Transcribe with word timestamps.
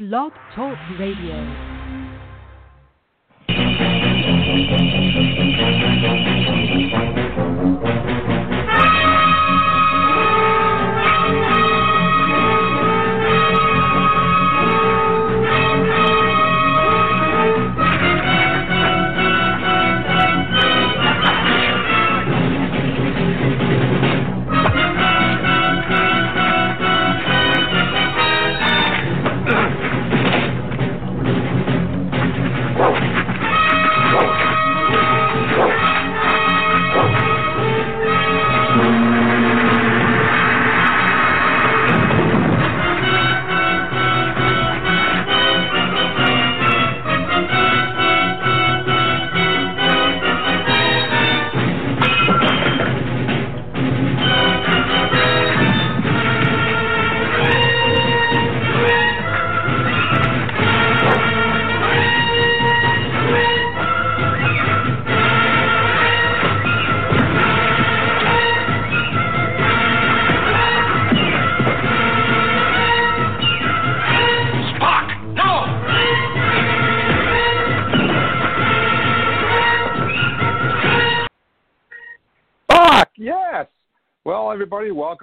Blog 0.00 0.32
Talk 0.54 0.78
Radio. 0.98 1.80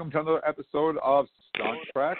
Welcome 0.07 0.25
to 0.25 0.31
another 0.31 0.47
episode 0.47 0.95
of 1.03 1.27
Stunt 1.49 1.79
Trek 1.91 2.17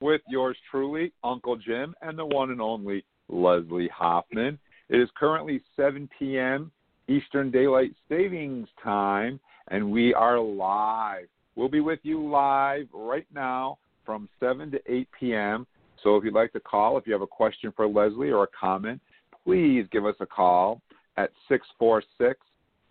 with 0.00 0.20
yours 0.28 0.56
truly, 0.70 1.12
Uncle 1.24 1.56
Jim, 1.56 1.92
and 2.00 2.16
the 2.16 2.24
one 2.24 2.52
and 2.52 2.60
only 2.60 3.04
Leslie 3.28 3.90
Hoffman. 3.92 4.56
It 4.88 5.00
is 5.00 5.08
currently 5.16 5.60
7 5.74 6.08
p.m. 6.16 6.70
Eastern 7.08 7.50
Daylight 7.50 7.90
Savings 8.08 8.68
Time, 8.80 9.40
and 9.68 9.90
we 9.90 10.14
are 10.14 10.38
live. 10.38 11.26
We'll 11.56 11.68
be 11.68 11.80
with 11.80 11.98
you 12.04 12.24
live 12.28 12.86
right 12.92 13.26
now 13.34 13.78
from 14.06 14.28
7 14.38 14.70
to 14.70 14.80
8 14.86 15.08
p.m. 15.18 15.66
So 16.04 16.16
if 16.16 16.22
you'd 16.22 16.34
like 16.34 16.52
to 16.52 16.60
call, 16.60 16.98
if 16.98 17.06
you 17.06 17.14
have 17.14 17.22
a 17.22 17.26
question 17.26 17.72
for 17.74 17.88
Leslie 17.88 18.30
or 18.30 18.44
a 18.44 18.48
comment, 18.58 19.00
please 19.44 19.86
give 19.90 20.06
us 20.06 20.16
a 20.20 20.26
call 20.26 20.80
at 21.16 21.30
646 21.48 22.38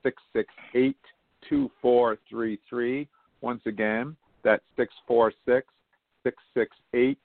668 0.04 0.98
2433. 1.48 3.08
Once 3.40 3.62
again, 3.66 4.18
that's 4.44 4.64
646 4.78 5.68
668 6.24 7.18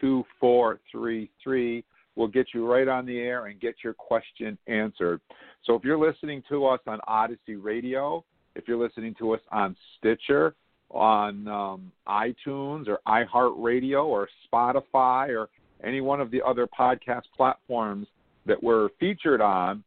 2433. 0.00 1.84
We'll 2.16 2.28
get 2.28 2.48
you 2.54 2.66
right 2.70 2.88
on 2.88 3.04
the 3.04 3.18
air 3.18 3.46
and 3.46 3.60
get 3.60 3.76
your 3.84 3.92
question 3.92 4.56
answered. 4.66 5.20
So 5.64 5.74
if 5.74 5.84
you're 5.84 5.98
listening 5.98 6.42
to 6.48 6.66
us 6.66 6.80
on 6.86 6.98
Odyssey 7.06 7.56
Radio, 7.56 8.24
if 8.54 8.66
you're 8.66 8.82
listening 8.82 9.14
to 9.18 9.34
us 9.34 9.40
on 9.52 9.76
Stitcher, 9.98 10.54
on 10.90 11.48
um, 11.48 11.92
iTunes 12.08 12.86
or 12.88 13.00
iHeartRadio 13.06 14.04
or 14.04 14.28
Spotify 14.50 15.36
or 15.36 15.48
any 15.84 16.00
one 16.00 16.20
of 16.20 16.30
the 16.30 16.40
other 16.42 16.66
podcast 16.66 17.22
platforms 17.36 18.06
that 18.46 18.62
we're 18.62 18.88
featured 19.00 19.40
on, 19.40 19.82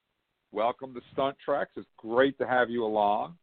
welcome 0.52 0.94
to 0.94 1.02
Stunt 1.14 1.38
Treks. 1.44 1.72
It's 1.78 1.88
great 1.98 2.38
to 2.40 2.48
have 2.48 2.70
you 2.70 2.84
along. 2.84 3.36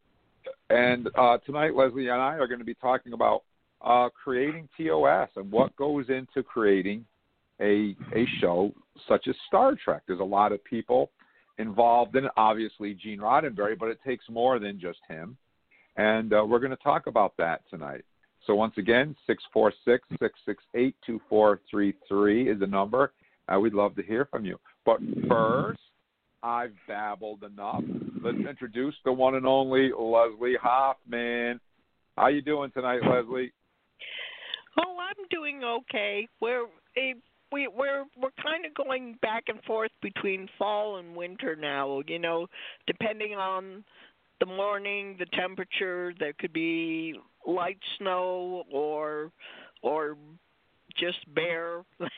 And 0.70 1.08
uh, 1.16 1.38
tonight, 1.46 1.74
Leslie 1.74 2.08
and 2.08 2.20
I 2.20 2.34
are 2.34 2.46
going 2.46 2.58
to 2.58 2.64
be 2.64 2.74
talking 2.74 3.12
about 3.12 3.42
uh, 3.82 4.08
creating 4.10 4.68
TOS 4.76 5.28
and 5.36 5.50
what 5.50 5.74
goes 5.76 6.06
into 6.08 6.42
creating 6.42 7.04
a 7.60 7.96
a 8.14 8.26
show 8.40 8.72
such 9.08 9.28
as 9.28 9.34
Star 9.46 9.74
Trek. 9.82 10.02
There's 10.06 10.20
a 10.20 10.24
lot 10.24 10.52
of 10.52 10.62
people 10.64 11.10
involved 11.58 12.16
in 12.16 12.26
it. 12.26 12.32
Obviously, 12.36 12.94
Gene 12.94 13.20
Roddenberry, 13.20 13.78
but 13.78 13.88
it 13.88 13.98
takes 14.06 14.24
more 14.28 14.58
than 14.58 14.80
just 14.80 14.98
him. 15.08 15.36
And 15.96 16.32
uh, 16.32 16.44
we're 16.46 16.58
going 16.58 16.70
to 16.70 16.76
talk 16.76 17.06
about 17.06 17.36
that 17.38 17.62
tonight. 17.70 18.04
So 18.46 18.54
once 18.54 18.74
again, 18.76 19.16
646-668-2433 19.56 22.52
is 22.52 22.60
the 22.60 22.66
number. 22.66 23.12
Uh, 23.52 23.58
we'd 23.58 23.74
love 23.74 23.96
to 23.96 24.02
hear 24.02 24.26
from 24.26 24.44
you. 24.44 24.58
But 24.84 25.00
first, 25.28 25.80
I've 26.42 26.74
babbled 26.86 27.42
enough. 27.42 27.82
Let's 28.22 28.38
introduce 28.38 28.94
the 29.04 29.12
one 29.12 29.34
and 29.34 29.46
only 29.46 29.90
Leslie 29.98 30.56
Hoffman. 30.60 31.60
How 32.16 32.28
you 32.28 32.42
doing 32.42 32.70
tonight, 32.70 33.00
Leslie? 33.02 33.52
Oh, 34.78 34.96
I'm 35.00 35.26
doing 35.30 35.62
okay. 35.64 36.28
We're 36.40 36.66
eh, 36.96 37.14
we 37.52 37.68
we're 37.68 38.04
we're 38.20 38.30
kind 38.42 38.66
of 38.66 38.74
going 38.74 39.18
back 39.22 39.44
and 39.48 39.62
forth 39.64 39.92
between 40.02 40.48
fall 40.58 40.98
and 40.98 41.16
winter 41.16 41.56
now. 41.56 42.02
You 42.06 42.18
know, 42.18 42.46
depending 42.86 43.34
on 43.34 43.84
the 44.40 44.46
morning, 44.46 45.16
the 45.18 45.26
temperature. 45.26 46.12
There 46.18 46.34
could 46.38 46.52
be 46.52 47.14
light 47.46 47.78
snow 47.98 48.64
or 48.72 49.30
or 49.82 50.16
just 50.98 51.18
bare. 51.34 51.82
it 52.00 52.10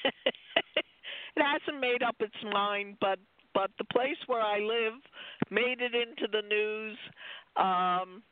hasn't 1.37 1.81
made 1.81 2.03
up 2.03 2.17
its 2.21 2.35
mind, 2.53 2.97
but 3.01 3.19
but 3.55 3.71
the 3.79 3.85
place 3.85 4.17
where 4.27 4.41
I 4.41 4.59
live 4.59 4.95
made 5.51 5.81
it 5.81 5.95
into 5.95 6.31
the 6.31 6.43
news. 6.49 6.97
Um, 7.57 8.23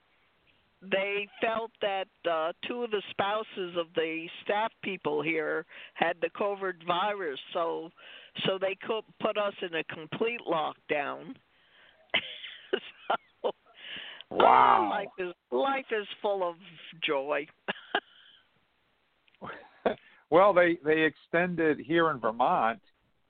they 0.83 1.27
felt 1.41 1.71
that 1.81 2.09
uh, 2.31 2.53
two 2.69 2.83
of 2.85 2.91
the 2.91 3.03
spouses 3.11 3.77
of 3.79 3.87
the 3.95 4.27
staff 4.45 4.71
people 4.83 5.23
here 5.23 5.65
had 5.95 6.17
the 6.21 6.31
COVID 6.39 6.87
virus, 6.87 7.39
so 7.53 7.91
so 8.45 8.59
they 8.61 8.77
could 8.87 9.03
put 9.21 9.39
us 9.39 9.55
in 9.63 9.75
a 9.75 9.85
complete 9.85 10.41
lockdown. 10.47 11.35
so, 13.09 13.51
Wow. 14.31 14.87
oh, 14.87 14.91
life 14.91 15.09
is 15.19 15.35
life 15.51 15.87
is 15.91 16.07
full 16.21 16.49
of 16.49 16.57
joy. 17.05 17.47
well, 20.31 20.53
they 20.53 20.79
they 20.85 21.03
extended 21.03 21.79
here 21.79 22.11
in 22.11 22.19
Vermont. 22.19 22.81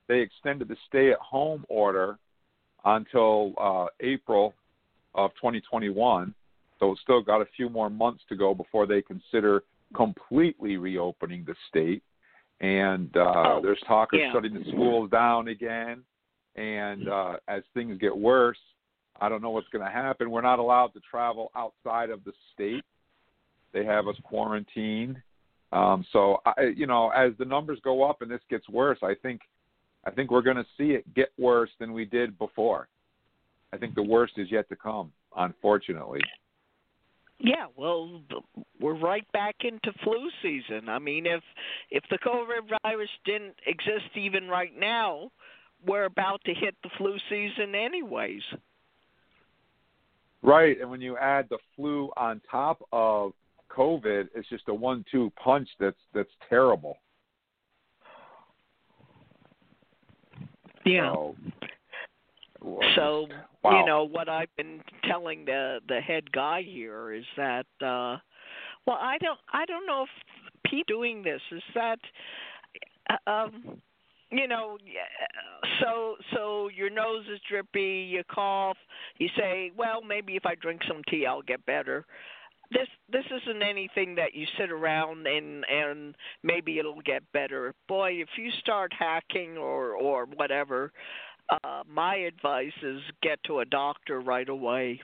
They 0.08 0.20
extended 0.20 0.68
the 0.68 0.76
stay-at-home 0.88 1.64
order 1.68 2.16
until 2.84 3.54
uh, 3.58 3.86
April 4.00 4.54
of 5.14 5.32
2021. 5.34 6.32
So 6.78 6.92
it's 6.92 7.00
still 7.00 7.22
got 7.22 7.40
a 7.40 7.46
few 7.56 7.68
more 7.68 7.90
months 7.90 8.22
to 8.28 8.36
go 8.36 8.54
before 8.54 8.86
they 8.86 9.02
consider 9.02 9.64
completely 9.94 10.76
reopening 10.76 11.44
the 11.46 11.54
state. 11.68 12.02
And 12.60 13.14
uh, 13.16 13.20
Oh, 13.20 13.60
there's 13.62 13.80
talk 13.86 14.12
of 14.12 14.20
yeah. 14.20 14.32
shutting 14.32 14.54
the 14.54 14.64
schools 14.70 15.10
down 15.10 15.48
again. 15.48 16.02
And 16.56 17.08
uh, 17.08 17.36
as 17.48 17.62
things 17.74 17.98
get 17.98 18.16
worse, 18.16 18.58
I 19.20 19.28
don't 19.28 19.42
know 19.42 19.50
what's 19.50 19.68
going 19.68 19.84
to 19.84 19.90
happen. 19.90 20.30
We're 20.30 20.40
not 20.42 20.58
allowed 20.58 20.88
to 20.94 21.00
travel 21.10 21.50
outside 21.54 22.10
of 22.10 22.24
the 22.24 22.32
state. 22.54 22.84
They 23.72 23.84
have 23.84 24.08
us 24.08 24.16
quarantined. 24.22 25.16
Um, 25.72 26.04
so, 26.12 26.40
I, 26.46 26.72
you 26.74 26.86
know, 26.86 27.10
as 27.10 27.32
the 27.38 27.44
numbers 27.44 27.78
go 27.82 28.08
up 28.08 28.22
and 28.22 28.30
this 28.30 28.40
gets 28.48 28.68
worse, 28.68 28.98
I 29.02 29.14
think, 29.20 29.40
I 30.06 30.10
think 30.10 30.30
we're 30.30 30.42
going 30.42 30.56
to 30.56 30.66
see 30.78 30.90
it 30.92 31.12
get 31.14 31.28
worse 31.38 31.70
than 31.78 31.92
we 31.92 32.04
did 32.04 32.38
before. 32.38 32.88
I 33.72 33.76
think 33.76 33.94
the 33.94 34.02
worst 34.02 34.34
is 34.36 34.50
yet 34.50 34.68
to 34.68 34.76
come, 34.76 35.12
unfortunately. 35.36 36.20
Yeah, 37.38 37.66
well, 37.76 38.22
we're 38.80 38.98
right 38.98 39.30
back 39.32 39.56
into 39.60 39.92
flu 40.02 40.30
season. 40.42 40.88
I 40.88 40.98
mean, 40.98 41.26
if 41.26 41.42
if 41.90 42.02
the 42.10 42.18
COVID 42.18 42.78
virus 42.82 43.10
didn't 43.24 43.56
exist 43.66 44.16
even 44.16 44.48
right 44.48 44.72
now, 44.76 45.30
we're 45.86 46.04
about 46.04 46.40
to 46.44 46.54
hit 46.54 46.74
the 46.82 46.90
flu 46.96 47.16
season 47.28 47.74
anyways. 47.74 48.42
Right, 50.42 50.80
and 50.80 50.90
when 50.90 51.00
you 51.00 51.18
add 51.18 51.46
the 51.50 51.58
flu 51.74 52.10
on 52.16 52.40
top 52.50 52.80
of 52.92 53.32
COVID, 53.70 54.28
it's 54.34 54.48
just 54.48 54.64
a 54.68 54.74
one-two 54.74 55.32
punch 55.42 55.68
that's 55.78 55.96
that's 56.14 56.30
terrible. 56.48 56.96
So, 61.12 61.34
well, 62.66 62.88
So 62.96 63.28
wow. 63.62 63.78
you 63.78 63.86
know 63.86 64.04
what 64.04 64.28
I've 64.28 64.54
been 64.56 64.80
telling 65.04 65.44
the 65.44 65.78
the 65.88 66.00
head 66.00 66.30
guy 66.32 66.62
here 66.62 67.12
is 67.12 67.24
that 67.36 67.66
uh 67.80 68.18
well 68.86 68.98
I 69.00 69.18
don't 69.20 69.38
I 69.52 69.64
don't 69.66 69.86
know 69.86 70.02
if 70.02 70.70
people 70.70 70.84
doing 70.88 71.22
this 71.22 71.40
is 71.52 71.62
that 71.74 71.98
uh, 73.08 73.30
um 73.30 73.80
you 74.30 74.48
know 74.48 74.78
so 75.80 76.16
so 76.34 76.68
your 76.74 76.90
nose 76.90 77.24
is 77.32 77.38
drippy 77.48 78.08
you 78.10 78.24
cough 78.28 78.76
you 79.18 79.28
say 79.38 79.70
well 79.76 80.02
maybe 80.02 80.34
if 80.34 80.44
I 80.44 80.56
drink 80.56 80.82
some 80.88 81.02
tea 81.08 81.24
I'll 81.24 81.42
get 81.42 81.64
better 81.66 82.04
this 82.72 82.88
this 83.12 83.24
isn't 83.26 83.62
anything 83.62 84.16
that 84.16 84.34
you 84.34 84.44
sit 84.58 84.72
around 84.72 85.28
and 85.28 85.64
and 85.66 86.16
maybe 86.42 86.80
it'll 86.80 87.00
get 87.02 87.22
better 87.32 87.72
boy 87.86 88.14
if 88.14 88.28
you 88.36 88.50
start 88.58 88.92
hacking 88.92 89.56
or 89.56 89.92
or 89.92 90.26
whatever 90.26 90.90
uh 91.50 91.82
my 91.88 92.16
advice 92.16 92.72
is 92.82 93.00
get 93.22 93.38
to 93.44 93.60
a 93.60 93.64
doctor 93.64 94.20
right 94.20 94.48
away 94.48 95.00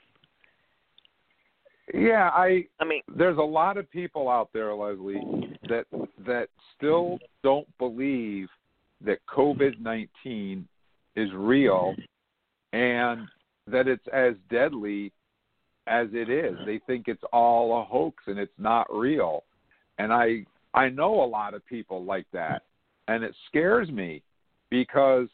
yeah, 1.93 2.29
I 2.33 2.65
i 2.79 2.85
mean 2.85 3.01
there's 3.13 3.37
a 3.37 3.41
lot 3.41 3.77
of 3.77 3.89
people 3.91 4.29
out 4.29 4.49
there, 4.53 4.73
Leslie, 4.73 5.57
that 5.67 5.85
that 6.25 6.47
still 6.77 7.19
don't 7.43 7.67
believe 7.77 8.47
that 9.03 9.19
COVID 9.27 9.79
nineteen 9.81 10.67
is 11.15 11.29
real 11.33 11.93
and 12.71 13.27
that 13.67 13.87
it's 13.87 14.05
as 14.13 14.33
deadly 14.49 15.11
as 15.87 16.07
it 16.13 16.29
is. 16.29 16.57
They 16.65 16.79
think 16.87 17.07
it's 17.07 17.23
all 17.33 17.81
a 17.81 17.83
hoax 17.83 18.23
and 18.27 18.39
it's 18.39 18.51
not 18.57 18.87
real. 18.93 19.43
And 19.99 20.13
I 20.13 20.45
I 20.73 20.89
know 20.89 21.21
a 21.21 21.25
lot 21.25 21.53
of 21.53 21.65
people 21.65 22.03
like 22.03 22.27
that. 22.33 22.63
And 23.09 23.23
it 23.23 23.35
scares 23.47 23.89
me 23.89 24.23
because 24.69 25.27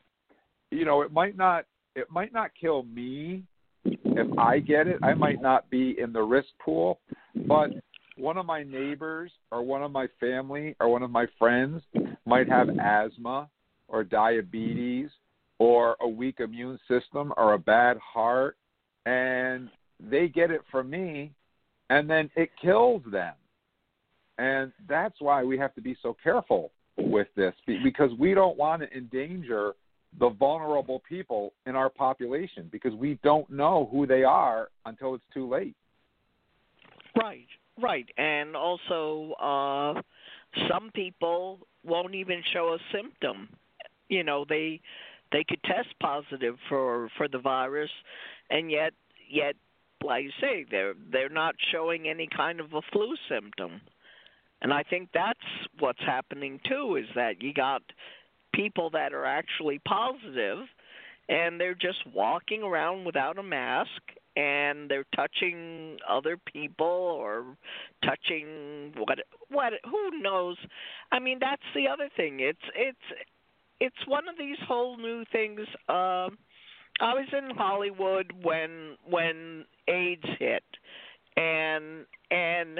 you 0.71 0.85
know, 0.85 1.01
it 1.01 1.11
might 1.11 1.37
not 1.37 1.65
it 1.95 2.07
might 2.09 2.33
not 2.33 2.51
kill 2.59 2.83
me 2.83 3.43
if 3.85 4.37
I 4.37 4.59
get 4.59 4.87
it. 4.87 4.99
I 5.03 5.13
might 5.13 5.41
not 5.41 5.69
be 5.69 5.95
in 5.99 6.13
the 6.13 6.21
risk 6.21 6.49
pool, 6.63 6.99
but 7.47 7.71
one 8.17 8.37
of 8.37 8.45
my 8.45 8.63
neighbors 8.63 9.31
or 9.51 9.63
one 9.63 9.81
of 9.81 9.91
my 9.91 10.07
family 10.19 10.75
or 10.79 10.89
one 10.89 11.03
of 11.03 11.11
my 11.11 11.25
friends 11.37 11.81
might 12.25 12.49
have 12.49 12.69
asthma 12.69 13.49
or 13.87 14.03
diabetes 14.03 15.09
or 15.57 15.95
a 16.01 16.07
weak 16.07 16.39
immune 16.39 16.79
system 16.87 17.33
or 17.37 17.53
a 17.53 17.59
bad 17.59 17.97
heart 17.97 18.57
and 19.05 19.69
they 19.99 20.27
get 20.27 20.51
it 20.51 20.61
from 20.69 20.89
me 20.89 21.31
and 21.89 22.09
then 22.09 22.29
it 22.35 22.49
kills 22.61 23.01
them. 23.11 23.33
And 24.37 24.71
that's 24.87 25.15
why 25.19 25.43
we 25.43 25.57
have 25.57 25.73
to 25.75 25.81
be 25.81 25.97
so 26.01 26.15
careful 26.21 26.71
with 26.97 27.27
this 27.35 27.53
because 27.65 28.11
we 28.19 28.33
don't 28.33 28.57
want 28.57 28.81
to 28.81 28.97
endanger 28.97 29.73
the 30.17 30.29
vulnerable 30.29 31.01
people 31.07 31.53
in 31.65 31.75
our 31.75 31.89
population 31.89 32.67
because 32.71 32.93
we 32.95 33.19
don't 33.23 33.49
know 33.49 33.87
who 33.91 34.07
they 34.07 34.23
are 34.23 34.69
until 34.85 35.13
it's 35.13 35.23
too 35.33 35.47
late. 35.47 35.75
right 37.15 37.47
right. 37.81 38.07
And 38.17 38.55
also 38.55 39.33
uh 39.33 40.01
some 40.67 40.89
people 40.93 41.59
won't 41.85 42.15
even 42.15 42.41
show 42.51 42.73
a 42.73 42.79
symptom. 42.95 43.49
You 44.09 44.23
know 44.23 44.45
they 44.47 44.81
they 45.31 45.43
could 45.43 45.61
test 45.63 45.89
positive 46.01 46.55
for 46.67 47.09
for 47.17 47.27
the 47.27 47.39
virus 47.39 47.91
and 48.49 48.71
yet 48.71 48.93
yet 49.29 49.55
like 50.03 50.23
you 50.23 50.31
say 50.41 50.65
they're 50.69 50.95
they're 51.11 51.29
not 51.29 51.55
showing 51.71 52.07
any 52.07 52.27
kind 52.35 52.59
of 52.59 52.73
a 52.73 52.81
flu 52.91 53.15
symptom. 53.29 53.81
And 54.61 54.73
i 54.73 54.83
think 54.83 55.09
that's 55.13 55.39
what's 55.79 56.01
happening 56.01 56.59
too 56.67 56.97
is 56.97 57.07
that 57.15 57.41
you 57.41 57.53
got 57.53 57.83
people 58.53 58.89
that 58.91 59.13
are 59.13 59.25
actually 59.25 59.79
positive 59.87 60.59
and 61.27 61.59
they're 61.59 61.75
just 61.75 61.99
walking 62.13 62.63
around 62.63 63.05
without 63.05 63.37
a 63.37 63.43
mask 63.43 64.01
and 64.35 64.89
they're 64.89 65.05
touching 65.15 65.97
other 66.07 66.37
people 66.51 66.85
or 66.85 67.45
touching 68.03 68.93
what 68.97 69.19
what 69.49 69.73
who 69.85 70.21
knows? 70.21 70.57
I 71.11 71.19
mean 71.19 71.39
that's 71.39 71.61
the 71.75 71.87
other 71.87 72.09
thing. 72.15 72.39
It's 72.39 72.59
it's 72.75 73.21
it's 73.79 74.07
one 74.07 74.27
of 74.27 74.35
these 74.37 74.57
whole 74.67 74.97
new 74.97 75.23
things 75.31 75.61
um 75.87 76.37
i 77.01 77.13
was 77.13 77.27
in 77.37 77.55
hollywood 77.55 78.31
when 78.41 78.95
when 79.09 79.65
aids 79.87 80.25
hit 80.37 80.63
and 81.37 82.05
and 82.31 82.79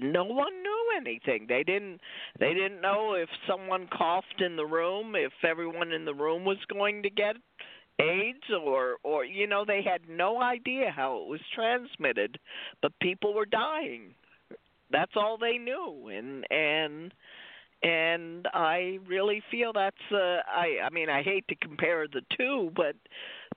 no 0.00 0.24
one 0.24 0.62
knew 0.62 0.86
anything 0.96 1.46
they 1.48 1.62
didn't 1.62 2.00
they 2.38 2.54
didn't 2.54 2.80
know 2.80 3.14
if 3.14 3.28
someone 3.48 3.88
coughed 3.96 4.40
in 4.40 4.56
the 4.56 4.66
room 4.66 5.14
if 5.14 5.32
everyone 5.44 5.92
in 5.92 6.04
the 6.04 6.14
room 6.14 6.44
was 6.44 6.58
going 6.68 7.02
to 7.02 7.10
get 7.10 7.36
AIDS 7.98 8.44
or 8.62 8.96
or 9.02 9.24
you 9.24 9.46
know 9.46 9.64
they 9.66 9.82
had 9.82 10.02
no 10.08 10.40
idea 10.40 10.90
how 10.94 11.18
it 11.22 11.28
was 11.28 11.40
transmitted, 11.54 12.38
but 12.82 12.92
people 13.00 13.34
were 13.34 13.46
dying. 13.46 14.14
That's 14.90 15.12
all 15.16 15.38
they 15.38 15.58
knew, 15.58 16.08
and 16.08 16.44
and 16.50 17.14
and 17.82 18.48
I 18.52 18.98
really 19.06 19.42
feel 19.50 19.72
that's 19.72 19.96
uh, 20.12 20.40
I 20.46 20.84
I 20.84 20.90
mean 20.92 21.08
I 21.08 21.22
hate 21.22 21.48
to 21.48 21.54
compare 21.56 22.06
the 22.06 22.22
two, 22.36 22.70
but 22.76 22.96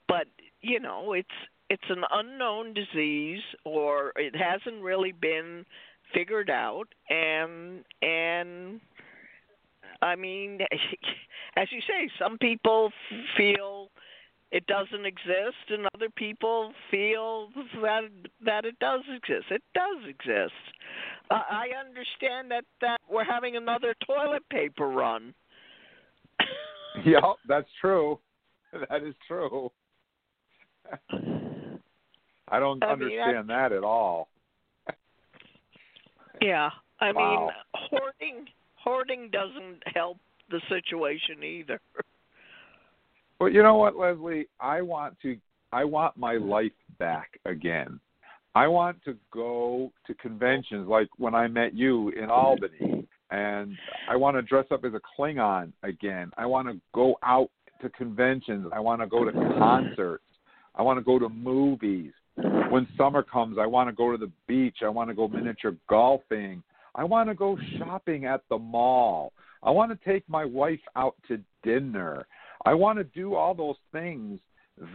but 0.07 0.27
you 0.61 0.79
know 0.79 1.13
it's 1.13 1.27
it's 1.69 1.89
an 1.89 2.03
unknown 2.11 2.73
disease 2.73 3.43
or 3.65 4.13
it 4.15 4.35
hasn't 4.35 4.81
really 4.81 5.11
been 5.11 5.65
figured 6.13 6.49
out 6.49 6.85
and 7.09 7.83
and 8.01 8.79
I 10.01 10.15
mean 10.15 10.59
as 11.55 11.67
you 11.71 11.81
say 11.81 12.09
some 12.19 12.37
people 12.37 12.91
feel 13.37 13.89
it 14.51 14.65
doesn't 14.65 15.05
exist 15.05 15.69
and 15.69 15.87
other 15.93 16.09
people 16.15 16.73
feel 16.89 17.49
that 17.81 18.09
that 18.43 18.65
it 18.65 18.77
does 18.79 19.01
exist 19.15 19.45
it 19.51 19.63
does 19.75 20.07
exist 20.07 20.53
uh, 21.29 21.41
i 21.51 21.67
understand 21.79 22.49
that 22.49 22.65
that 22.81 22.97
we're 23.07 23.23
having 23.23 23.57
another 23.57 23.93
toilet 24.07 24.41
paper 24.49 24.87
run 24.87 25.33
Yep, 27.05 27.23
that's 27.47 27.69
true. 27.79 28.19
That 28.73 29.03
is 29.03 29.15
true. 29.27 29.71
I 32.51 32.59
don't 32.59 32.83
I 32.83 32.95
mean, 32.95 33.19
understand 33.19 33.49
that 33.49 33.71
at 33.71 33.83
all. 33.83 34.29
Yeah 36.41 36.69
i 36.99 37.11
Wow. 37.11 37.47
mean 37.47 37.49
hoarding 37.89 38.45
hoarding 38.75 39.29
doesn't 39.31 39.81
help 39.93 40.17
the 40.49 40.61
situation 40.69 41.43
either 41.43 41.79
But 43.39 43.53
you 43.53 43.63
know 43.63 43.75
what, 43.75 43.95
Leslie? 43.95 44.47
I 44.59 44.81
want 44.81 45.17
to 45.21 45.37
I 45.71 45.85
want 45.85 46.17
my 46.17 46.33
life 46.33 46.73
back 46.97 47.39
again. 47.45 47.99
I 48.55 48.67
want 48.67 49.01
to 49.05 49.15
go 49.31 49.93
to 50.07 50.13
conventions 50.15 50.87
like 50.89 51.07
when 51.17 51.33
I 51.35 51.47
met 51.47 51.73
you 51.73 52.09
in 52.09 52.29
Albany 52.29 53.07
and 53.31 53.77
I 54.09 54.15
want 54.17 54.35
to 54.35 54.41
dress 54.41 54.65
up 54.71 54.83
as 54.83 54.93
a 54.93 54.99
Klingon 55.17 55.71
again. 55.83 56.31
I 56.37 56.45
want 56.47 56.67
to 56.67 56.81
go 56.93 57.17
out 57.23 57.49
to 57.81 57.89
conventions. 57.89 58.67
I 58.73 58.79
want 58.81 58.99
to 59.01 59.07
go 59.07 59.23
to 59.23 59.31
concerts. 59.31 60.23
I 60.75 60.81
want 60.81 60.97
to 60.99 61.03
go 61.05 61.17
to 61.19 61.29
movies. 61.29 62.11
When 62.69 62.87
summer 62.97 63.23
comes, 63.23 63.57
I 63.59 63.65
want 63.65 63.89
to 63.89 63.95
go 63.95 64.11
to 64.11 64.17
the 64.17 64.31
beach. 64.47 64.77
I 64.83 64.89
want 64.89 65.09
to 65.09 65.15
go 65.15 65.27
miniature 65.27 65.75
golfing. 65.89 66.61
I 66.95 67.03
want 67.03 67.29
to 67.29 67.35
go 67.35 67.57
shopping 67.77 68.25
at 68.25 68.41
the 68.49 68.57
mall. 68.57 69.33
I 69.63 69.71
want 69.71 69.91
to 69.91 70.09
take 70.09 70.27
my 70.29 70.45
wife 70.45 70.79
out 70.95 71.15
to 71.27 71.39
dinner. 71.63 72.25
I 72.65 72.73
want 72.73 72.99
to 72.99 73.03
do 73.03 73.35
all 73.35 73.53
those 73.53 73.75
things 73.91 74.39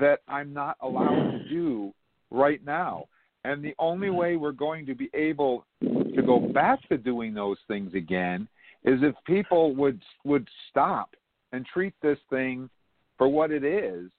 that 0.01 0.21
I'm 0.29 0.53
not 0.53 0.77
allowed 0.83 1.33
to 1.33 1.49
do 1.49 1.93
right 2.31 2.65
now. 2.65 3.07
And 3.45 3.63
the 3.63 3.75
only 3.79 4.11
way 4.11 4.37
we're 4.37 4.53
going 4.53 4.87
to 4.87 4.95
be 4.95 5.11
able 5.13 5.67
to 5.83 6.23
go 6.25 6.39
back 6.39 6.89
to 6.89 6.97
doing 6.97 7.35
those 7.35 7.59
things 7.69 7.93
again 7.95 8.49
is 8.85 9.01
if 9.03 9.15
people 9.27 9.75
would 9.75 10.01
would 10.25 10.49
stop 10.71 11.15
and 11.53 11.67
treat 11.67 11.95
this 12.03 12.19
thing 12.31 12.71
for 13.19 13.29
what 13.29 13.51
it 13.51 13.65
is 13.65 14.11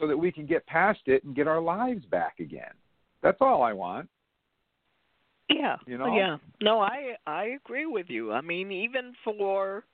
so 0.00 0.06
that 0.06 0.16
we 0.16 0.32
can 0.32 0.46
get 0.46 0.66
past 0.66 1.00
it 1.06 1.22
and 1.24 1.36
get 1.36 1.46
our 1.46 1.60
lives 1.60 2.04
back 2.06 2.40
again. 2.40 2.72
That's 3.22 3.38
all 3.40 3.62
I 3.62 3.74
want. 3.74 4.08
Yeah. 5.50 5.76
You 5.86 5.98
know? 5.98 6.16
Yeah. 6.16 6.38
No, 6.62 6.80
I 6.80 7.16
I 7.26 7.56
agree 7.64 7.86
with 7.86 8.06
you. 8.08 8.32
I 8.32 8.40
mean, 8.40 8.72
even 8.72 9.12
for 9.22 9.84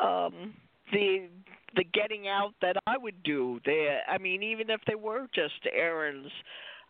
um 0.00 0.54
the 0.92 1.28
the 1.76 1.84
getting 1.92 2.28
out 2.28 2.54
that 2.62 2.76
I 2.86 2.96
would 2.96 3.22
do, 3.22 3.60
the 3.64 3.98
I 4.08 4.18
mean, 4.18 4.42
even 4.42 4.70
if 4.70 4.80
they 4.86 4.94
were 4.94 5.26
just 5.34 5.66
errands, 5.72 6.28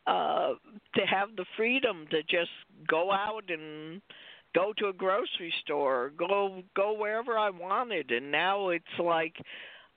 uh 0.07 0.55
to 0.95 1.07
have 1.07 1.37
the 1.37 1.47
freedom 1.57 2.07
to 2.11 2.23
just 2.25 2.51
go 2.89 3.13
out 3.13 3.45
and 3.49 4.03
go 4.55 4.73
to 4.79 4.89
a 4.89 4.93
grocery 4.93 5.55
store, 5.65 6.13
go 6.19 6.63
go 6.75 6.93
wherever 6.93 7.39
I 7.39 7.51
wanted 7.51 8.11
and 8.11 8.31
now 8.31 8.71
it's 8.71 8.85
like 8.99 9.37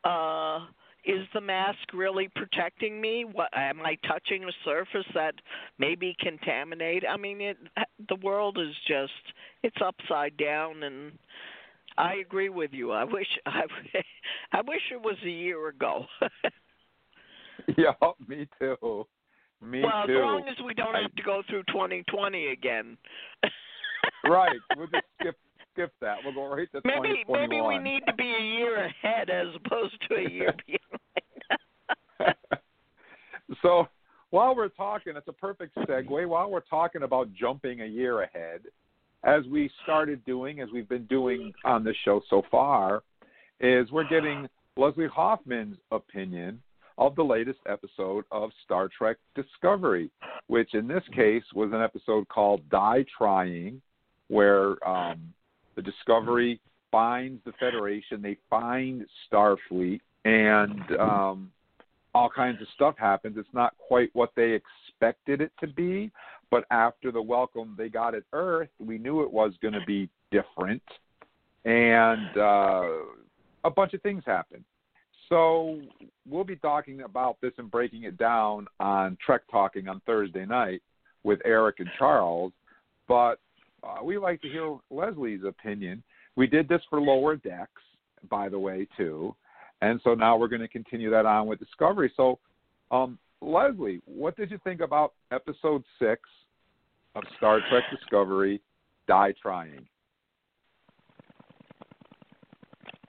uh 0.06 0.60
is 1.06 1.26
the 1.34 1.42
mask 1.42 1.94
really 1.94 2.30
protecting 2.36 3.00
me? 3.00 3.26
What 3.26 3.50
am 3.54 3.82
I 3.82 3.98
touching 4.08 4.44
a 4.44 4.52
surface 4.64 5.08
that 5.14 5.36
may 5.78 5.96
be 5.96 6.16
contaminated? 6.20 7.06
I 7.06 7.18
mean, 7.18 7.42
it 7.42 7.58
the 8.08 8.16
world 8.16 8.58
is 8.58 8.74
just 8.88 9.12
it's 9.64 9.78
upside 9.84 10.38
down, 10.38 10.84
and 10.84 11.12
I 11.98 12.16
agree 12.16 12.50
with 12.50 12.72
you. 12.74 12.92
I 12.92 13.04
wish 13.04 13.28
I 13.46 13.64
I 14.52 14.62
wish 14.62 14.82
it 14.92 15.02
was 15.02 15.18
a 15.24 15.30
year 15.30 15.68
ago. 15.68 16.06
yeah, 17.78 17.94
me 18.28 18.48
too. 18.60 19.06
Me 19.62 19.82
well, 19.82 20.06
too. 20.08 20.14
as 20.14 20.20
long 20.20 20.48
as 20.50 20.56
we 20.66 20.74
don't 20.74 20.96
have 20.96 21.16
to 21.16 21.24
go 21.24 21.42
through 21.50 21.64
2020 21.68 22.48
again. 22.48 22.98
right. 24.26 24.60
We'll 24.76 24.88
just 24.88 25.06
skip 25.20 25.38
skip 25.74 25.92
that. 26.02 26.18
We'll 26.24 26.34
go 26.34 26.48
right 26.48 26.72
to 26.72 26.82
maybe 26.86 27.24
2021. 27.26 27.50
maybe 27.50 27.62
we 27.62 27.78
need 27.80 28.04
to 28.08 28.14
be 28.14 28.24
a 28.24 28.42
year 28.42 28.86
ahead 28.86 29.30
as 29.30 29.48
opposed 29.56 29.96
to 30.10 30.16
a 30.16 30.30
year 30.30 30.54
behind. 32.20 32.36
so 33.62 33.88
while 34.30 34.56
we're 34.56 34.70
talking, 34.70 35.14
it's 35.16 35.28
a 35.28 35.34
perfect 35.34 35.76
segue. 35.76 36.28
While 36.28 36.50
we're 36.50 36.62
talking 36.62 37.04
about 37.04 37.34
jumping 37.34 37.82
a 37.82 37.86
year 37.86 38.24
ahead, 38.24 38.62
as 39.24 39.46
we 39.46 39.70
started 39.84 40.24
doing, 40.26 40.60
as 40.60 40.70
we've 40.74 40.90
been 40.90 41.06
doing 41.06 41.54
on 41.64 41.84
this 41.84 41.96
show 42.04 42.22
so 42.30 42.44
far, 42.50 43.04
is 43.60 43.90
we're 43.92 44.08
getting 44.10 44.48
Leslie 44.76 45.08
Hoffman's 45.08 45.78
opinion 45.92 46.62
of 46.98 47.16
the 47.16 47.24
latest 47.24 47.60
episode 47.68 48.26
of 48.32 48.52
Star 48.66 48.90
Trek 48.96 49.18
Discovery, 49.36 50.10
which 50.48 50.74
in 50.74 50.88
this 50.88 51.04
case 51.16 51.44
was 51.54 51.72
an 51.72 51.82
episode 51.82 52.28
called 52.28 52.68
Die 52.70 53.06
Trying, 53.18 53.82
where 54.28 54.86
um, 54.88 55.34
the 55.76 55.82
Discovery 55.82 56.60
finds 56.92 57.44
the 57.46 57.54
Federation, 57.54 58.22
they 58.22 58.38
find 58.50 59.06
Starfleet, 59.32 60.00
and 60.26 60.82
um, 61.00 61.52
all 62.14 62.30
kinds 62.30 62.62
of 62.62 62.68
stuff 62.76 62.96
happens. 62.98 63.36
It's 63.38 63.48
not 63.54 63.76
quite 63.78 64.10
what 64.14 64.32
they 64.36 64.52
expected 64.52 65.42
it 65.42 65.52
to 65.60 65.68
be, 65.68 66.12
but 66.52 66.66
after 66.70 67.12
the 67.12 67.22
welcome 67.22 67.76
they 67.78 67.90
got 67.90 68.14
at 68.14 68.24
Earth, 68.32 68.70
we 68.80 68.98
knew 68.98 69.24
it 69.24 69.32
was 69.32 69.54
going 69.62 69.74
to 69.74 69.86
be 69.88 70.08
different, 70.32 70.84
and 71.66 72.38
uh, 72.38 72.84
a 73.64 73.70
bunch 73.76 73.94
of 73.94 74.02
things 74.02 74.24
happened. 74.26 74.64
So 75.30 75.82
we'll 76.30 76.44
be 76.44 76.58
talking 76.58 77.02
about 77.02 77.38
this 77.42 77.54
and 77.58 77.72
breaking 77.72 78.04
it 78.04 78.18
down 78.18 78.68
on 78.80 79.18
Trek 79.26 79.42
Talking 79.50 79.88
on 79.88 80.00
Thursday 80.06 80.46
night 80.46 80.84
with 81.24 81.40
Eric 81.44 81.78
and 81.80 81.90
Charles. 81.98 82.52
But 83.08 83.40
uh, 83.84 84.04
we 84.04 84.18
like 84.18 84.42
to 84.42 84.50
hear 84.50 84.78
Leslie's 84.90 85.44
opinion. 85.46 86.04
We 86.36 86.48
did 86.48 86.68
this 86.68 86.82
for 86.90 87.00
Lower 87.00 87.36
Decks, 87.36 87.82
by 88.30 88.50
the 88.50 88.60
way, 88.60 88.88
too. 88.98 89.36
And 89.82 90.00
so 90.04 90.14
now 90.14 90.38
we're 90.38 90.48
going 90.48 90.62
to 90.62 90.68
continue 90.68 91.10
that 91.12 91.26
on 91.26 91.48
with 91.48 91.60
Discovery. 91.60 92.12
So, 92.16 92.40
um, 92.92 93.20
Leslie, 93.42 94.02
what 94.06 94.38
did 94.38 94.50
you 94.50 94.60
think 94.64 94.80
about 94.80 95.14
episode 95.32 95.84
six 96.00 96.22
of 97.16 97.24
Star 97.38 97.60
Trek 97.70 97.84
Discovery, 97.92 98.62
Die 99.08 99.34
Trying? 99.42 99.86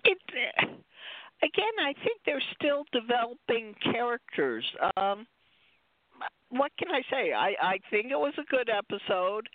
It, 0.04 0.18
uh, 0.28 0.66
again, 1.42 1.74
I 1.80 1.92
think 2.02 2.20
they're 2.26 2.42
still 2.56 2.84
developing 2.92 3.74
characters. 3.92 4.64
Um, 4.96 5.26
what 6.50 6.72
can 6.78 6.88
I 6.90 7.02
say? 7.10 7.32
I, 7.32 7.54
I 7.62 7.78
think 7.90 8.06
it 8.10 8.18
was 8.18 8.34
a 8.38 8.50
good 8.50 8.68
episode, 8.68 9.48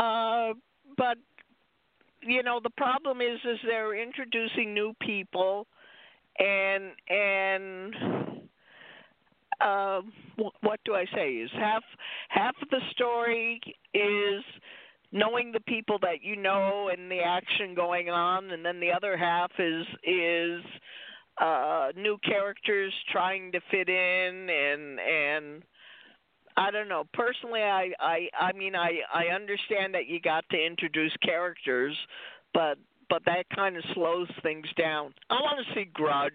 uh, 0.00 0.52
but 0.96 1.18
you 2.22 2.42
know 2.42 2.60
the 2.62 2.70
problem 2.70 3.20
is 3.20 3.38
is 3.44 3.58
they're 3.64 4.00
introducing 4.00 4.74
new 4.74 4.92
people, 5.00 5.66
and 6.38 6.92
and 7.08 7.94
uh, 9.60 10.00
what 10.60 10.80
do 10.84 10.94
I 10.94 11.04
say? 11.14 11.32
Is 11.32 11.50
half 11.54 11.82
half 12.28 12.54
of 12.62 12.68
the 12.70 12.80
story 12.92 13.60
is 13.94 14.42
knowing 15.12 15.52
the 15.52 15.60
people 15.60 15.98
that 16.02 16.22
you 16.22 16.36
know 16.36 16.90
and 16.92 17.10
the 17.10 17.20
action 17.20 17.74
going 17.74 18.10
on, 18.10 18.50
and 18.50 18.64
then 18.64 18.80
the 18.80 18.92
other 18.92 19.16
half 19.16 19.50
is 19.58 19.86
is 20.04 20.62
uh, 21.40 21.88
new 21.96 22.18
characters 22.24 22.92
trying 23.12 23.52
to 23.52 23.60
fit 23.70 23.88
in 23.88 24.48
and 24.50 25.00
and 25.00 25.62
I 26.56 26.70
don't 26.70 26.88
know. 26.88 27.04
Personally, 27.12 27.62
I 27.62 27.90
I 28.00 28.28
I 28.40 28.52
mean 28.52 28.74
I 28.74 29.00
I 29.12 29.26
understand 29.34 29.94
that 29.94 30.06
you 30.06 30.20
got 30.20 30.44
to 30.50 30.56
introduce 30.56 31.12
characters, 31.22 31.94
but 32.54 32.78
but 33.10 33.22
that 33.26 33.44
kind 33.54 33.76
of 33.76 33.84
slows 33.94 34.28
things 34.42 34.66
down. 34.76 35.14
I 35.30 35.34
want 35.34 35.64
to 35.66 35.74
see 35.74 35.84
Grudge. 35.92 36.32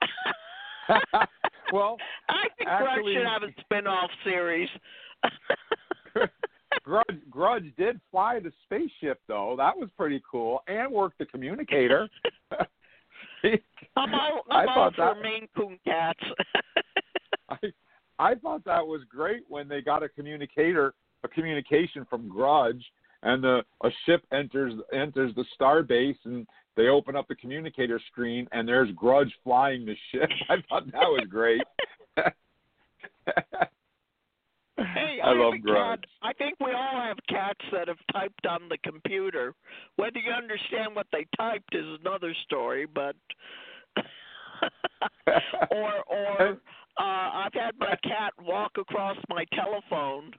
well, 1.72 1.98
I 2.28 2.46
think 2.56 2.68
actually, 2.70 3.14
Grudge 3.14 3.16
should 3.16 3.26
have 3.26 3.42
a 3.42 3.60
spin-off 3.60 4.10
series. 4.24 4.68
Grudge 6.84 7.20
Grudge 7.30 7.72
did 7.76 8.00
fly 8.10 8.40
the 8.40 8.52
spaceship 8.64 9.20
though. 9.26 9.54
That 9.56 9.76
was 9.76 9.88
pretty 9.96 10.22
cool, 10.30 10.62
and 10.68 10.90
worked 10.92 11.18
the 11.18 11.26
communicator. 11.26 12.08
I'm 13.96 14.14
all, 14.14 14.42
I'm 14.50 14.68
I 14.68 14.72
all 14.72 14.74
thought 14.74 14.94
for 14.94 15.14
that- 15.14 15.22
Maine 15.22 15.48
Coon 15.56 15.78
cats. 15.84 16.20
I 17.48 17.56
I 18.18 18.34
thought 18.36 18.64
that 18.64 18.86
was 18.86 19.02
great 19.08 19.42
when 19.48 19.68
they 19.68 19.80
got 19.80 20.02
a 20.02 20.08
communicator, 20.08 20.94
a 21.24 21.28
communication 21.28 22.06
from 22.08 22.28
Grudge, 22.28 22.84
and 23.22 23.42
the 23.42 23.62
a 23.82 23.90
ship 24.06 24.24
enters 24.32 24.74
enters 24.92 25.34
the 25.34 25.44
star 25.54 25.82
base, 25.82 26.16
and 26.24 26.46
they 26.76 26.88
open 26.88 27.16
up 27.16 27.26
the 27.28 27.34
communicator 27.34 28.00
screen, 28.10 28.46
and 28.52 28.68
there's 28.68 28.90
Grudge 28.92 29.32
flying 29.42 29.84
the 29.84 29.96
ship. 30.12 30.28
I 30.48 30.56
thought 30.68 30.86
that 30.92 31.08
was 31.08 31.26
great. 31.28 31.62
Hey, 32.16 32.24
I 35.24 35.28
have 35.28 35.36
love 35.36 35.54
Grudge. 35.62 36.00
Cat. 36.00 36.08
I 36.22 36.32
think 36.34 36.56
we 36.60 36.72
all 36.72 37.00
have 37.02 37.16
cats 37.28 37.64
that 37.72 37.88
have 37.88 37.98
typed 38.12 38.46
on 38.46 38.68
the 38.68 38.78
computer. 38.78 39.54
Whether 39.96 40.18
you 40.18 40.32
understand 40.32 40.94
what 40.94 41.06
they 41.12 41.26
typed 41.36 41.74
is 41.74 41.86
another 42.00 42.34
story, 42.44 42.86
but 42.86 43.16
or 45.70 46.02
or 46.08 46.58
uh 46.98 47.44
I've 47.44 47.54
had 47.54 47.72
my 47.78 47.96
cat 48.02 48.32
walk 48.40 48.72
across 48.78 49.16
my 49.28 49.44
telephone 49.54 50.32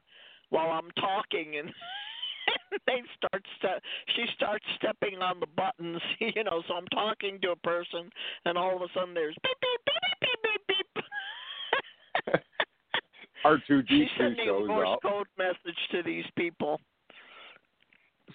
while 0.49 0.71
I'm 0.71 0.91
talking 0.91 1.57
and 1.59 1.69
they 2.87 3.01
start 3.17 3.43
ste- 3.57 3.83
she 4.15 4.25
starts 4.35 4.65
stepping 4.77 5.21
on 5.21 5.39
the 5.39 5.47
buttons, 5.47 6.01
you 6.19 6.43
know, 6.43 6.63
so 6.67 6.75
I'm 6.75 6.87
talking 6.87 7.39
to 7.41 7.51
a 7.51 7.55
person 7.57 8.09
and 8.45 8.57
all 8.57 8.75
of 8.75 8.81
a 8.81 8.87
sudden 8.93 9.13
there's 9.13 9.35
beep 9.43 9.57
beep 9.61 9.81
beep 9.85 10.19
beep 10.21 10.39
beep 10.41 10.67
beep 10.67 10.87
beep. 10.95 11.05
R2D2 13.45 13.87
She's 13.87 14.07
sending 14.17 14.49
a 14.49 14.65
Morse 14.65 14.97
code 15.03 15.27
message 15.37 15.77
to 15.91 16.01
these 16.03 16.25
people. 16.35 16.79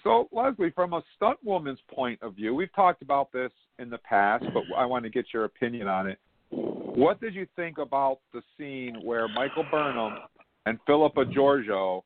So, 0.03 0.29
Leslie, 0.31 0.71
from 0.71 0.93
a 0.93 1.03
stunt 1.15 1.37
woman's 1.43 1.79
point 1.93 2.21
of 2.21 2.35
view, 2.35 2.55
we've 2.55 2.73
talked 2.73 3.01
about 3.01 3.31
this 3.31 3.51
in 3.77 3.89
the 3.89 3.97
past, 3.99 4.45
but 4.53 4.63
I 4.75 4.85
want 4.85 5.03
to 5.03 5.09
get 5.09 5.25
your 5.33 5.43
opinion 5.43 5.87
on 5.87 6.07
it. 6.07 6.17
What 6.51 7.19
did 7.21 7.33
you 7.33 7.47
think 7.55 7.77
about 7.77 8.19
the 8.33 8.41
scene 8.57 8.99
where 9.03 9.27
Michael 9.27 9.65
Burnham 9.71 10.19
and 10.65 10.77
Philippa 10.85 11.25
Georgiou 11.25 12.01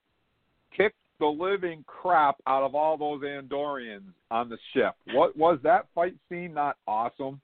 kicked 0.75 0.95
the 1.19 1.25
living 1.25 1.83
crap 1.87 2.35
out 2.47 2.63
of 2.63 2.75
all 2.75 2.97
those 2.97 3.21
Andorians 3.21 4.11
on 4.31 4.49
the 4.49 4.57
ship. 4.73 4.95
What 5.13 5.35
was 5.37 5.59
that 5.63 5.87
fight 5.95 6.15
scene 6.29 6.53
not 6.53 6.77
awesome? 6.87 7.39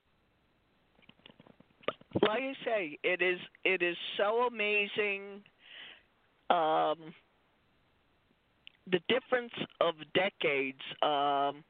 Like 2.21 2.41
I 2.41 2.53
say, 2.65 2.99
it 3.03 3.21
is 3.21 3.39
it 3.63 3.81
is 3.81 3.95
so 4.17 4.47
amazing 4.47 5.41
um 6.49 7.13
the 8.91 8.99
difference 9.07 9.53
of 9.79 9.95
decades 10.13 10.81
um 11.01 11.63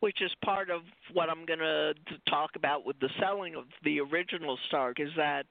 which 0.00 0.22
is 0.22 0.30
part 0.44 0.70
of 0.70 0.82
what 1.12 1.28
I'm 1.28 1.44
going 1.44 1.58
to 1.58 1.94
talk 2.28 2.50
about 2.56 2.86
with 2.86 2.98
the 3.00 3.08
selling 3.20 3.54
of 3.54 3.64
the 3.84 4.00
original 4.00 4.58
Stark 4.68 5.00
is 5.00 5.10
that 5.16 5.46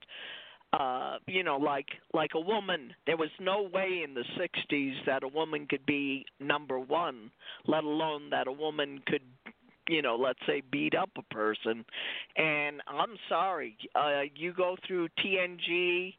uh 0.74 1.18
you 1.28 1.44
know 1.44 1.56
like 1.56 1.88
like 2.14 2.32
a 2.36 2.40
woman 2.40 2.94
there 3.06 3.16
was 3.16 3.30
no 3.40 3.70
way 3.74 4.02
in 4.04 4.14
the 4.14 4.26
60s 4.38 4.96
that 5.06 5.24
a 5.24 5.28
woman 5.28 5.66
could 5.66 5.86
be 5.86 6.26
number 6.42 6.78
1 6.78 7.32
let 7.68 7.86
alone 7.86 8.30
that 8.30 8.48
a 8.48 8.52
woman 8.52 9.00
could 9.08 9.22
you 9.88 10.02
know 10.02 10.18
let's 10.18 10.40
say 10.46 10.62
beat 10.70 10.94
up 10.94 11.10
a 11.18 11.34
person. 11.34 11.86
And 12.36 12.82
i'm 12.86 13.16
sorry 13.30 13.78
uh 13.96 14.24
you 14.36 14.52
go 14.54 14.76
through 14.86 15.08
tng 15.20 16.14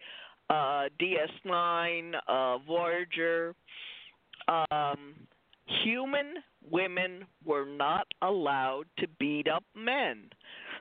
uh 0.49 0.89
ds9 0.99 2.13
uh 2.27 2.59
voyager 2.67 3.55
um 4.49 5.15
human 5.85 6.35
women 6.71 7.25
were 7.45 7.67
not 7.67 8.07
allowed 8.23 8.85
to 8.99 9.07
beat 9.19 9.49
up 9.49 9.65
men 9.75 10.31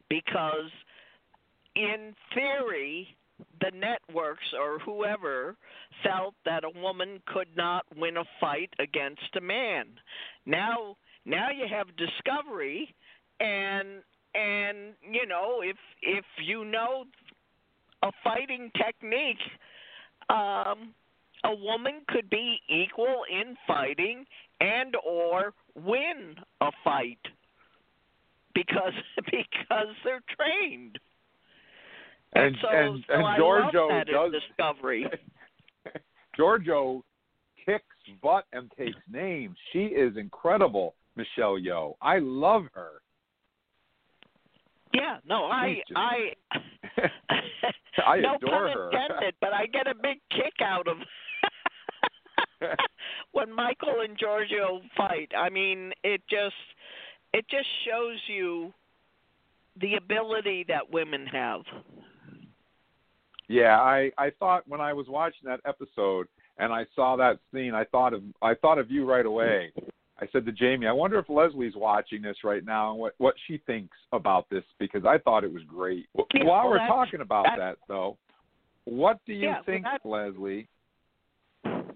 because 0.10 0.72
in 1.76 2.14
theory 2.34 3.16
the 3.62 3.72
networks 3.76 4.54
or 4.60 4.80
whoever 4.80 5.56
felt 6.04 6.34
that 6.46 6.64
a 6.64 6.80
woman 6.80 7.22
could 7.28 7.48
not 7.56 7.86
win 7.96 8.18
a 8.18 8.24
fight 8.40 8.70
against 8.80 9.36
a 9.36 9.42
man. 9.42 9.86
Now 10.46 10.98
now 11.26 11.50
you 11.52 11.68
have 11.70 11.88
discovery 11.98 12.94
and 13.40 14.02
and 14.34 14.94
you 15.12 15.26
know 15.28 15.62
if 15.62 15.78
if 16.02 16.26
you 16.44 16.66
know 16.66 17.06
a 18.04 18.12
fighting 18.24 18.72
technique 18.76 19.38
um 20.30 20.94
a 21.44 21.56
woman 21.56 22.02
could 22.08 22.30
be 22.30 22.60
equal 22.70 23.24
in 23.32 23.56
fighting 23.68 24.26
and 24.60 24.96
or 25.06 25.54
win 25.76 26.36
a 26.62 26.72
fight 26.84 27.20
because 28.54 28.94
because 29.26 29.96
they're 30.04 30.24
trained 30.36 31.00
and 32.34 32.56
so, 32.62 32.68
and, 32.70 33.04
so 33.08 33.14
and 33.14 33.26
I 33.26 33.38
Georgiou 33.38 33.90
love 33.90 33.90
that 33.90 34.08
does 34.08 34.32
discovery. 34.32 35.08
Georgiou 36.40 37.02
kicks 37.66 37.84
butt 38.22 38.46
and 38.54 38.72
takes 38.78 38.98
names. 39.12 39.56
She 39.74 39.86
is 39.86 40.18
incredible, 40.18 40.96
Michelle 41.16 41.58
Yeoh. 41.58 41.96
I 42.02 42.20
love 42.20 42.64
her. 42.74 43.02
Yeah, 44.94 45.18
no, 45.28 45.46
I 45.46 45.82
I 45.96 46.34
I 48.06 48.20
no 48.20 48.36
adore 48.36 48.50
pun 48.50 48.78
her. 48.78 48.90
intended, 48.92 49.36
but 49.42 49.54
I 49.54 49.66
get 49.68 49.88
a 49.88 49.96
big 49.96 50.20
kick 50.32 50.54
out 50.62 50.88
of 50.88 50.98
when 53.32 53.54
Michael 53.54 54.02
and 54.04 54.18
Georgiou 54.18 54.82
fight. 54.96 55.32
I 55.38 55.50
mean, 55.50 55.92
it 56.04 56.22
just 56.30 56.56
it 57.34 57.46
just 57.50 57.68
shows 57.86 58.18
you 58.28 58.74
the 59.82 59.96
ability 59.96 60.66
that 60.68 60.92
women 60.92 61.26
have. 61.28 61.62
Yeah, 63.48 63.80
I 63.80 64.12
I 64.18 64.32
thought 64.40 64.64
when 64.68 64.82
I 64.82 64.94
was 64.94 65.08
watching 65.08 65.46
that 65.48 65.62
episode 65.66 66.28
and 66.58 66.74
I 66.74 66.86
saw 66.96 67.16
that 67.18 67.40
scene, 67.54 67.74
I 67.74 67.86
thought 67.86 68.14
of 68.14 68.24
I 68.42 68.54
thought 68.56 68.78
of 68.80 68.92
you 68.92 69.06
right 69.06 69.26
away. 69.26 69.72
I 70.20 70.26
said 70.32 70.46
to 70.48 70.52
Jamie, 70.52 70.88
I 70.88 70.92
wonder 70.92 71.20
if 71.20 71.30
Leslie's 71.30 71.76
watching 71.76 72.24
this 72.24 72.38
right 72.44 72.66
now 72.66 72.92
and 72.92 73.00
what 73.00 73.14
what 73.20 73.36
she 73.48 73.62
thinks 73.68 73.96
about 74.12 74.50
this 74.50 74.64
because 74.80 75.06
I 75.06 75.20
thought 75.20 75.44
it 75.44 75.54
was 75.54 75.64
great. 75.64 76.08
Yeah, 76.34 76.44
While 76.44 76.64
well, 76.64 76.72
we're 76.72 76.88
talking 76.88 77.22
about 77.22 77.46
that 77.58 77.78
though, 77.88 78.18
what 78.86 79.20
do 79.26 79.34
you 79.34 79.48
Yeah, 79.50 79.62
think, 79.64 79.84
that- 79.84 80.06
Leslie? 80.06 80.68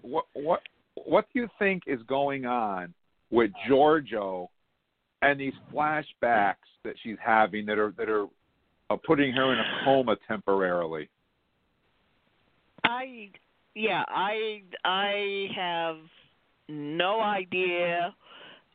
What 0.02 0.24
what 0.34 0.60
what 0.94 1.26
do 1.32 1.40
you 1.40 1.48
think 1.58 1.84
is 1.86 2.00
going 2.06 2.44
on 2.44 2.92
with 3.30 3.50
Georgiou 3.68 4.48
and 5.22 5.40
these 5.40 5.54
flashbacks 5.72 6.56
that 6.84 6.94
she's 7.02 7.16
having 7.24 7.66
that 7.66 7.78
are 7.78 7.92
that 7.96 8.08
are 8.08 8.26
uh, 8.90 8.96
putting 9.06 9.32
her 9.32 9.52
in 9.52 9.58
a 9.58 9.84
coma 9.84 10.16
temporarily? 10.28 11.08
I 12.84 13.30
yeah, 13.74 14.02
I 14.08 14.62
I 14.84 15.46
have 15.56 15.96
no 16.68 17.20
idea 17.20 18.14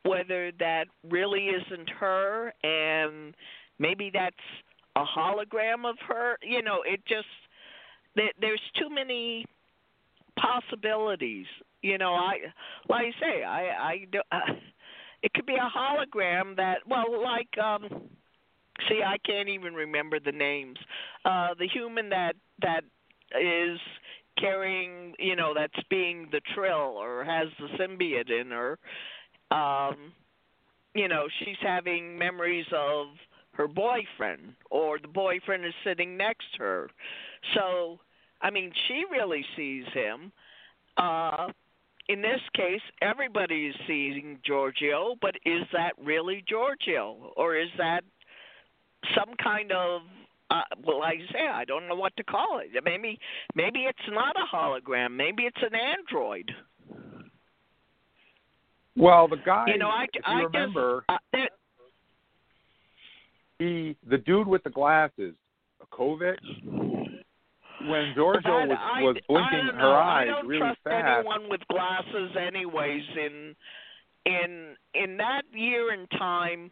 whether 0.03 0.51
that 0.59 0.85
really 1.09 1.47
isn't 1.47 1.89
her 1.89 2.53
and 2.63 3.35
maybe 3.79 4.09
that's 4.13 4.35
a 4.95 5.03
hologram 5.03 5.87
of 5.87 5.97
her. 6.07 6.37
You 6.41 6.63
know, 6.63 6.81
it 6.85 7.01
just 7.07 7.27
there, 8.15 8.31
there's 8.39 8.61
too 8.79 8.89
many 8.89 9.45
possibilities. 10.37 11.45
You 11.81 11.97
know, 11.97 12.13
I 12.13 12.37
like 12.89 13.05
I 13.05 13.19
say, 13.19 13.43
I 13.43 13.61
I 13.61 14.07
do, 14.11 14.19
uh, 14.31 14.39
it 15.23 15.33
could 15.33 15.45
be 15.45 15.55
a 15.55 15.69
hologram 15.77 16.55
that 16.57 16.79
well, 16.87 17.21
like 17.21 17.57
um 17.57 17.87
see, 18.89 19.01
I 19.05 19.17
can't 19.25 19.49
even 19.49 19.73
remember 19.73 20.19
the 20.19 20.31
names. 20.31 20.77
Uh 21.25 21.49
the 21.57 21.67
human 21.67 22.09
that 22.09 22.35
that 22.61 22.81
is 23.39 23.79
carrying, 24.39 25.13
you 25.19 25.35
know, 25.35 25.53
that's 25.55 25.87
being 25.89 26.29
the 26.31 26.41
trill 26.53 26.95
or 26.97 27.23
has 27.23 27.47
the 27.59 27.67
symbiote 27.77 28.29
in 28.29 28.51
her. 28.51 28.77
Um, 29.55 30.13
you 30.93 31.07
know, 31.07 31.27
she's 31.39 31.57
having 31.61 32.17
memories 32.17 32.65
of 32.73 33.07
her 33.53 33.67
boyfriend 33.67 34.53
or 34.69 34.99
the 34.99 35.07
boyfriend 35.07 35.65
is 35.65 35.73
sitting 35.83 36.17
next 36.17 36.45
to 36.57 36.63
her. 36.63 36.89
So, 37.55 37.99
I 38.41 38.49
mean, 38.49 38.71
she 38.87 39.03
really 39.11 39.45
sees 39.55 39.85
him. 39.93 40.31
Uh 40.97 41.47
in 42.09 42.21
this 42.21 42.39
case, 42.55 42.81
everybody 43.01 43.67
is 43.67 43.75
seeing 43.85 44.39
Georgiou, 44.49 45.15
but 45.21 45.35
is 45.45 45.63
that 45.73 45.91
really 46.01 46.41
Georgiou 46.49 47.31
or 47.35 47.57
is 47.57 47.67
that 47.77 48.01
some 49.13 49.35
kind 49.43 49.71
of 49.71 50.01
uh, 50.49 50.61
well, 50.85 50.99
like 50.99 51.19
I 51.29 51.33
say, 51.33 51.47
I 51.47 51.65
don't 51.65 51.87
know 51.87 51.95
what 51.95 52.15
to 52.15 52.23
call 52.23 52.61
it. 52.63 52.69
Maybe, 52.83 53.19
maybe 53.53 53.79
it's 53.79 53.99
not 54.09 54.33
a 54.37 54.55
hologram. 54.55 55.11
Maybe 55.11 55.43
it's 55.43 55.61
an 55.61 55.75
android. 55.75 56.49
Well, 58.95 59.27
the 59.27 59.37
guy, 59.45 59.65
You 59.67 59.77
know, 59.77 59.89
I, 59.89 60.05
if 60.13 60.23
I 60.25 60.39
you 60.39 60.45
remember, 60.47 61.03
just, 61.09 61.19
uh, 61.33 61.47
he, 63.59 63.95
the 64.09 64.17
dude 64.17 64.47
with 64.47 64.63
the 64.63 64.69
glasses, 64.69 65.35
Kovich, 65.91 66.37
when 67.81 68.13
Georgiou 68.15 68.67
was, 68.67 68.77
I, 68.79 69.01
was 69.01 69.17
blinking 69.27 69.75
her 69.75 69.95
eyes 69.95 70.27
I 70.29 70.31
don't 70.31 70.47
really 70.47 70.59
trust 70.59 70.79
fast. 70.83 71.19
anyone 71.19 71.49
with 71.49 71.61
glasses, 71.69 72.31
anyways. 72.35 73.03
In 73.15 73.55
in 74.25 74.75
in 74.93 75.17
that 75.17 75.43
year 75.53 75.91
and 75.91 76.09
time, 76.11 76.71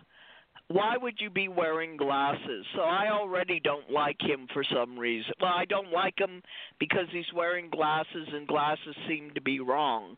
why 0.67 0.97
would 0.97 1.15
you 1.19 1.29
be 1.29 1.47
wearing 1.47 1.95
glasses? 1.95 2.65
So 2.75 2.81
I 2.81 3.09
already 3.11 3.59
don't 3.59 3.89
like 3.91 4.17
him 4.19 4.47
for 4.53 4.63
some 4.63 4.97
reason. 4.97 5.33
Well, 5.39 5.53
I 5.55 5.65
don't 5.65 5.91
like 5.91 6.17
him 6.17 6.41
because 6.79 7.07
he's 7.11 7.31
wearing 7.33 7.69
glasses, 7.69 8.27
and 8.33 8.47
glasses 8.47 8.95
seem 9.07 9.31
to 9.35 9.41
be 9.41 9.59
wrong. 9.59 10.17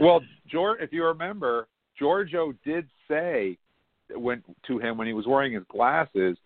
Well, 0.00 0.20
George, 0.50 0.80
if 0.80 0.92
you 0.92 1.04
remember, 1.04 1.68
Georgiou 2.00 2.56
did 2.64 2.88
say 3.08 3.56
when 4.14 4.42
to 4.66 4.78
him 4.78 4.98
when 4.98 5.06
he 5.06 5.12
was 5.12 5.26
wearing 5.26 5.52
his 5.52 5.64
glasses 5.68 6.36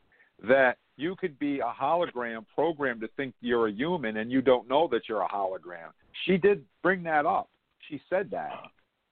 that 0.46 0.76
you 0.96 1.14
could 1.16 1.38
be 1.38 1.60
a 1.60 1.72
hologram 1.72 2.44
programmed 2.54 3.00
to 3.02 3.08
think 3.16 3.34
you're 3.40 3.68
a 3.68 3.72
human 3.72 4.18
and 4.18 4.30
you 4.30 4.40
don't 4.40 4.68
know 4.68 4.88
that 4.90 5.02
you're 5.08 5.22
a 5.22 5.28
hologram. 5.28 5.90
She 6.24 6.36
did 6.36 6.64
bring 6.82 7.02
that 7.04 7.26
up. 7.26 7.48
She 7.88 8.00
said 8.08 8.30
that. 8.30 8.52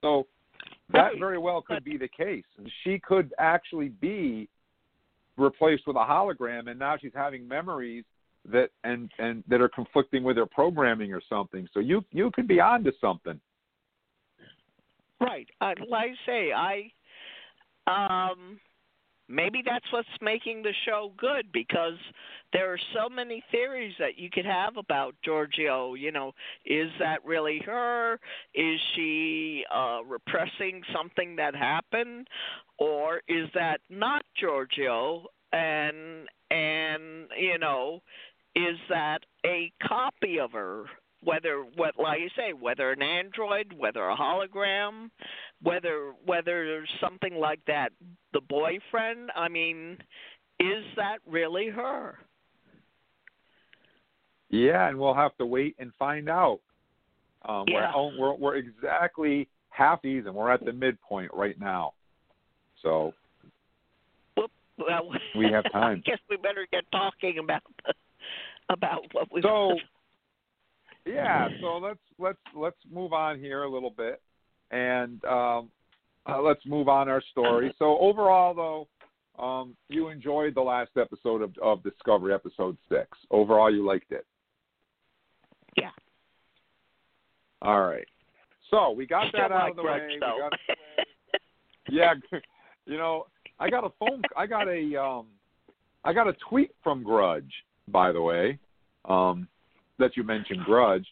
So 0.01 0.27
that 0.93 1.13
very 1.19 1.39
well 1.39 1.63
could 1.63 1.85
be 1.85 1.97
the 1.97 2.09
case. 2.09 2.45
She 2.83 2.99
could 2.99 3.33
actually 3.39 3.89
be 3.89 4.49
replaced 5.37 5.87
with 5.87 5.97
a 5.97 6.01
hologram 6.01 6.71
and 6.71 6.79
now 6.79 6.97
she's 7.01 7.13
having 7.15 7.47
memories 7.47 8.05
that 8.51 8.69
and 8.85 9.11
and 9.19 9.43
that 9.49 9.61
are 9.61 9.69
conflicting 9.69 10.23
with 10.23 10.37
her 10.37 10.47
programming 10.47 11.13
or 11.13 11.23
something. 11.29 11.67
So 11.73 11.81
you 11.81 12.05
you 12.13 12.31
could 12.33 12.47
be 12.47 12.61
onto 12.61 12.93
something. 13.01 13.41
Right. 15.21 15.49
I, 15.61 15.75
like 15.89 16.11
I 16.11 16.27
say, 16.27 16.53
I 16.53 18.31
um 18.31 18.61
maybe 19.29 19.63
that's 19.65 19.87
what's 19.91 20.09
making 20.21 20.63
the 20.63 20.73
show 20.87 21.13
good 21.17 21.47
because 21.53 21.99
there 22.53 22.73
are 22.73 22.79
so 22.95 23.09
many 23.09 23.43
theories 23.51 23.95
that 23.99 24.19
you 24.19 24.31
could 24.31 24.45
have 24.45 24.77
about 24.77 25.15
Georgiou. 25.27 25.99
You 25.99 26.13
know, 26.13 26.33
is 26.65 26.91
that 26.99 27.25
really 27.25 27.61
her? 27.65 28.19
Is 28.55 28.81
she 28.95 29.65
uh 29.75 30.01
repressing 30.07 30.83
something 30.95 31.37
that 31.37 31.55
happened? 31.55 32.29
Or 32.79 33.23
is 33.29 33.49
that 33.55 33.81
not 33.91 34.25
Georgiou 34.43 35.25
and 35.53 36.29
and 36.51 37.29
you 37.39 37.59
know, 37.59 38.01
is 38.55 38.79
that 38.89 39.21
a 39.45 39.73
copy 39.83 40.39
of 40.39 40.53
her? 40.53 40.85
Whether 41.25 41.65
what 41.77 41.95
like 41.99 42.21
you 42.21 42.29
say, 42.37 42.53
whether 42.53 42.93
an 42.93 43.03
android, 43.03 43.73
whether 43.77 44.09
a 44.09 44.17
hologram, 44.17 45.11
whether 45.63 46.13
whether 46.25 46.87
something 47.01 47.35
like 47.37 47.61
that, 47.67 47.91
the 48.33 48.41
boyfriend. 48.43 49.31
I 49.35 49.49
mean, 49.49 49.99
is 50.61 50.85
that 50.97 51.19
really 51.27 51.69
her? 51.69 52.19
Yeah, 54.51 54.89
and 54.89 54.99
we'll 54.99 55.15
have 55.15 55.37
to 55.39 55.47
wait 55.47 55.75
and 55.79 55.93
find 55.99 56.29
out. 56.29 56.61
Um, 57.47 57.65
Yeah. 57.67 57.93
we're, 57.95 58.19
we're 58.19 58.35
we're 58.35 58.57
exactly 58.57 59.49
half 59.71 60.03
season. 60.03 60.35
We're 60.35 60.51
at 60.51 60.65
the 60.65 60.73
midpoint 60.73 61.33
right 61.35 61.59
now, 61.59 61.95
so. 62.83 63.13
Well, 64.77 65.11
We 65.37 65.47
have 65.53 65.65
time. 65.73 66.03
I 66.05 66.11
guess 66.11 66.19
we 66.29 66.37
better 66.37 66.67
get 66.71 66.85
talking 66.91 67.39
about 67.39 67.63
the, 67.85 67.95
about 68.71 69.03
what 69.13 69.33
we. 69.33 69.43
So, 69.43 69.79
yeah. 71.07 71.49
So 71.61 71.79
let's 71.79 71.99
let's 72.19 72.39
let's 72.55 72.77
move 72.91 73.13
on 73.13 73.39
here 73.39 73.63
a 73.65 73.71
little 73.71 73.91
bit, 73.91 74.21
and 74.71 75.25
um, 75.25 75.71
uh, 76.27 76.41
let's 76.41 76.65
move 76.67 76.89
on 76.89 77.09
our 77.09 77.23
story. 77.31 77.75
So 77.79 77.99
overall, 77.99 78.55
though, 78.55 79.43
um, 79.43 79.77
you 79.89 80.09
enjoyed 80.09 80.55
the 80.55 80.63
last 80.63 80.91
episode 80.97 81.43
of, 81.43 81.53
of 81.63 81.83
Discovery, 81.83 82.33
episode 82.33 82.77
six. 82.89 83.09
Overall, 83.31 83.73
you 83.73 83.85
liked 83.85 84.13
it. 84.13 84.27
Yeah. 85.77 85.91
All 87.63 87.83
right. 87.83 88.07
So 88.71 88.91
we 88.91 89.07
got 89.07 89.33
that 89.33 89.53
out 89.53 89.71
of 89.71 89.77
the 89.77 89.83
way. 89.83 90.19
Got- 90.21 90.53
yeah, 91.89 92.15
you 92.87 92.97
know, 92.97 93.27
I 93.59 93.71
got 93.71 93.85
a 93.85 93.91
phone. 93.99 94.23
I 94.37 94.47
got 94.47 94.69
a 94.69 95.01
um, 95.01 95.27
I 96.05 96.13
got 96.13 96.29
a 96.29 96.35
tweet 96.49 96.73
from 96.83 97.03
Grudge, 97.03 97.53
by 97.89 98.13
the 98.13 98.21
way, 98.21 98.59
um, 99.07 99.49
that 99.99 100.17
you 100.17 100.23
mentioned 100.23 100.61
Grudge. 100.65 101.07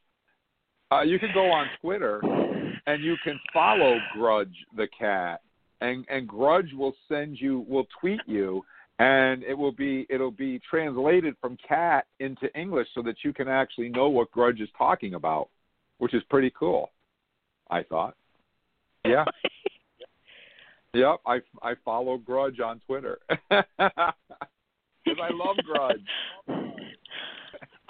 Uh, 0.91 1.03
you 1.03 1.19
can 1.19 1.31
go 1.33 1.51
on 1.51 1.67
Twitter 1.81 2.21
and 2.87 3.03
you 3.03 3.17
can 3.25 3.39
follow 3.53 3.99
Grudge 4.15 4.55
the 4.77 4.89
cat, 4.99 5.41
and 5.81 6.05
and 6.09 6.29
Grudge 6.29 6.73
will 6.77 6.95
send 7.09 7.41
you, 7.41 7.65
will 7.69 7.87
tweet 8.01 8.21
you, 8.27 8.63
and 8.99 9.43
it 9.45 9.55
will 9.55 9.73
be 9.73 10.07
it'll 10.11 10.31
be 10.31 10.61
translated 10.69 11.35
from 11.41 11.57
cat 11.67 12.07
into 12.21 12.55
English 12.59 12.89
so 12.95 13.03
that 13.03 13.17
you 13.25 13.33
can 13.33 13.49
actually 13.49 13.89
know 13.89 14.09
what 14.09 14.31
Grudge 14.31 14.61
is 14.61 14.69
talking 14.77 15.15
about, 15.15 15.49
which 15.99 16.15
is 16.15 16.23
pretty 16.29 16.53
cool. 16.59 16.91
I 17.71 17.83
thought. 17.83 18.17
Yeah. 19.05 19.25
Yep, 20.95 21.21
I 21.27 21.39
I 21.63 21.73
follow 21.87 22.19
Grudge 22.19 22.61
on 22.61 22.79
Twitter 22.87 23.19
because 23.49 23.65
I 25.09 25.31
love 25.33 25.57
Grudge. 25.65 26.05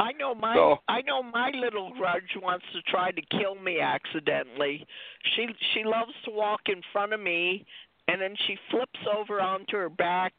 I 0.02 0.12
know 0.12 0.34
my 0.34 0.54
So- 0.54 0.82
I 0.88 1.02
know 1.02 1.22
my 1.22 1.50
little 1.50 1.90
grudge 1.90 2.36
wants 2.36 2.66
to 2.72 2.82
try 2.82 3.12
to 3.12 3.22
kill 3.38 3.54
me 3.54 3.80
accidentally. 3.80 4.84
She 5.34 5.48
she 5.72 5.84
loves 5.84 6.12
to 6.24 6.30
walk 6.32 6.68
in 6.68 6.82
front 6.92 7.12
of 7.12 7.20
me 7.20 7.64
and 8.08 8.20
then 8.20 8.34
she 8.46 8.56
flips 8.70 8.98
over 9.16 9.40
onto 9.40 9.76
her 9.76 9.88
back 9.88 10.32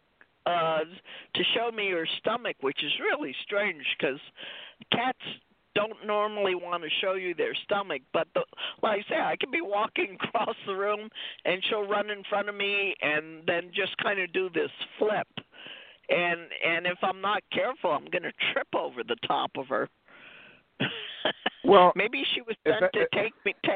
uh 0.45 0.84
to 1.36 1.43
show 1.56 1.71
me 1.71 1.89
her 1.91 2.06
stomach, 2.19 2.58
which 2.60 2.84
is 2.84 2.91
really 2.99 3.34
strange 3.43 3.86
cuz 4.02 4.19
cats 4.91 5.26
don't 5.76 6.06
normally 6.06 6.54
want 6.54 6.84
to 6.84 6.89
show 7.02 7.13
you 7.13 7.34
their 7.34 7.56
stomach, 7.56 8.02
but 8.12 8.28
the, 8.36 8.43
like 8.84 9.04
I 9.06 9.10
say, 9.10 9.19
I 9.19 9.36
could 9.38 9.49
be 9.49 9.62
walking 9.62 10.17
across 10.21 10.56
the 10.67 10.76
room 10.76 11.10
and 11.45 11.63
she'll 11.65 11.88
run 11.88 12.12
in 12.12 12.23
front 12.26 12.47
of 12.49 12.56
me 12.56 12.93
and 13.02 13.43
then 13.47 13.71
just 13.73 13.97
kind 13.97 14.19
of 14.19 14.32
do 14.34 14.49
this 14.49 14.69
flip 14.99 15.28
and 16.09 16.41
and 16.65 16.85
if 16.85 16.97
I'm 17.01 17.21
not 17.21 17.43
careful, 17.51 17.91
I'm 17.91 18.05
going 18.05 18.23
to 18.23 18.33
trip 18.53 18.67
over 18.75 19.03
the 19.03 19.17
top 19.27 19.51
of 19.57 19.67
her. 19.67 19.89
Well, 21.65 21.93
maybe 21.95 22.23
she 22.33 22.41
was 22.41 22.57
sent 22.67 22.81
that- 22.81 22.91
to 22.91 23.07
take 23.13 23.33
me 23.45 23.53
to, 23.63 23.71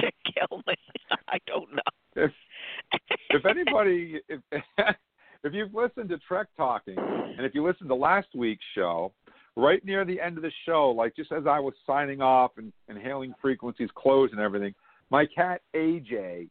to 0.00 0.12
kill 0.34 0.62
me. 0.66 0.74
I 1.28 1.38
don't 1.46 1.72
know. 1.72 1.80
if 2.16 2.32
if 3.30 3.46
anybody 3.46 4.20
if 4.28 4.40
if 5.44 5.52
you've 5.52 5.72
listened 5.72 6.08
to 6.08 6.18
Trek 6.18 6.48
Talking 6.56 6.98
and 6.98 7.46
if 7.46 7.54
you 7.54 7.64
listened 7.64 7.88
to 7.90 7.94
last 7.94 8.28
week's 8.34 8.64
show, 8.74 9.12
right 9.56 9.84
near 9.84 10.04
the 10.04 10.20
end 10.20 10.36
of 10.36 10.42
the 10.42 10.50
show, 10.66 10.90
like 10.90 11.14
just 11.14 11.30
as 11.30 11.46
I 11.46 11.60
was 11.60 11.74
signing 11.86 12.20
off 12.20 12.52
and, 12.56 12.72
and 12.88 12.98
hailing 12.98 13.32
frequencies 13.40 13.88
closed 13.94 14.32
and 14.32 14.42
everything, 14.42 14.74
my 15.10 15.24
cat 15.26 15.60
AJ 15.76 16.48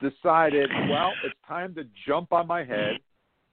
decided, 0.00 0.70
well, 0.90 1.12
it's 1.24 1.38
time 1.46 1.74
to 1.74 1.84
jump 2.06 2.32
on 2.32 2.46
my 2.46 2.64
head, 2.64 2.94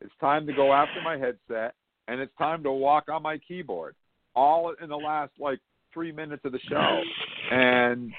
it's 0.01 0.13
time 0.19 0.45
to 0.47 0.53
go 0.53 0.73
after 0.73 1.01
my 1.03 1.17
headset, 1.17 1.75
and 2.07 2.19
it's 2.19 2.33
time 2.37 2.63
to 2.63 2.71
walk 2.71 3.05
on 3.09 3.23
my 3.23 3.37
keyboard. 3.39 3.95
All 4.35 4.73
in 4.81 4.89
the 4.89 4.95
last 4.95 5.31
like 5.39 5.59
three 5.93 6.11
minutes 6.11 6.43
of 6.45 6.51
the 6.51 6.59
show. 6.69 7.01
And 7.51 8.11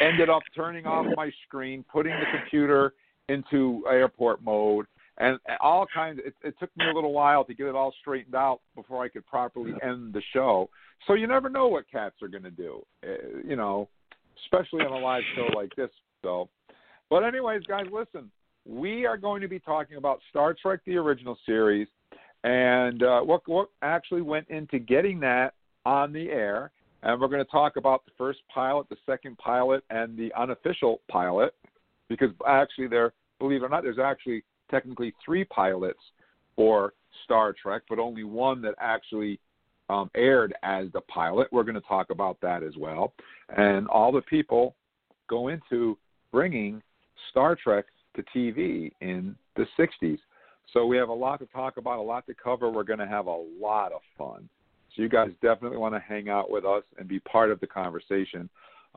ended 0.00 0.30
up 0.30 0.42
turning 0.54 0.86
off 0.86 1.06
my 1.16 1.30
screen, 1.46 1.84
putting 1.90 2.12
the 2.12 2.38
computer 2.38 2.94
into 3.28 3.84
airport 3.88 4.42
mode, 4.42 4.86
and 5.18 5.38
all 5.60 5.86
kinds. 5.92 6.20
It, 6.24 6.34
it 6.42 6.54
took 6.58 6.70
me 6.76 6.86
a 6.90 6.94
little 6.94 7.12
while 7.12 7.44
to 7.44 7.54
get 7.54 7.66
it 7.66 7.74
all 7.74 7.94
straightened 8.00 8.34
out 8.34 8.60
before 8.74 9.04
I 9.04 9.08
could 9.08 9.26
properly 9.26 9.72
end 9.82 10.12
the 10.12 10.22
show. 10.32 10.68
So 11.06 11.14
you 11.14 11.26
never 11.26 11.48
know 11.48 11.66
what 11.66 11.90
cats 11.90 12.16
are 12.22 12.28
going 12.28 12.44
to 12.44 12.50
do, 12.50 12.82
uh, 13.04 13.40
you 13.46 13.56
know, 13.56 13.88
especially 14.44 14.80
on 14.80 14.92
a 14.92 14.98
live 14.98 15.22
show 15.34 15.48
like 15.56 15.74
this. 15.76 15.90
So, 16.22 16.48
but 17.10 17.24
anyways, 17.24 17.62
guys, 17.64 17.86
listen. 17.92 18.30
We 18.66 19.06
are 19.06 19.16
going 19.16 19.42
to 19.42 19.48
be 19.48 19.58
talking 19.58 19.96
about 19.96 20.20
Star 20.30 20.54
Trek: 20.60 20.80
The 20.86 20.96
Original 20.96 21.36
Series, 21.46 21.88
and 22.44 23.02
uh, 23.02 23.20
what 23.20 23.42
what 23.46 23.68
actually 23.82 24.22
went 24.22 24.48
into 24.48 24.78
getting 24.78 25.20
that 25.20 25.54
on 25.84 26.12
the 26.12 26.30
air 26.30 26.70
and 27.02 27.20
we're 27.20 27.28
going 27.28 27.44
to 27.44 27.50
talk 27.50 27.76
about 27.76 28.04
the 28.04 28.12
first 28.16 28.40
pilot, 28.52 28.88
the 28.88 28.96
second 29.06 29.36
pilot, 29.38 29.82
and 29.90 30.16
the 30.16 30.32
unofficial 30.38 31.00
pilot, 31.08 31.54
because 32.08 32.30
actually 32.46 32.86
there, 32.86 33.12
believe 33.38 33.62
it 33.62 33.66
or 33.66 33.68
not, 33.68 33.82
there's 33.82 33.98
actually 33.98 34.44
technically 34.70 35.12
three 35.24 35.44
pilots 35.44 35.98
for 36.54 36.94
Star 37.24 37.54
Trek, 37.60 37.82
but 37.88 37.98
only 37.98 38.24
one 38.24 38.62
that 38.62 38.74
actually 38.80 39.40
um, 39.88 40.10
aired 40.14 40.54
as 40.62 40.86
the 40.92 41.00
pilot. 41.02 41.48
We're 41.50 41.64
going 41.64 41.74
to 41.74 41.80
talk 41.82 42.10
about 42.10 42.40
that 42.40 42.62
as 42.62 42.76
well, 42.78 43.12
and 43.56 43.88
all 43.88 44.12
the 44.12 44.22
people 44.22 44.76
go 45.28 45.48
into 45.48 45.98
bringing 46.30 46.82
Star 47.30 47.56
Trek 47.56 47.86
to 48.16 48.22
TV 48.36 48.92
in 49.00 49.34
the 49.56 49.66
60s. 49.78 50.18
So 50.72 50.86
we 50.86 50.96
have 50.96 51.08
a 51.08 51.14
lot 51.14 51.38
to 51.40 51.46
talk 51.46 51.76
about, 51.76 51.98
a 51.98 52.02
lot 52.02 52.26
to 52.26 52.34
cover. 52.34 52.70
We're 52.70 52.84
going 52.84 52.98
to 52.98 53.06
have 53.06 53.26
a 53.26 53.44
lot 53.60 53.92
of 53.92 54.00
fun. 54.16 54.48
So 54.94 55.02
you 55.02 55.08
guys 55.08 55.30
definitely 55.42 55.78
want 55.78 55.94
to 55.94 56.00
hang 56.00 56.28
out 56.28 56.50
with 56.50 56.64
us 56.64 56.82
and 56.98 57.08
be 57.08 57.20
part 57.20 57.50
of 57.50 57.60
the 57.60 57.66
conversation. 57.66 58.48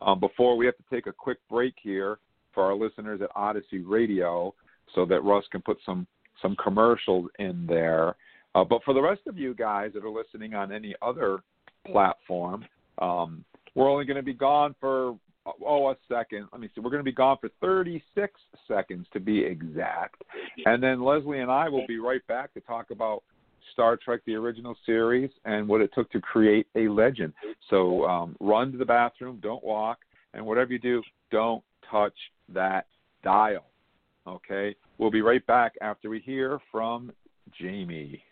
Um, 0.02 0.20
before 0.20 0.58
we 0.58 0.66
have 0.66 0.76
to 0.78 0.84
take 0.92 1.08
a 1.08 1.14
quick 1.14 1.38
break 1.50 1.74
here 1.82 2.20
for 2.54 2.64
our 2.64 2.76
listeners 2.76 3.22
at 3.22 3.30
Odyssey 3.36 3.80
Radio, 3.80 4.54
so 4.94 5.06
that 5.06 5.22
Russ 5.22 5.46
can 5.52 5.62
put 5.62 5.78
some 5.86 6.06
some 6.42 6.56
commercials 6.62 7.30
in 7.40 7.66
there. 7.66 8.16
Uh, 8.56 8.64
but 8.64 8.84
for 8.84 8.94
the 8.94 9.02
rest 9.02 9.22
of 9.28 9.38
you 9.38 9.54
guys 9.54 9.92
that 9.94 10.04
are 10.04 10.10
listening 10.10 10.54
on 10.54 10.72
any 10.72 10.94
other 11.02 11.40
platform, 11.90 12.66
um, 13.00 13.44
we're 13.74 13.90
only 13.90 14.06
going 14.06 14.18
to 14.18 14.24
be 14.24 14.34
gone 14.34 14.76
for 14.80 15.18
oh 15.66 15.90
a 15.90 15.96
second. 16.08 16.48
Let 16.52 16.62
me 16.62 16.70
see. 16.74 16.82
We're 16.82 16.90
going 16.90 17.00
to 17.00 17.04
be 17.04 17.12
gone 17.12 17.38
for 17.40 17.50
36 17.62 18.40
seconds 18.68 19.08
to 19.14 19.20
be 19.20 19.44
exact, 19.44 20.24
and 20.66 20.82
then 20.82 21.04
Leslie 21.04 21.42
and 21.42 21.52
I 21.52 21.70
will 21.70 21.86
be 21.88 22.00
right 22.00 22.26
back 22.28 22.54
to 22.54 22.62
talk 22.62 22.92
about 22.92 23.24
Star 23.74 23.98
Trek: 23.98 24.22
The 24.26 24.36
Original 24.36 24.76
Series 24.86 25.30
and 25.46 25.68
what 25.68 25.82
it 25.82 25.92
took 25.94 26.12
to 26.12 26.22
create 26.22 26.68
a 26.76 26.88
legend. 26.88 27.34
So 27.70 28.06
um, 28.06 28.36
run 28.40 28.72
to 28.72 28.78
the 28.78 28.86
bathroom, 28.86 29.40
don't 29.42 29.64
walk, 29.64 30.00
and 30.34 30.46
whatever 30.46 30.74
you 30.74 30.80
do, 30.80 31.02
don't 31.32 31.64
touch 31.90 32.16
that 32.54 32.88
dial. 33.24 33.66
Okay, 34.28 34.76
we'll 34.98 35.12
be 35.12 35.22
right 35.22 35.46
back 35.46 35.74
after 35.82 36.10
we 36.10 36.20
hear 36.20 36.60
from 36.72 37.12
Jamie. 37.60 38.24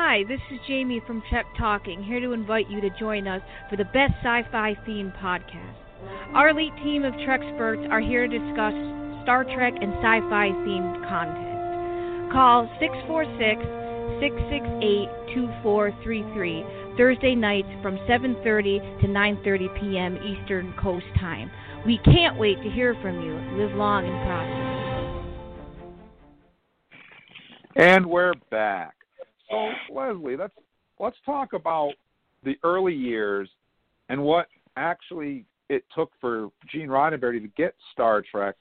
Hi, 0.00 0.22
this 0.28 0.38
is 0.52 0.60
Jamie 0.68 1.02
from 1.08 1.24
Trek 1.28 1.44
Talking, 1.58 2.04
here 2.04 2.20
to 2.20 2.32
invite 2.32 2.70
you 2.70 2.80
to 2.80 2.88
join 3.00 3.26
us 3.26 3.42
for 3.68 3.74
the 3.74 3.86
best 3.86 4.12
sci-fi 4.22 4.76
themed 4.86 5.12
podcast. 5.18 5.74
Our 6.34 6.50
elite 6.50 6.72
team 6.84 7.04
of 7.04 7.14
Treksperts 7.14 7.90
are 7.90 7.98
here 7.98 8.28
to 8.28 8.38
discuss 8.38 8.74
Star 9.24 9.42
Trek 9.42 9.74
and 9.82 9.92
sci-fi 9.94 10.50
themed 10.62 11.02
content. 11.08 12.30
Call 12.30 12.68
646-668-2433 14.22 16.96
Thursday 16.96 17.34
nights 17.34 17.66
from 17.82 17.98
7:30 18.06 19.00
to 19.00 19.08
9:30 19.08 19.68
p.m. 19.80 20.16
Eastern 20.22 20.72
Coast 20.80 21.06
Time. 21.18 21.50
We 21.84 21.98
can't 22.04 22.38
wait 22.38 22.62
to 22.62 22.70
hear 22.70 22.94
from 23.02 23.20
you. 23.20 23.34
Live 23.60 23.74
long 23.74 24.06
and 24.06 24.24
prosper. 24.24 24.64
And 27.74 28.06
we're 28.06 28.34
back. 28.52 28.97
So 29.50 29.70
Leslie, 29.90 30.36
let's 30.36 30.54
let's 30.98 31.16
talk 31.24 31.52
about 31.52 31.92
the 32.44 32.56
early 32.62 32.94
years 32.94 33.48
and 34.08 34.22
what 34.22 34.46
actually 34.76 35.44
it 35.68 35.84
took 35.94 36.10
for 36.20 36.50
Gene 36.70 36.88
Roddenberry 36.88 37.40
to 37.42 37.48
get 37.56 37.74
Star 37.92 38.22
Trek 38.30 38.56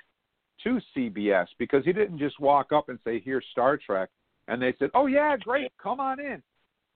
to 0.63 0.79
CBS 0.95 1.47
because 1.57 1.85
he 1.85 1.93
didn't 1.93 2.17
just 2.17 2.39
walk 2.39 2.71
up 2.71 2.89
and 2.89 2.99
say, 3.03 3.19
"Here's 3.19 3.45
Star 3.51 3.77
Trek," 3.77 4.09
and 4.47 4.61
they 4.61 4.73
said, 4.79 4.89
"Oh 4.93 5.05
yeah, 5.05 5.37
great, 5.37 5.71
come 5.77 5.99
on 5.99 6.19
in." 6.19 6.41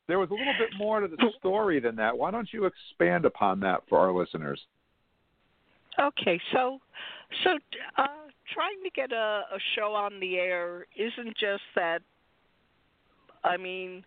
There 0.08 0.19
was 0.19 0.30
a 0.32 0.34
little 0.34 0.56
bit 0.60 0.69
more 0.77 0.99
to 0.99 1.08
the 1.08 1.32
story 1.38 1.80
than 1.80 1.95
that. 1.97 2.17
Why 2.17 2.32
don't 2.32 2.51
you 2.51 2.65
expand 2.65 3.25
upon 3.25 3.60
that 3.62 3.82
for 3.88 3.99
our 3.99 4.12
listeners? 4.12 4.60
Okay, 5.99 6.39
so 6.51 6.80
so 7.43 7.51
uh, 7.97 8.08
trying 8.54 8.82
to 8.84 8.89
get 8.93 9.12
a, 9.12 9.43
a 9.54 9.60
show 9.75 9.93
on 9.93 10.19
the 10.19 10.38
air 10.38 10.86
isn't 10.95 11.38
just 11.38 11.63
that. 11.75 12.01
I 13.43 13.58
mean, 13.58 14.04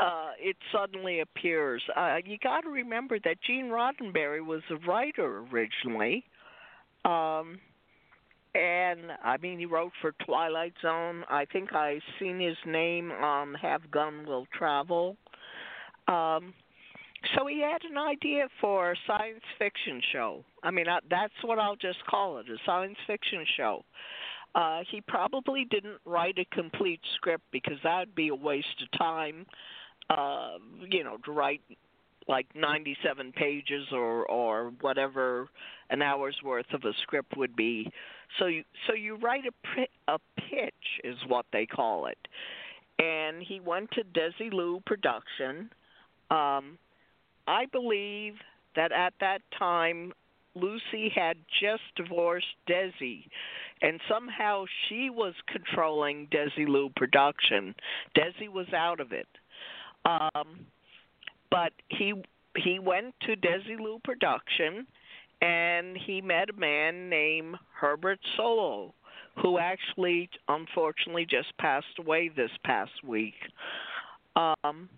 uh, 0.00 0.30
it 0.38 0.56
suddenly 0.72 1.20
appears. 1.20 1.82
Uh, 1.94 2.16
you 2.24 2.38
got 2.42 2.62
to 2.62 2.70
remember 2.70 3.18
that 3.24 3.36
Gene 3.46 3.66
Roddenberry 3.66 4.44
was 4.44 4.62
a 4.70 4.76
writer 4.86 5.44
originally. 5.52 6.24
Um, 7.04 7.58
and 8.54 9.12
I 9.22 9.36
mean, 9.40 9.58
he 9.58 9.66
wrote 9.66 9.92
for 10.00 10.12
Twilight 10.24 10.74
Zone. 10.82 11.24
I 11.28 11.44
think 11.44 11.72
I 11.72 12.00
seen 12.18 12.40
his 12.40 12.56
name 12.66 13.12
on 13.12 13.54
Have 13.54 13.90
Gun 13.90 14.26
Will 14.26 14.46
Travel. 14.56 15.16
Um, 16.08 16.54
so 17.36 17.46
he 17.46 17.60
had 17.60 17.82
an 17.88 17.98
idea 17.98 18.48
for 18.60 18.92
a 18.92 18.96
science 19.06 19.44
fiction 19.58 20.00
show. 20.12 20.44
I 20.62 20.70
mean, 20.70 20.88
I, 20.88 20.98
that's 21.08 21.34
what 21.42 21.58
I'll 21.58 21.76
just 21.76 22.04
call 22.06 22.38
it 22.38 22.46
a 22.48 22.56
science 22.64 22.96
fiction 23.06 23.44
show. 23.56 23.84
Uh, 24.54 24.80
he 24.90 25.00
probably 25.00 25.64
didn't 25.64 25.98
write 26.04 26.38
a 26.38 26.44
complete 26.54 27.00
script 27.14 27.44
because 27.52 27.78
that 27.84 28.00
would 28.00 28.14
be 28.14 28.28
a 28.28 28.34
waste 28.34 28.82
of 28.82 28.98
time. 28.98 29.46
Uh, 30.08 30.58
you 30.90 31.04
know, 31.04 31.16
to 31.24 31.30
write 31.30 31.60
like 32.28 32.46
97 32.54 33.32
pages 33.32 33.86
or 33.92 34.26
or 34.26 34.72
whatever 34.80 35.48
an 35.90 36.02
hour's 36.02 36.36
worth 36.44 36.72
of 36.72 36.84
a 36.84 36.92
script 37.02 37.36
would 37.36 37.54
be. 37.54 37.90
So 38.38 38.46
you 38.46 38.64
so 38.86 38.94
you 38.94 39.16
write 39.16 39.44
a 39.46 39.52
pr- 39.62 40.12
a 40.12 40.18
pitch 40.36 41.02
is 41.04 41.16
what 41.26 41.46
they 41.52 41.66
call 41.66 42.06
it. 42.06 42.18
And 42.98 43.42
he 43.42 43.60
went 43.60 43.90
to 43.92 44.02
Desilu 44.04 44.84
Production. 44.84 45.70
Um, 46.30 46.78
I 47.46 47.66
believe 47.72 48.34
that 48.76 48.92
at 48.92 49.14
that 49.20 49.42
time 49.58 50.12
Lucy 50.54 51.10
had 51.14 51.36
just 51.60 51.82
divorced 51.96 52.46
Desi, 52.68 53.24
and 53.82 54.00
somehow 54.08 54.64
she 54.88 55.10
was 55.10 55.34
controlling 55.46 56.28
Desilu 56.28 56.94
production. 56.96 57.74
Desi 58.16 58.48
was 58.48 58.66
out 58.74 59.00
of 59.00 59.12
it. 59.12 59.28
Um, 60.04 60.66
but 61.50 61.72
he 61.88 62.14
he 62.56 62.78
went 62.78 63.14
to 63.22 63.36
Desilu 63.36 64.02
production 64.02 64.86
and 65.40 65.96
he 65.96 66.20
met 66.20 66.50
a 66.50 66.52
man 66.52 67.08
named 67.08 67.56
Herbert 67.72 68.18
Solow, 68.38 68.92
who 69.40 69.58
actually 69.58 70.28
unfortunately 70.48 71.26
just 71.26 71.56
passed 71.58 71.98
away 71.98 72.28
this 72.28 72.50
past 72.64 72.92
week. 73.06 73.34
Um, 74.36 74.88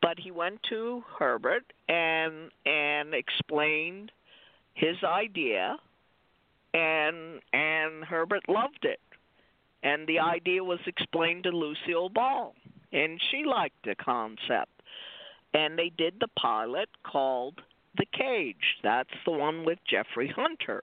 but 0.00 0.18
he 0.18 0.30
went 0.30 0.60
to 0.68 1.02
Herbert 1.18 1.64
and 1.88 2.50
and 2.64 3.14
explained 3.14 4.12
his 4.74 4.96
idea 5.02 5.76
and 6.74 7.40
and 7.52 8.04
Herbert 8.04 8.48
loved 8.48 8.84
it. 8.84 9.00
And 9.82 10.06
the 10.06 10.18
idea 10.18 10.62
was 10.64 10.80
explained 10.86 11.44
to 11.44 11.50
Lucille 11.50 12.08
Ball 12.08 12.54
and 12.92 13.20
she 13.30 13.44
liked 13.44 13.84
the 13.84 13.94
concept. 13.94 14.70
And 15.54 15.78
they 15.78 15.90
did 15.96 16.14
the 16.20 16.28
pilot 16.38 16.88
called 17.04 17.60
The 17.96 18.06
Cage. 18.12 18.76
That's 18.82 19.08
the 19.24 19.32
one 19.32 19.64
with 19.64 19.78
Jeffrey 19.88 20.32
Hunter. 20.34 20.82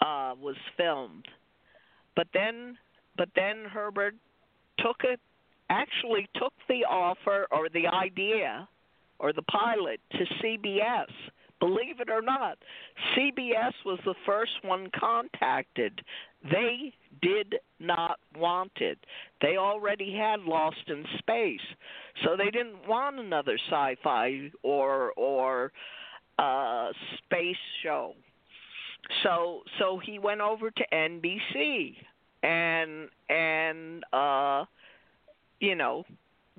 Uh 0.00 0.34
was 0.40 0.56
filmed. 0.76 1.26
But 2.16 2.28
then 2.34 2.78
but 3.16 3.28
then 3.36 3.64
Herbert 3.64 4.14
took 4.78 5.02
it 5.04 5.20
actually 5.70 6.28
took 6.34 6.52
the 6.68 6.84
offer 6.84 7.46
or 7.50 7.68
the 7.68 7.86
idea 7.86 8.68
or 9.18 9.32
the 9.32 9.42
pilot 9.42 10.00
to 10.12 10.24
CBS. 10.42 11.10
Believe 11.62 12.00
it 12.00 12.10
or 12.10 12.22
not, 12.22 12.58
CBS 13.16 13.72
was 13.86 14.00
the 14.04 14.16
first 14.26 14.50
one 14.62 14.90
contacted. 14.98 16.02
They 16.42 16.92
did 17.22 17.54
not 17.78 18.18
want 18.36 18.72
it. 18.80 18.98
They 19.40 19.56
already 19.58 20.12
had 20.12 20.40
Lost 20.40 20.88
in 20.88 21.04
Space, 21.18 21.60
so 22.24 22.36
they 22.36 22.50
didn't 22.50 22.88
want 22.88 23.20
another 23.20 23.56
sci-fi 23.70 24.50
or 24.64 25.12
or 25.12 25.70
uh, 26.36 26.88
space 27.18 27.54
show. 27.84 28.14
So 29.22 29.60
so 29.78 30.00
he 30.04 30.18
went 30.18 30.40
over 30.40 30.68
to 30.68 30.84
NBC 30.92 31.94
and 32.42 33.08
and 33.28 34.02
uh 34.12 34.64
you 35.60 35.76
know, 35.76 36.04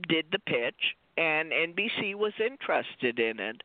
did 0.07 0.27
the 0.31 0.39
pitch, 0.39 0.95
and 1.17 1.51
NBC 1.51 2.15
was 2.15 2.31
interested 2.39 3.19
in 3.19 3.37
it, 3.41 3.61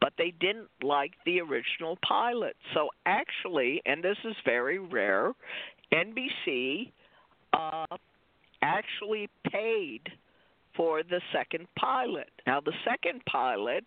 but 0.00 0.12
they 0.18 0.32
didn't 0.40 0.68
like 0.82 1.12
the 1.26 1.40
original 1.40 1.98
pilot. 2.06 2.56
So 2.74 2.88
actually, 3.06 3.82
and 3.86 4.02
this 4.02 4.18
is 4.24 4.34
very 4.44 4.78
rare, 4.78 5.32
NBC 5.92 6.92
uh, 7.52 7.96
actually 8.62 9.28
paid 9.50 10.02
for 10.76 11.02
the 11.02 11.20
second 11.32 11.66
pilot. 11.78 12.30
Now, 12.46 12.60
the 12.60 12.72
second 12.84 13.22
pilot 13.26 13.84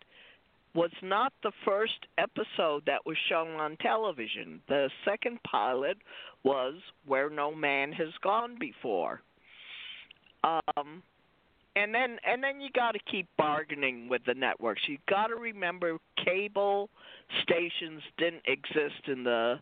was 0.75 0.91
not 1.01 1.31
the 1.43 1.51
first 1.63 2.07
episode 2.17 2.83
that 2.87 3.05
was 3.05 3.17
shown 3.29 3.59
on 3.59 3.77
television. 3.77 4.59
The 4.67 4.89
second 5.05 5.39
pilot 5.43 5.97
was 6.43 6.75
Where 7.05 7.29
No 7.29 7.53
Man 7.53 7.91
Has 7.93 8.09
Gone 8.23 8.57
Before. 8.59 9.21
Um, 10.43 11.03
and 11.75 11.93
then 11.93 12.17
and 12.25 12.43
then 12.43 12.61
you 12.61 12.69
got 12.73 12.91
to 12.91 12.99
keep 13.09 13.27
bargaining 13.37 14.07
with 14.07 14.21
the 14.25 14.33
networks. 14.33 14.81
You 14.87 14.97
got 15.09 15.27
to 15.27 15.35
remember 15.35 15.97
cable 16.23 16.89
stations 17.41 18.01
didn't 18.17 18.43
exist 18.47 19.07
in 19.07 19.23
the 19.23 19.59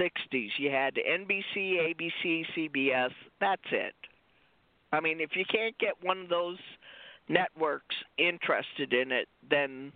60s. 0.00 0.48
You 0.58 0.70
had 0.70 0.94
NBC, 0.94 1.94
ABC, 1.94 2.44
CBS. 2.56 3.10
That's 3.40 3.62
it. 3.70 3.94
I 4.92 5.00
mean, 5.00 5.20
if 5.20 5.30
you 5.34 5.44
can't 5.44 5.76
get 5.78 5.94
one 6.02 6.20
of 6.20 6.28
those 6.28 6.58
networks 7.28 7.94
interested 8.18 8.92
in 8.92 9.12
it, 9.12 9.28
then 9.48 9.92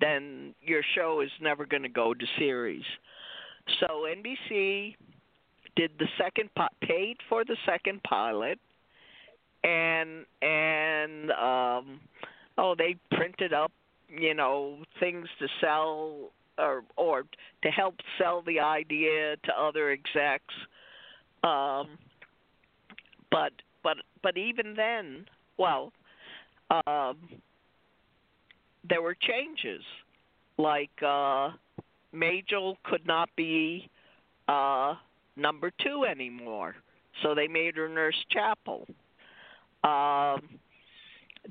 then 0.00 0.54
your 0.60 0.82
show 0.96 1.20
is 1.20 1.30
never 1.40 1.64
going 1.64 1.84
to 1.84 1.88
go 1.88 2.12
to 2.12 2.26
series. 2.38 2.82
So 3.78 4.06
NBC 4.08 4.96
did 5.76 5.92
the 5.98 6.08
second 6.18 6.50
paid 6.82 7.18
for 7.28 7.44
the 7.44 7.56
second 7.64 8.02
pilot 8.02 8.58
and 9.64 10.24
and 10.40 11.30
um 11.32 12.00
oh 12.58 12.74
they 12.76 12.96
printed 13.12 13.52
up 13.52 13.72
you 14.08 14.34
know 14.34 14.78
things 15.00 15.28
to 15.38 15.46
sell 15.60 16.30
or 16.58 16.82
or 16.96 17.22
to 17.62 17.70
help 17.70 17.94
sell 18.18 18.42
the 18.42 18.60
idea 18.60 19.36
to 19.44 19.52
other 19.58 19.90
execs. 19.90 20.54
Um 21.44 21.98
but 23.30 23.52
but 23.82 23.96
but 24.22 24.36
even 24.36 24.74
then 24.74 25.26
well 25.58 25.92
um 26.86 27.16
there 28.88 29.02
were 29.02 29.16
changes. 29.20 29.82
Like 30.58 30.90
uh 31.04 31.50
Majel 32.12 32.76
could 32.84 33.06
not 33.06 33.30
be 33.36 33.88
uh 34.48 34.94
number 35.36 35.70
2 35.82 36.04
anymore. 36.04 36.74
So 37.22 37.34
they 37.34 37.48
made 37.48 37.76
her 37.76 37.88
nurse 37.88 38.16
Chapel 38.30 38.86
um, 39.84 40.58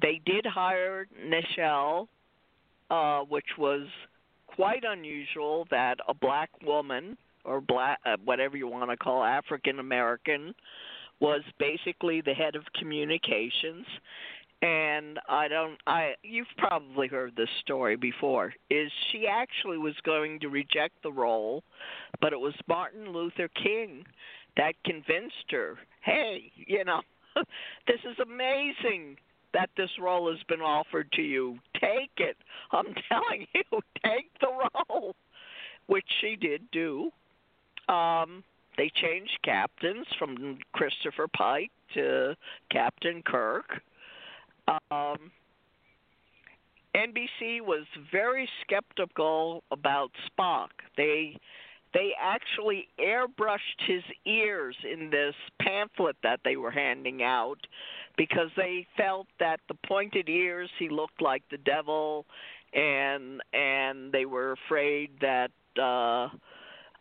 they 0.01 0.21
did 0.25 0.45
hire 0.45 1.07
Nichelle, 1.25 2.07
uh, 2.89 3.21
which 3.21 3.57
was 3.57 3.87
quite 4.47 4.83
unusual 4.83 5.67
that 5.71 5.97
a 6.07 6.13
black 6.13 6.49
woman 6.63 7.17
or 7.43 7.61
black 7.61 7.99
uh, 8.05 8.17
whatever 8.23 8.57
you 8.57 8.67
want 8.67 8.89
to 8.89 8.97
call 8.97 9.23
African 9.23 9.79
American 9.79 10.53
was 11.19 11.41
basically 11.59 12.21
the 12.21 12.33
head 12.33 12.55
of 12.55 12.63
communications. 12.77 13.85
And 14.61 15.19
I 15.27 15.47
don't 15.47 15.77
I 15.87 16.11
you've 16.21 16.47
probably 16.57 17.07
heard 17.07 17.35
this 17.35 17.49
story 17.61 17.95
before 17.95 18.53
is 18.69 18.91
she 19.11 19.25
actually 19.27 19.79
was 19.79 19.95
going 20.03 20.39
to 20.41 20.49
reject 20.49 21.01
the 21.01 21.11
role 21.11 21.63
but 22.21 22.31
it 22.31 22.39
was 22.39 22.53
Martin 22.67 23.11
Luther 23.11 23.49
King 23.63 24.05
that 24.57 24.73
convinced 24.85 25.49
her 25.49 25.77
hey 26.03 26.51
you 26.55 26.85
know 26.85 27.01
this 27.87 27.99
is 28.09 28.17
amazing 28.19 29.17
that 29.53 29.69
this 29.75 29.89
role 29.99 30.29
has 30.31 30.41
been 30.47 30.61
offered 30.61 31.11
to 31.13 31.21
you. 31.21 31.59
Take 31.73 32.11
it. 32.17 32.37
I'm 32.71 32.93
telling 33.09 33.47
you, 33.53 33.63
take 34.03 34.31
the 34.39 34.47
role, 34.89 35.15
which 35.87 36.05
she 36.21 36.35
did 36.35 36.61
do. 36.71 37.11
Um, 37.89 38.43
they 38.77 38.89
changed 38.95 39.37
captains 39.43 40.07
from 40.17 40.59
Christopher 40.73 41.27
Pike 41.27 41.71
to 41.93 42.35
Captain 42.71 43.21
Kirk. 43.21 43.81
Um, 44.67 45.31
NBC 46.95 47.61
was 47.61 47.85
very 48.11 48.47
skeptical 48.61 49.63
about 49.71 50.11
Spock. 50.27 50.69
They 50.97 51.37
they 51.93 52.11
actually 52.19 52.87
airbrushed 52.99 53.85
his 53.85 54.03
ears 54.25 54.75
in 54.89 55.09
this 55.09 55.35
pamphlet 55.61 56.15
that 56.23 56.39
they 56.43 56.55
were 56.55 56.71
handing 56.71 57.23
out 57.23 57.59
because 58.17 58.49
they 58.55 58.85
felt 58.97 59.27
that 59.39 59.59
the 59.67 59.75
pointed 59.85 60.29
ears 60.29 60.69
he 60.79 60.89
looked 60.89 61.21
like 61.21 61.43
the 61.51 61.57
devil 61.57 62.25
and 62.73 63.41
and 63.53 64.11
they 64.11 64.25
were 64.25 64.53
afraid 64.53 65.09
that 65.19 65.51
uh 65.77 66.27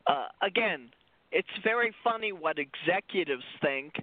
uh 0.06 0.28
again 0.42 0.90
it's 1.32 1.48
very 1.62 1.94
funny 2.02 2.32
what 2.32 2.58
executives 2.58 3.44
think 3.62 3.94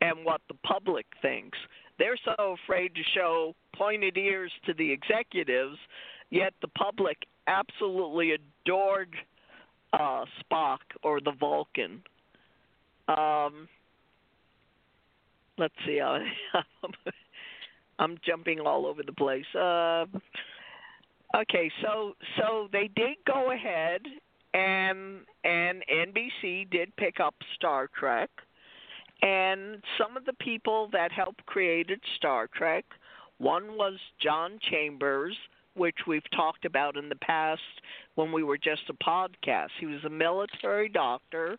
and 0.00 0.24
what 0.24 0.40
the 0.48 0.54
public 0.64 1.06
thinks. 1.22 1.58
They're 1.98 2.18
so 2.24 2.56
afraid 2.64 2.94
to 2.94 3.02
show 3.14 3.54
pointed 3.74 4.16
ears 4.16 4.52
to 4.66 4.74
the 4.74 4.92
executives 4.92 5.78
yet 6.30 6.52
the 6.60 6.68
public 6.68 7.18
absolutely 7.46 8.32
adored 8.32 9.14
uh 9.98 10.24
Spock 10.40 10.78
or 11.02 11.20
the 11.20 11.32
Vulcan. 11.38 12.02
Um 13.08 13.68
let's 15.58 15.74
see 15.86 16.00
I'm 17.98 18.18
jumping 18.26 18.60
all 18.60 18.86
over 18.86 19.02
the 19.02 19.12
place. 19.12 19.46
Uh 19.54 20.06
Okay, 21.34 21.70
so 21.82 22.14
so 22.38 22.68
they 22.72 22.88
did 22.96 23.16
go 23.26 23.52
ahead 23.52 24.00
and 24.54 25.20
and 25.44 25.82
NBC 25.92 26.70
did 26.70 26.94
pick 26.96 27.20
up 27.20 27.34
Star 27.56 27.88
Trek. 27.98 28.30
And 29.22 29.82
some 29.98 30.16
of 30.16 30.24
the 30.24 30.34
people 30.34 30.88
that 30.92 31.10
helped 31.10 31.44
created 31.46 32.00
Star 32.16 32.48
Trek, 32.54 32.84
one 33.38 33.76
was 33.76 33.94
John 34.22 34.58
Chambers, 34.70 35.36
which 35.76 35.96
we've 36.06 36.28
talked 36.34 36.64
about 36.64 36.96
in 36.96 37.08
the 37.08 37.16
past 37.16 37.60
when 38.14 38.32
we 38.32 38.42
were 38.42 38.58
just 38.58 38.82
a 38.88 38.94
podcast. 38.94 39.68
He 39.78 39.86
was 39.86 40.02
a 40.04 40.10
military 40.10 40.88
doctor 40.88 41.58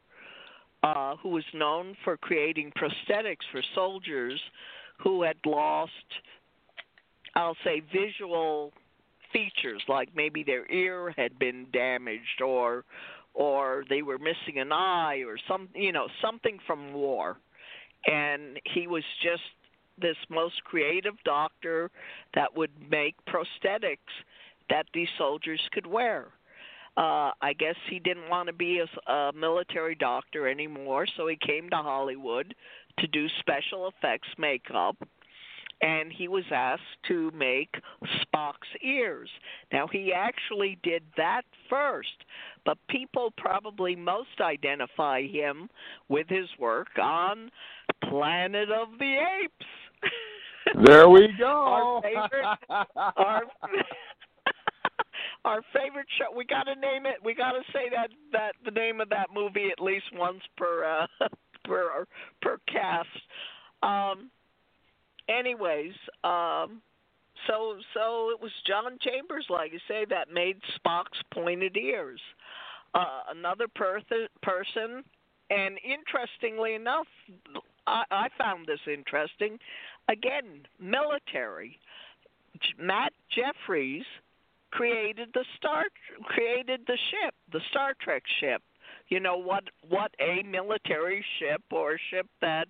uh, 0.83 1.15
who 1.17 1.29
was 1.29 1.43
known 1.53 1.95
for 2.03 2.17
creating 2.17 2.71
prosthetics 2.77 3.45
for 3.51 3.61
soldiers 3.75 4.39
who 4.99 5.23
had 5.23 5.37
lost, 5.45 5.91
I'll 7.35 7.57
say, 7.63 7.81
visual 7.93 8.73
features 9.33 9.81
like 9.87 10.09
maybe 10.15 10.43
their 10.43 10.69
ear 10.71 11.13
had 11.17 11.37
been 11.37 11.67
damaged 11.73 12.41
or 12.43 12.85
or 13.33 13.83
they 13.89 14.01
were 14.01 14.17
missing 14.17 14.57
an 14.59 14.71
eye 14.71 15.21
or 15.27 15.37
some 15.47 15.67
you 15.75 15.91
know 15.91 16.07
something 16.21 16.57
from 16.65 16.93
war 16.93 17.37
and 18.05 18.59
he 18.73 18.87
was 18.87 19.03
just 19.21 19.41
this 19.99 20.17
most 20.29 20.63
creative 20.63 21.15
doctor 21.25 21.89
that 22.35 22.55
would 22.55 22.71
make 22.89 23.15
prosthetics 23.27 23.97
that 24.69 24.85
these 24.93 25.07
soldiers 25.17 25.61
could 25.71 25.87
wear 25.87 26.27
uh 26.97 27.31
I 27.41 27.53
guess 27.57 27.75
he 27.89 27.99
didn't 27.99 28.29
want 28.29 28.47
to 28.47 28.53
be 28.53 28.79
a, 28.79 29.11
a 29.11 29.31
military 29.33 29.95
doctor 29.95 30.47
anymore 30.47 31.05
so 31.15 31.27
he 31.27 31.37
came 31.37 31.69
to 31.69 31.77
Hollywood 31.77 32.53
to 32.99 33.07
do 33.07 33.27
special 33.39 33.87
effects 33.87 34.27
makeup 34.37 34.97
and 35.81 36.11
he 36.11 36.27
was 36.27 36.43
asked 36.51 36.81
to 37.07 37.31
make 37.31 37.75
Spock's 38.21 38.67
ears. 38.81 39.29
Now, 39.71 39.87
he 39.87 40.11
actually 40.11 40.79
did 40.81 41.03
that 41.17 41.43
first, 41.69 42.25
but 42.65 42.77
people 42.89 43.31
probably 43.37 43.95
most 43.95 44.41
identify 44.41 45.21
him 45.21 45.69
with 46.09 46.27
his 46.29 46.47
work 46.59 46.87
on 47.01 47.51
Planet 48.03 48.69
of 48.71 48.97
the 48.99 49.17
Apes. 49.43 49.65
There 50.85 51.09
we 51.09 51.29
go. 51.37 51.45
our 51.47 52.01
favorite, 52.03 52.57
our, 52.95 53.43
our 55.45 55.61
favorite 55.73 56.07
show. 56.17 56.35
We 56.35 56.45
got 56.45 56.63
to 56.63 56.75
name 56.75 57.05
it. 57.05 57.15
We 57.23 57.33
got 57.33 57.51
to 57.51 57.61
say 57.73 57.89
that 57.91 58.09
that 58.31 58.53
the 58.65 58.71
name 58.71 59.01
of 59.01 59.09
that 59.09 59.27
movie 59.33 59.69
at 59.71 59.83
least 59.83 60.05
once 60.13 60.41
per 60.57 60.83
uh, 60.83 61.27
per 61.65 62.05
per 62.41 62.57
cast. 62.71 63.07
Um, 63.83 64.29
anyways, 65.29 65.93
um, 66.23 66.81
so 67.47 67.77
so 67.93 68.29
it 68.31 68.41
was 68.41 68.51
John 68.65 68.97
Chambers, 69.01 69.45
like 69.49 69.71
you 69.71 69.79
say, 69.87 70.05
that 70.09 70.31
made 70.33 70.57
Spock's 70.77 71.21
pointed 71.33 71.77
ears. 71.77 72.19
Uh, 72.93 73.21
another 73.29 73.67
per- 73.75 74.01
person, 74.41 75.03
and 75.49 75.77
interestingly 75.83 76.73
enough, 76.73 77.05
I, 77.87 78.03
I 78.11 78.27
found 78.37 78.67
this 78.67 78.79
interesting. 78.87 79.57
Again, 80.09 80.67
military. 80.79 81.79
Matt 82.79 83.13
Jefferies 83.33 84.05
created 84.71 85.29
the 85.33 85.45
star 85.57 85.85
created 86.23 86.81
the 86.87 86.97
ship, 87.09 87.33
the 87.51 87.61
Star 87.69 87.93
Trek 88.01 88.23
ship. 88.39 88.61
You 89.09 89.19
know 89.19 89.37
what 89.37 89.63
what 89.87 90.11
a 90.19 90.43
military 90.43 91.23
ship 91.39 91.61
or 91.71 91.97
ship 92.11 92.27
that 92.41 92.67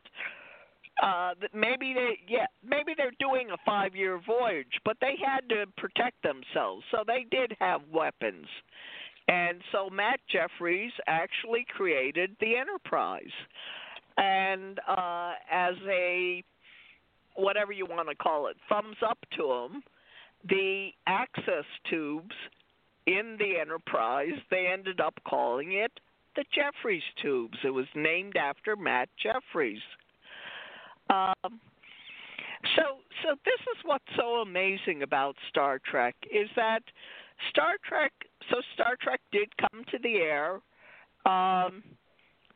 uh 1.01 1.33
maybe 1.53 1.93
they 1.93 2.19
yeah 2.27 2.45
maybe 2.67 2.93
they're 2.97 3.11
doing 3.19 3.49
a 3.51 3.57
five 3.65 3.95
year 3.95 4.19
voyage 4.25 4.79
but 4.83 4.97
they 4.99 5.15
had 5.23 5.47
to 5.49 5.65
protect 5.77 6.21
themselves 6.23 6.83
so 6.91 7.03
they 7.05 7.25
did 7.29 7.55
have 7.59 7.81
weapons 7.91 8.47
and 9.27 9.61
so 9.71 9.89
matt 9.91 10.19
jefferies 10.27 10.91
actually 11.05 11.65
created 11.75 12.35
the 12.39 12.55
enterprise 12.55 13.33
and 14.17 14.79
uh 14.87 15.33
as 15.51 15.75
a 15.89 16.43
whatever 17.35 17.71
you 17.71 17.85
want 17.85 18.09
to 18.09 18.15
call 18.15 18.47
it 18.47 18.57
thumbs 18.69 18.97
up 19.07 19.19
to 19.35 19.51
him 19.51 19.81
the 20.49 20.89
access 21.05 21.65
tubes 21.89 22.35
in 23.05 23.37
the 23.39 23.59
enterprise 23.59 24.39
they 24.49 24.67
ended 24.71 24.99
up 24.99 25.13
calling 25.27 25.73
it 25.73 25.91
the 26.35 26.43
jefferies 26.53 27.03
tubes 27.21 27.57
it 27.63 27.69
was 27.69 27.85
named 27.95 28.35
after 28.35 28.75
matt 28.75 29.09
jefferies 29.21 29.81
um, 31.09 31.59
so, 32.75 32.99
so 33.23 33.35
this 33.45 33.59
is 33.61 33.83
what's 33.85 34.03
so 34.15 34.41
amazing 34.41 35.03
about 35.03 35.35
Star 35.49 35.79
Trek 35.79 36.15
is 36.31 36.49
that 36.55 36.81
Star 37.49 37.73
Trek. 37.87 38.11
So 38.49 38.61
Star 38.73 38.95
Trek 39.01 39.21
did 39.31 39.49
come 39.57 39.83
to 39.91 39.97
the 40.01 40.15
air, 40.17 40.53
um, 41.25 41.83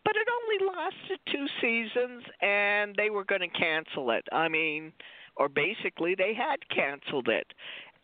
but 0.05 0.15
it 0.15 0.27
only 0.41 0.73
lasted 0.75 1.19
two 1.31 1.45
seasons, 1.61 2.23
and 2.41 2.95
they 2.95 3.09
were 3.09 3.25
going 3.25 3.41
to 3.41 3.47
cancel 3.47 4.11
it. 4.11 4.25
I 4.31 4.47
mean, 4.47 4.91
or 5.35 5.49
basically 5.49 6.15
they 6.15 6.33
had 6.33 6.57
canceled 6.69 7.27
it, 7.27 7.47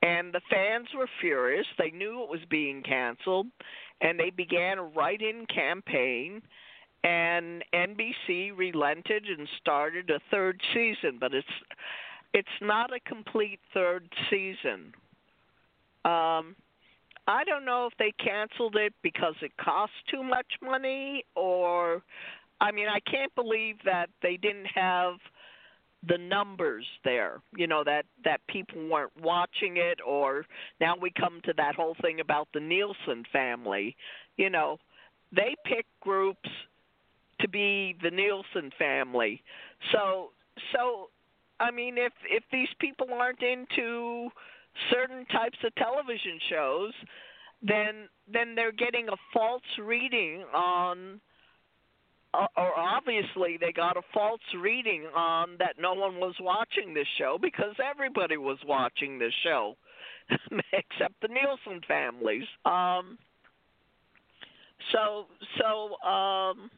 and 0.02 0.34
the 0.34 0.42
fans 0.50 0.88
were 0.96 1.10
furious. 1.20 1.66
They 1.78 1.92
knew 1.92 2.24
it 2.24 2.30
was 2.30 2.42
being 2.50 2.84
canceled, 2.84 3.48
and 4.02 4.20
they 4.20 4.30
began 4.30 4.78
a 4.78 4.84
write-in 4.84 5.46
campaign 5.48 6.42
and 7.04 7.64
NBC 7.74 8.52
relented 8.56 9.26
and 9.26 9.48
started 9.62 10.10
a 10.10 10.20
third 10.32 10.60
season, 10.74 11.18
but 11.20 11.34
it's 11.34 11.48
it's 12.34 12.48
not 12.62 12.92
a 12.94 13.00
complete 13.00 13.60
third 13.74 14.10
season. 14.30 14.94
Um, 16.04 16.56
I 17.28 17.44
don't 17.44 17.66
know 17.66 17.88
if 17.88 17.94
they 18.00 18.14
canceled 18.24 18.76
it 18.78 18.94
because 19.04 19.36
it 19.42 19.52
cost 19.58 19.92
too 20.10 20.24
much 20.24 20.48
money, 20.62 21.26
or 21.36 22.02
I 22.62 22.72
mean, 22.72 22.88
I 22.88 23.00
can't 23.02 23.34
believe 23.36 23.76
that 23.86 24.10
they 24.22 24.38
didn't 24.38 24.68
have 24.74 25.16
the 26.08 26.18
numbers 26.18 26.86
there. 27.04 27.42
You 27.56 27.68
know 27.68 27.84
that 27.84 28.06
that 28.24 28.40
people 28.48 28.88
weren't 28.88 29.12
watching 29.22 29.78
it, 29.78 30.00
or 30.06 30.46
now 30.80 30.96
we 31.00 31.12
come 31.12 31.42
to 31.46 31.54
that 31.58 31.76
whole 31.76 31.96
thing 32.02 32.20
about 32.20 32.48
the 32.54 32.60
Nielsen 32.60 33.26
family. 33.32 33.96
You 34.38 34.50
know, 34.50 34.78
they 35.36 35.56
pick 35.66 35.86
groups 36.02 36.50
to 37.42 37.50
be 37.50 37.96
the 38.02 38.12
Nielsen 38.12 38.72
family. 38.78 39.44
So 39.92 40.32
so 40.72 41.10
I 41.60 41.72
mean 41.72 41.98
if 41.98 42.14
if 42.30 42.44
these 42.52 42.70
people 42.80 43.08
aren't 43.12 43.44
into 43.44 44.30
certain 44.92 45.26
types 45.28 45.58
of 45.64 45.74
television 45.76 46.40
shows, 46.50 46.94
then 47.62 48.08
then 48.32 48.56
they're 48.56 48.72
getting 48.72 49.08
a 49.10 49.18
false 49.34 49.62
reading 49.84 50.44
on 50.54 51.20
or 52.34 52.78
obviously 52.78 53.58
they 53.60 53.72
got 53.72 53.98
a 53.98 54.02
false 54.14 54.42
reading 54.62 55.06
on 55.16 55.56
that 55.60 55.76
no 55.80 55.94
one 55.94 56.20
was 56.20 56.36
watching 56.40 56.94
this 56.94 57.08
show 57.18 57.38
because 57.42 57.74
everybody 57.84 58.38
was 58.38 58.58
watching 58.68 59.18
this 59.18 59.34
show 59.44 59.76
except 60.74 61.20
the 61.22 61.28
Nielsen 61.30 61.82
families. 61.88 62.44
Um 62.66 63.18
so 64.92 65.26
so 65.60 66.08
um 66.08 66.70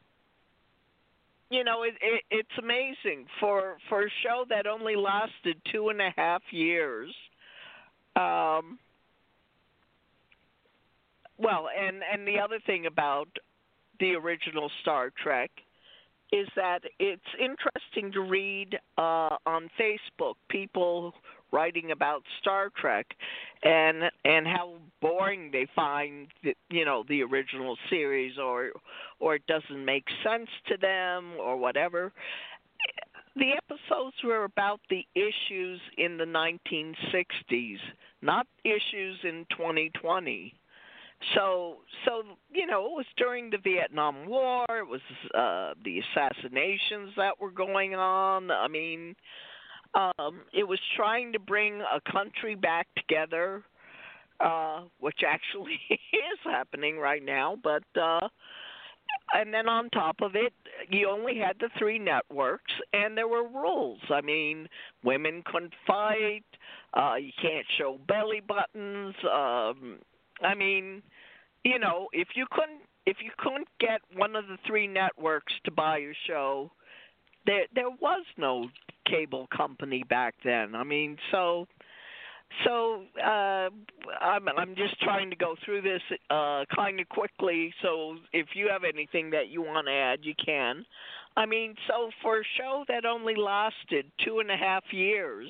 you 1.50 1.64
know, 1.64 1.82
it, 1.82 1.94
it, 2.00 2.22
it's 2.30 2.58
amazing 2.58 3.26
for 3.40 3.76
for 3.88 4.04
a 4.06 4.10
show 4.22 4.44
that 4.48 4.66
only 4.66 4.94
lasted 4.96 5.56
two 5.72 5.88
and 5.88 6.00
a 6.00 6.10
half 6.16 6.42
years. 6.52 7.12
Um, 8.16 8.78
well, 11.38 11.68
and 11.76 12.02
and 12.12 12.26
the 12.26 12.38
other 12.38 12.58
thing 12.66 12.86
about 12.86 13.28
the 13.98 14.14
original 14.14 14.70
Star 14.82 15.10
Trek 15.22 15.50
is 16.32 16.48
that 16.54 16.80
it's 16.98 17.22
interesting 17.40 18.12
to 18.12 18.20
read 18.20 18.78
uh, 18.98 19.36
on 19.46 19.68
Facebook 19.78 20.34
people 20.48 21.14
writing 21.52 21.90
about 21.90 22.22
Star 22.40 22.70
Trek 22.76 23.06
and 23.62 24.04
and 24.24 24.46
how 24.46 24.74
boring 25.00 25.50
they 25.50 25.66
find 25.74 26.28
the, 26.44 26.54
you 26.68 26.84
know 26.84 27.04
the 27.08 27.22
original 27.22 27.76
series 27.88 28.38
or 28.38 28.70
or 29.18 29.34
it 29.34 29.46
doesn't 29.46 29.84
make 29.84 30.04
sense 30.24 30.48
to 30.68 30.76
them 30.76 31.32
or 31.40 31.56
whatever 31.56 32.12
the 33.36 33.52
episodes 33.52 34.16
were 34.24 34.44
about 34.44 34.80
the 34.90 35.04
issues 35.14 35.80
in 35.98 36.16
the 36.16 36.24
1960s 36.24 37.78
not 38.22 38.46
issues 38.64 39.18
in 39.24 39.46
2020 39.50 40.54
so 41.34 41.76
so 42.04 42.22
you 42.52 42.66
know 42.66 42.86
it 42.86 42.92
was 42.92 43.06
during 43.16 43.50
the 43.50 43.58
Vietnam 43.58 44.26
War 44.26 44.64
it 44.70 44.86
was 44.86 45.00
uh 45.34 45.74
the 45.84 46.00
assassinations 46.00 47.12
that 47.16 47.38
were 47.40 47.50
going 47.50 47.94
on. 47.94 48.50
I 48.50 48.68
mean 48.68 49.14
um 49.94 50.40
it 50.52 50.66
was 50.66 50.80
trying 50.96 51.32
to 51.32 51.38
bring 51.38 51.80
a 51.82 52.00
country 52.10 52.54
back 52.54 52.86
together 52.96 53.62
uh 54.40 54.82
which 54.98 55.20
actually 55.26 55.78
is 55.90 56.38
happening 56.44 56.98
right 56.98 57.24
now 57.24 57.56
but 57.62 57.84
uh 58.00 58.28
and 59.34 59.52
then 59.52 59.68
on 59.68 59.88
top 59.90 60.16
of 60.20 60.34
it 60.34 60.52
you 60.88 61.08
only 61.08 61.38
had 61.38 61.56
the 61.60 61.68
three 61.78 61.98
networks 61.98 62.72
and 62.92 63.16
there 63.16 63.28
were 63.28 63.46
rules 63.46 64.00
i 64.10 64.20
mean 64.20 64.68
women 65.04 65.42
couldn't 65.44 65.74
fight 65.86 66.44
uh 66.94 67.14
you 67.14 67.32
can't 67.40 67.66
show 67.78 67.98
belly 68.06 68.40
buttons 68.40 69.14
um 69.24 69.98
I 70.42 70.54
mean, 70.54 71.02
you 71.64 71.78
know, 71.78 72.08
if 72.12 72.28
you 72.34 72.46
couldn't 72.50 72.80
if 73.06 73.16
you 73.22 73.30
couldn't 73.38 73.68
get 73.78 74.00
one 74.14 74.36
of 74.36 74.46
the 74.46 74.58
three 74.66 74.86
networks 74.86 75.52
to 75.64 75.70
buy 75.70 75.98
your 75.98 76.14
show, 76.26 76.70
there 77.46 77.66
there 77.74 77.90
was 77.90 78.24
no 78.36 78.68
cable 79.06 79.48
company 79.54 80.04
back 80.08 80.34
then. 80.44 80.74
I 80.74 80.84
mean, 80.84 81.16
so 81.30 81.66
so 82.64 83.02
uh, 83.22 83.68
I'm 84.20 84.48
I'm 84.56 84.74
just 84.74 85.00
trying 85.00 85.30
to 85.30 85.36
go 85.36 85.54
through 85.64 85.82
this 85.82 86.02
uh, 86.30 86.64
kind 86.74 87.00
of 87.00 87.08
quickly. 87.08 87.72
So 87.82 88.16
if 88.32 88.48
you 88.54 88.68
have 88.70 88.82
anything 88.84 89.30
that 89.30 89.48
you 89.48 89.62
want 89.62 89.86
to 89.86 89.92
add, 89.92 90.20
you 90.22 90.34
can. 90.44 90.84
I 91.36 91.46
mean, 91.46 91.74
so 91.86 92.10
for 92.22 92.40
a 92.40 92.44
show 92.58 92.84
that 92.88 93.04
only 93.04 93.34
lasted 93.36 94.10
two 94.24 94.40
and 94.40 94.50
a 94.50 94.56
half 94.56 94.82
years, 94.90 95.48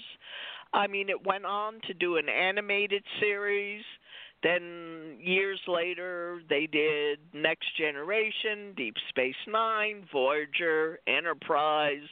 I 0.72 0.86
mean, 0.86 1.08
it 1.08 1.26
went 1.26 1.46
on 1.46 1.80
to 1.86 1.94
do 1.94 2.16
an 2.16 2.28
animated 2.28 3.02
series. 3.18 3.82
Then 4.42 5.18
years 5.20 5.60
later, 5.66 6.40
they 6.48 6.66
did 6.66 7.18
Next 7.34 7.76
Generation, 7.76 8.72
Deep 8.76 8.94
Space 9.08 9.34
Nine, 9.48 10.06
Voyager, 10.12 10.98
Enterprise. 11.06 12.08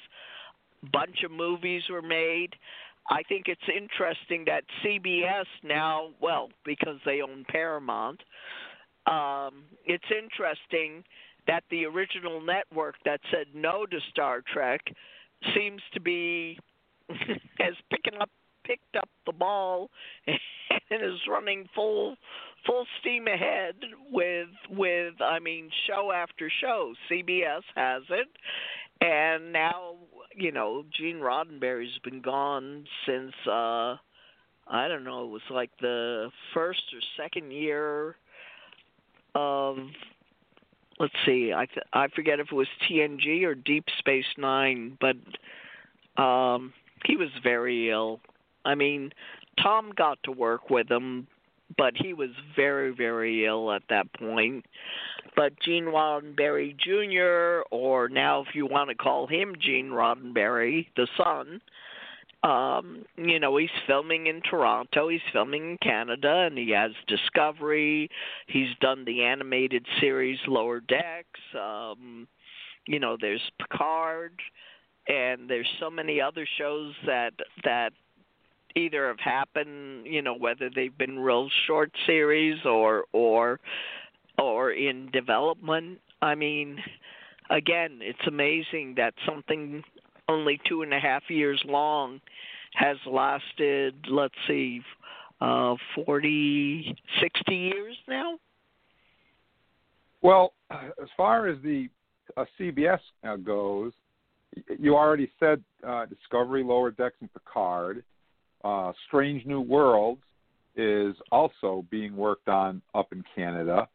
Bunch 0.93 1.23
of 1.25 1.31
movies 1.31 1.83
were 1.91 2.03
made. 2.03 2.55
I 3.11 3.23
think 3.23 3.45
it's 3.47 3.61
interesting 3.69 4.45
that 4.47 4.65
CBS 4.85 5.47
now, 5.63 6.11
well, 6.21 6.51
because 6.65 6.99
they 7.05 7.21
own 7.23 7.45
Paramount, 7.49 8.23
um, 9.07 9.65
it's 9.87 10.05
interesting 10.11 11.05
that 11.47 11.65
the 11.71 11.87
original 11.87 12.41
network 12.43 12.97
that 13.05 13.21
said 13.31 13.47
no 13.55 13.87
to 13.87 13.99
Star 14.11 14.43
Trek 14.53 14.83
seems 15.55 15.81
to 15.95 16.01
be 16.01 16.59
as 17.11 17.75
picking 17.91 18.21
up 18.21 18.31
picked 18.65 18.97
up 18.97 19.09
the 19.25 19.33
ball 19.33 19.89
and 20.27 21.03
is 21.03 21.21
running 21.27 21.67
full 21.75 22.17
full 22.67 22.85
steam 23.01 23.27
ahead 23.27 23.77
with 24.13 24.49
with 24.71 25.15
I 25.23 25.39
mean 25.39 25.71
show 25.87 26.13
after 26.13 26.51
show. 26.61 26.93
CBS 27.11 27.63
has 27.75 28.03
it, 28.11 28.29
and 29.01 29.53
now 29.53 29.95
you 30.39 30.53
know 30.53 30.85
Gene 30.97 31.17
Roddenberry's 31.21 31.99
been 32.05 32.21
gone 32.21 32.87
since 33.07 33.33
uh 33.47 33.97
I 34.71 34.87
don't 34.89 35.05
know 35.05 35.25
it 35.25 35.31
was 35.31 35.43
like 35.51 35.71
the 35.81 36.31
first 36.55 36.83
or 36.95 37.01
second 37.17 37.53
year 37.53 38.17
of 39.35 39.79
let's 40.99 41.15
see 41.27 41.53
I 41.55 41.67
th- 41.67 41.87
I 41.93 42.09
forget 42.09 42.41
if 42.41 42.49
it 42.51 42.55
was 42.55 42.69
TNG 42.89 43.45
or 43.45 43.55
Deep 43.55 43.85
Space 43.99 44.27
9 44.37 44.99
but 45.01 45.17
um 46.23 46.73
he 47.05 47.17
was 47.17 47.29
very 47.43 47.91
ill. 47.91 48.21
I 48.65 48.75
mean, 48.75 49.13
Tom 49.63 49.93
got 49.97 50.19
to 50.25 50.33
work 50.33 50.71
with 50.71 50.91
him, 50.91 51.27
but 51.77 51.95
he 51.97 52.13
was 52.13 52.31
very, 52.57 52.95
very 52.95 53.45
ill 53.45 53.73
at 53.73 53.83
that 53.91 54.13
point. 54.15 54.65
But 55.37 55.53
Gene 55.61 55.85
Roddenberry 55.85 56.77
Jr., 56.77 57.63
or 57.71 58.09
now 58.09 58.43
if 58.43 58.55
you 58.55 58.67
want 58.67 58.91
to 58.91 58.97
call 58.97 59.27
him 59.27 59.55
Gene 59.61 59.91
Roddenberry, 59.91 60.87
the 60.97 61.07
son, 61.17 61.61
um, 62.43 63.05
you 63.17 63.41
know, 63.41 63.57
he's 63.57 63.69
filming 63.87 64.29
in 64.29 64.41
Toronto, 64.43 65.09
he's 65.09 65.21
filming 65.33 65.71
in 65.73 65.79
Canada, 65.79 66.47
and 66.47 66.57
he 66.57 66.71
has 66.71 66.93
Discovery. 67.09 68.09
He's 68.47 68.69
done 68.81 69.05
the 69.05 69.25
animated 69.25 69.85
series 70.01 70.39
Lower 70.47 70.81
Decks. 70.81 71.41
Um, 71.59 72.29
you 72.87 73.01
know, 73.01 73.17
there's 73.21 73.43
Picard, 73.61 74.33
and 75.09 75.51
there's 75.51 75.69
so 75.81 75.91
many 75.91 76.21
other 76.21 76.47
shows 76.59 76.95
that 77.07 77.33
that 77.65 77.93
either 78.79 79.09
have 79.09 79.21
happened, 79.21 80.07
you 80.07 80.23
know, 80.23 80.35
whether 80.35 80.71
they've 80.75 80.97
been 80.97 81.19
real 81.19 81.49
short 81.67 81.91
series 82.07 82.59
or 82.65 83.05
or 83.13 83.61
or 84.39 84.71
in 84.73 85.11
development. 85.11 85.99
I 86.23 86.35
mean, 86.35 86.79
again, 87.51 87.99
it's 88.01 88.27
amazing 88.27 88.95
that 88.97 89.15
something 89.27 89.83
only 90.29 90.61
two 90.69 90.83
and 90.83 90.93
a 90.93 91.01
half 91.01 91.23
years 91.29 91.63
long 91.67 92.21
has 92.75 92.97
lasted, 93.07 93.95
let's 94.09 94.35
see, 94.47 94.83
uh, 95.41 95.75
40, 95.95 96.97
60 97.21 97.55
years 97.55 97.97
now? 98.07 98.39
Well, 100.21 100.53
as 100.71 101.09
far 101.17 101.49
as 101.49 101.59
the 101.63 101.89
uh, 102.37 102.45
CBS 102.59 102.99
uh, 103.25 103.37
goes, 103.37 103.93
you 104.79 104.97
already 104.97 105.31
said 105.39 105.63
uh, 105.87 106.07
Discovery, 106.07 106.65
Lower 106.65 106.91
Decks, 106.91 107.17
and 107.21 107.33
Picard 107.33 108.03
uh, 108.65 108.93
Strange 109.07 109.47
New 109.47 109.61
Worlds 109.61 110.21
is 110.77 111.15
also 111.33 111.85
being 111.91 112.17
worked 112.17 112.49
on 112.49 112.81
up 112.95 113.13
in 113.13 113.25
Canada. 113.35 113.89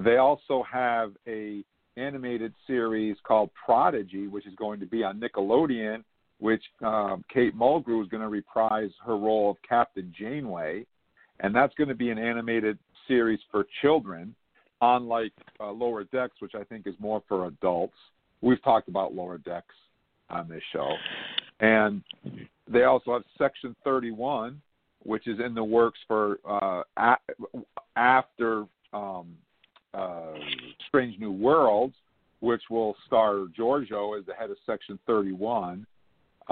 They 0.00 0.16
also 0.16 0.64
have 0.70 1.12
a 1.26 1.62
animated 1.96 2.52
series 2.66 3.16
called 3.22 3.50
Prodigy, 3.64 4.26
which 4.26 4.46
is 4.46 4.54
going 4.56 4.80
to 4.80 4.86
be 4.86 5.04
on 5.04 5.20
Nickelodeon, 5.20 6.02
which 6.40 6.62
um, 6.82 7.24
Kate 7.32 7.56
Mulgrew 7.56 8.02
is 8.02 8.08
going 8.08 8.22
to 8.22 8.28
reprise 8.28 8.90
her 9.06 9.16
role 9.16 9.50
of 9.50 9.56
Captain 9.68 10.12
Janeway, 10.18 10.84
and 11.40 11.54
that's 11.54 11.74
going 11.74 11.88
to 11.88 11.94
be 11.94 12.10
an 12.10 12.18
animated 12.18 12.78
series 13.06 13.38
for 13.50 13.64
children, 13.82 14.34
unlike 14.80 15.32
uh, 15.60 15.70
Lower 15.70 16.04
Decks, 16.04 16.34
which 16.40 16.54
I 16.54 16.64
think 16.64 16.86
is 16.86 16.94
more 16.98 17.22
for 17.28 17.46
adults. 17.46 17.96
We've 18.40 18.62
talked 18.62 18.88
about 18.88 19.14
Lower 19.14 19.38
Decks 19.38 19.74
on 20.30 20.48
this 20.48 20.62
show, 20.72 20.90
and 21.60 22.02
they 22.70 22.84
also 22.84 23.12
have 23.12 23.22
Section 23.38 23.74
31, 23.84 24.60
which 25.02 25.26
is 25.26 25.38
in 25.44 25.54
the 25.54 25.64
works 25.64 25.98
for 26.06 26.38
uh, 26.48 26.82
a- 26.96 27.60
after 27.96 28.64
um, 28.92 29.34
uh, 29.92 30.32
Strange 30.88 31.18
New 31.18 31.32
Worlds, 31.32 31.94
which 32.40 32.62
will 32.70 32.96
star 33.06 33.46
Georgiou 33.58 34.18
as 34.18 34.26
the 34.26 34.34
head 34.34 34.50
of 34.50 34.56
Section 34.66 34.98
31. 35.06 35.86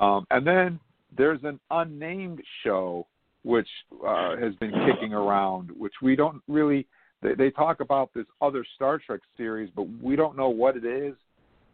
Um, 0.00 0.26
and 0.30 0.46
then 0.46 0.80
there's 1.16 1.40
an 1.44 1.58
unnamed 1.70 2.40
show 2.64 3.06
which 3.44 3.68
uh, 4.06 4.36
has 4.36 4.54
been 4.56 4.72
kicking 4.86 5.12
around, 5.12 5.70
which 5.76 5.94
we 6.00 6.14
don't 6.14 6.40
really. 6.48 6.86
They, 7.22 7.34
they 7.34 7.50
talk 7.50 7.80
about 7.80 8.10
this 8.14 8.26
other 8.40 8.64
Star 8.76 8.98
Trek 9.04 9.20
series, 9.36 9.70
but 9.74 9.86
we 10.02 10.16
don't 10.16 10.36
know 10.36 10.48
what 10.48 10.76
it 10.76 10.84
is. 10.84 11.14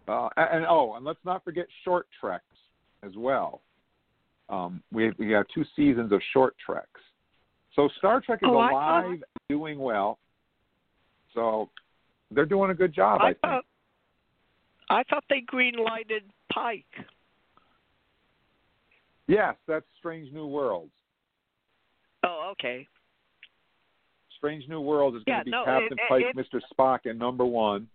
Uh, 0.06 0.28
and, 0.36 0.58
and 0.58 0.66
oh, 0.68 0.94
and 0.96 1.04
let's 1.04 1.18
not 1.24 1.44
forget 1.44 1.66
Short 1.84 2.06
Treks 2.20 2.44
as 3.04 3.12
well. 3.16 3.60
Um, 4.48 4.82
we 4.92 5.12
we 5.18 5.30
have 5.32 5.46
two 5.54 5.64
seasons 5.76 6.12
of 6.12 6.20
short 6.32 6.54
treks. 6.64 7.00
So 7.74 7.88
Star 7.98 8.20
Trek 8.20 8.40
is 8.42 8.48
oh, 8.50 8.56
alive, 8.56 9.20
thought, 9.20 9.28
doing 9.48 9.78
well. 9.78 10.18
So 11.34 11.68
they're 12.30 12.46
doing 12.46 12.70
a 12.70 12.74
good 12.74 12.94
job. 12.94 13.20
I, 13.22 13.28
I 13.28 13.34
thought, 13.34 13.50
think. 13.50 13.64
I 14.90 15.02
thought 15.04 15.24
they 15.28 15.40
green 15.46 15.74
lighted 15.76 16.24
Pike. 16.52 16.86
Yes, 19.26 19.54
that's 19.66 19.84
Strange 19.98 20.32
New 20.32 20.46
Worlds. 20.46 20.90
Oh, 22.24 22.50
okay. 22.52 22.88
Strange 24.38 24.66
New 24.68 24.80
Worlds 24.80 25.18
is 25.18 25.22
yeah, 25.26 25.34
going 25.34 25.40
to 25.40 25.44
be 25.44 25.50
no, 25.50 25.64
Captain 25.64 25.98
it, 25.98 26.08
Pike, 26.08 26.24
it, 26.34 26.36
Mr. 26.36 26.60
Spock, 26.72 27.00
and 27.04 27.18
number 27.18 27.44
one, 27.44 27.86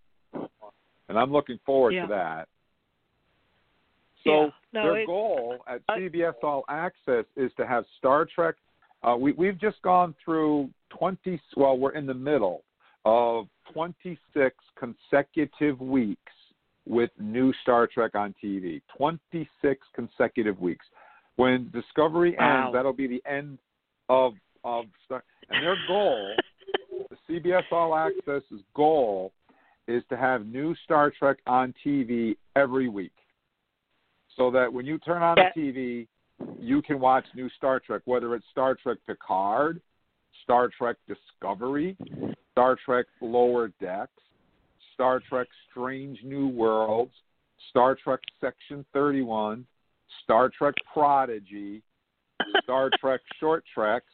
and 1.10 1.18
I'm 1.18 1.32
looking 1.32 1.60
forward 1.66 1.94
yeah. 1.94 2.04
to 2.04 2.08
that. 2.10 2.48
So 4.24 4.32
yeah, 4.32 4.50
no, 4.74 4.84
their 4.84 5.00
it, 5.02 5.06
goal 5.06 5.58
at 5.68 5.82
uh, 5.90 5.96
CBS 5.96 6.34
All 6.44 6.64
Access 6.70 7.26
is 7.36 7.52
to 7.58 7.68
have 7.68 7.86
Star 7.98 8.26
Trek. 8.34 8.56
Uh, 9.04 9.16
we, 9.18 9.34
we've 9.34 9.60
just 9.60 9.82
gone 9.82 10.16
through 10.24 10.70
20. 10.98 11.42
Well, 11.58 11.78
we're 11.78 11.92
in 11.92 12.06
the 12.06 12.14
middle 12.14 12.64
of 13.06 13.48
26 13.74 14.56
consecutive 14.80 15.80
weeks 15.82 16.32
with 16.86 17.10
new 17.20 17.54
Star 17.62 17.88
Trek 17.88 18.16
on 18.16 18.34
TV. 18.44 18.82
26 18.98 19.88
consecutive 19.96 20.60
weeks. 20.60 20.86
When 21.36 21.70
Discovery 21.74 22.36
Wow. 22.38 22.66
ends, 22.66 22.74
that'll 22.74 22.94
be 22.94 23.08
the 23.08 23.24
end 23.30 23.58
of 24.10 24.34
of 24.64 24.86
Star. 25.06 25.24
And 25.50 25.62
their 25.62 25.76
goal, 25.88 26.34
the 27.10 27.18
CBS 27.28 27.64
All 27.72 27.92
Access's 27.92 28.62
goal, 28.74 29.34
is 29.88 30.04
to 30.10 30.16
have 30.16 30.46
new 30.46 30.74
Star 30.86 31.12
Trek 31.12 31.38
on 31.48 31.74
TV 31.86 32.38
every 32.56 32.88
week, 32.88 33.12
so 34.36 34.52
that 34.52 34.72
when 34.72 34.86
you 34.86 34.98
turn 35.00 35.22
on 35.22 35.36
the 35.36 35.60
TV, 35.60 36.08
you 36.60 36.82
can 36.82 37.00
watch 37.00 37.26
new 37.36 37.50
Star 37.58 37.80
Trek, 37.80 38.02
whether 38.06 38.36
it's 38.36 38.46
Star 38.52 38.76
Trek 38.76 38.98
Picard, 39.06 39.82
Star 40.44 40.70
Trek 40.78 40.98
Discovery, 41.08 41.96
Star 42.52 42.78
Trek 42.86 43.06
Lower 43.22 43.72
Decks, 43.80 44.12
Star 44.94 45.22
Trek 45.28 45.48
Strange 45.70 46.20
New 46.24 46.48
Worlds, 46.48 47.14
Star 47.70 47.98
Trek 48.02 48.20
Section 48.42 48.86
31, 48.94 49.66
Star 50.24 50.50
Trek 50.50 50.76
Prodigy, 50.92 51.82
Star 52.64 52.90
Trek 53.00 53.22
Short 53.40 53.64
Treks, 53.74 54.06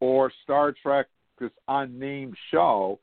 or 0.00 0.30
Star 0.44 0.74
Trek, 0.82 1.06
this 1.38 1.50
unnamed 1.68 2.36
show. 2.50 2.98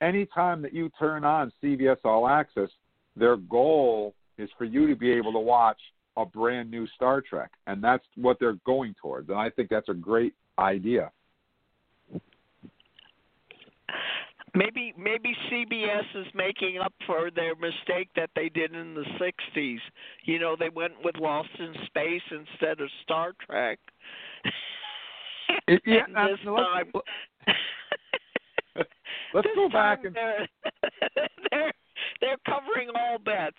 Anytime 0.00 0.62
that 0.62 0.72
you 0.72 0.90
turn 0.98 1.24
on 1.24 1.52
CBS 1.62 1.98
All 2.04 2.28
Access, 2.28 2.70
their 3.16 3.36
goal 3.36 4.14
is 4.38 4.48
for 4.56 4.64
you 4.64 4.86
to 4.86 4.94
be 4.94 5.10
able 5.10 5.32
to 5.32 5.38
watch 5.38 5.78
a 6.18 6.26
brand 6.26 6.70
new 6.70 6.86
Star 6.88 7.20
Trek, 7.22 7.50
and 7.66 7.82
that's 7.82 8.04
what 8.16 8.38
they're 8.40 8.58
going 8.66 8.94
towards. 9.00 9.28
And 9.30 9.38
I 9.38 9.48
think 9.50 9.70
that's 9.70 9.88
a 9.88 9.94
great 9.94 10.34
idea. 10.58 11.10
Maybe 14.54 14.92
maybe 14.98 15.36
CBS 15.52 16.04
is 16.16 16.26
making 16.34 16.78
up 16.78 16.92
for 17.06 17.30
their 17.30 17.54
mistake 17.54 18.08
that 18.16 18.30
they 18.34 18.48
did 18.48 18.74
in 18.74 18.94
the 18.94 19.04
'60s. 19.20 19.78
You 20.24 20.38
know, 20.40 20.56
they 20.58 20.70
went 20.70 20.94
with 21.04 21.16
Lost 21.18 21.50
in 21.58 21.72
Space 21.86 22.22
instead 22.30 22.80
of 22.80 22.88
Star 23.04 23.32
Trek. 23.46 23.78
It- 25.68 25.82
yeah, 25.86 26.04
and 26.08 26.16
uh, 26.16 26.26
this 26.28 26.38
let's- 26.44 26.66
time, 26.66 26.92
Let's 29.34 29.48
go 29.54 29.68
back 29.68 30.04
and 30.04 30.14
they're, 30.14 30.48
they're 31.50 31.72
they're 32.20 32.36
covering 32.46 32.88
all 32.94 33.18
bets. 33.18 33.56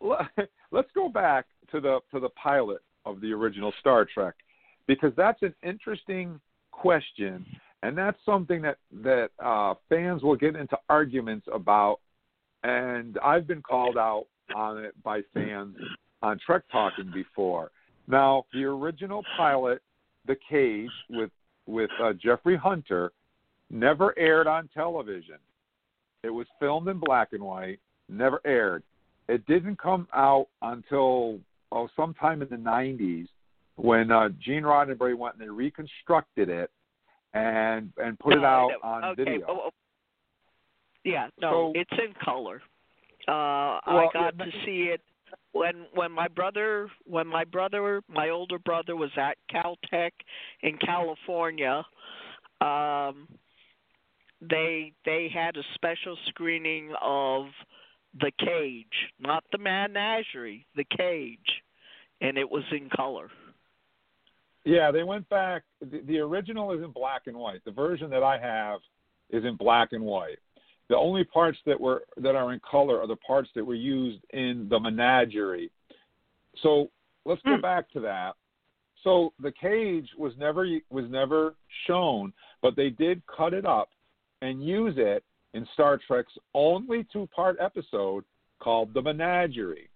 Let, 0.00 0.20
let, 0.36 0.48
let's 0.70 0.90
go 0.94 1.08
back 1.08 1.46
to 1.70 1.80
the 1.80 2.00
to 2.12 2.20
the 2.20 2.30
pilot 2.30 2.82
of 3.04 3.20
the 3.20 3.32
original 3.32 3.72
Star 3.80 4.06
Trek 4.12 4.34
because 4.86 5.12
that's 5.16 5.42
an 5.42 5.54
interesting 5.62 6.40
question 6.72 7.46
and 7.82 7.96
that's 7.96 8.18
something 8.24 8.62
that 8.62 8.78
that 9.02 9.30
uh, 9.42 9.74
fans 9.88 10.22
will 10.22 10.36
get 10.36 10.56
into 10.56 10.76
arguments 10.88 11.46
about 11.52 12.00
and 12.62 13.18
I've 13.24 13.46
been 13.46 13.62
called 13.62 13.96
out 13.96 14.26
on 14.54 14.78
it 14.78 15.00
by 15.02 15.22
fans 15.32 15.76
on 16.22 16.38
Trek 16.44 16.62
Talking 16.70 17.10
before. 17.12 17.70
Now, 18.06 18.44
the 18.52 18.64
original 18.64 19.24
pilot, 19.36 19.82
The 20.26 20.36
Cage 20.48 20.90
with 21.08 21.30
with 21.66 21.90
uh, 22.02 22.12
Jeffrey 22.14 22.56
Hunter, 22.56 23.12
never 23.70 24.18
aired 24.18 24.46
on 24.46 24.68
television. 24.74 25.38
It 26.22 26.30
was 26.30 26.46
filmed 26.58 26.88
in 26.88 26.98
black 26.98 27.28
and 27.32 27.42
white, 27.42 27.78
never 28.08 28.40
aired. 28.44 28.82
It 29.30 29.46
didn't 29.46 29.78
come 29.78 30.08
out 30.12 30.48
until 30.60 31.38
oh 31.70 31.88
sometime 31.94 32.42
in 32.42 32.48
the 32.48 32.56
90s 32.56 33.28
when 33.76 34.10
uh, 34.10 34.30
Gene 34.44 34.64
Roddenberry 34.64 35.16
went 35.16 35.36
and 35.36 35.44
they 35.44 35.50
reconstructed 35.50 36.48
it 36.48 36.70
and 37.32 37.92
and 37.96 38.18
put 38.18 38.32
it 38.34 38.44
out 38.44 38.70
no, 38.82 38.88
on 38.88 39.04
okay. 39.04 39.24
video. 39.24 39.46
oh, 39.48 39.60
oh. 39.66 39.70
Yeah, 41.04 41.28
no, 41.40 41.50
So- 41.50 41.80
it's 41.80 41.92
in 41.92 42.12
color. 42.22 42.60
Uh 43.28 43.78
I 43.86 44.08
got 44.12 44.34
yeah, 44.38 44.44
to 44.46 44.50
see 44.64 44.90
it 44.92 45.02
when 45.52 45.86
when 45.94 46.10
my 46.10 46.26
brother 46.26 46.88
when 47.04 47.26
my 47.26 47.44
brother 47.44 48.02
my 48.08 48.30
older 48.30 48.58
brother 48.58 48.96
was 48.96 49.10
at 49.16 49.36
Caltech 49.52 50.12
in 50.62 50.76
California. 50.78 51.84
Um 52.60 53.28
they 54.40 54.92
they 55.04 55.30
had 55.32 55.56
a 55.56 55.62
special 55.74 56.16
screening 56.28 56.92
of 57.00 57.44
The 58.18 58.32
Cage, 58.38 58.86
not 59.20 59.44
the 59.52 59.58
Menagerie, 59.58 60.66
The 60.74 60.84
Cage, 60.96 61.62
and 62.20 62.36
it 62.36 62.50
was 62.50 62.64
in 62.72 62.88
color. 62.90 63.30
Yeah, 64.64 64.90
they 64.90 65.04
went 65.04 65.28
back. 65.28 65.62
The, 65.80 66.00
the 66.06 66.18
original 66.18 66.72
is 66.72 66.82
in 66.82 66.90
black 66.90 67.22
and 67.26 67.36
white. 67.36 67.64
The 67.64 67.70
version 67.70 68.10
that 68.10 68.22
I 68.22 68.38
have 68.38 68.80
is 69.30 69.44
in 69.44 69.56
black 69.56 69.92
and 69.92 70.04
white. 70.04 70.38
The 70.88 70.96
only 70.96 71.22
parts 71.24 71.58
that 71.66 71.80
were 71.80 72.02
that 72.16 72.34
are 72.34 72.52
in 72.52 72.60
color 72.68 73.00
are 73.00 73.06
the 73.06 73.16
parts 73.16 73.48
that 73.54 73.64
were 73.64 73.74
used 73.74 74.22
in 74.30 74.66
the 74.68 74.78
menagerie. 74.78 75.70
So 76.62 76.90
let's 77.24 77.40
go 77.42 77.54
Hmm. 77.54 77.60
back 77.60 77.88
to 77.92 78.00
that. 78.00 78.34
So 79.04 79.32
the 79.40 79.52
cage 79.52 80.08
was 80.18 80.36
never 80.36 80.66
was 80.90 81.08
never 81.08 81.54
shown, 81.86 82.32
but 82.60 82.74
they 82.76 82.90
did 82.90 83.22
cut 83.26 83.54
it 83.54 83.64
up 83.64 83.90
and 84.42 84.62
use 84.64 84.94
it 84.98 85.22
in 85.54 85.66
Star 85.74 85.98
Trek's 86.06 86.32
only 86.54 87.06
two-part 87.12 87.56
episode 87.60 88.24
called 88.60 88.94
the 88.94 89.02
Menagerie. 89.02 89.88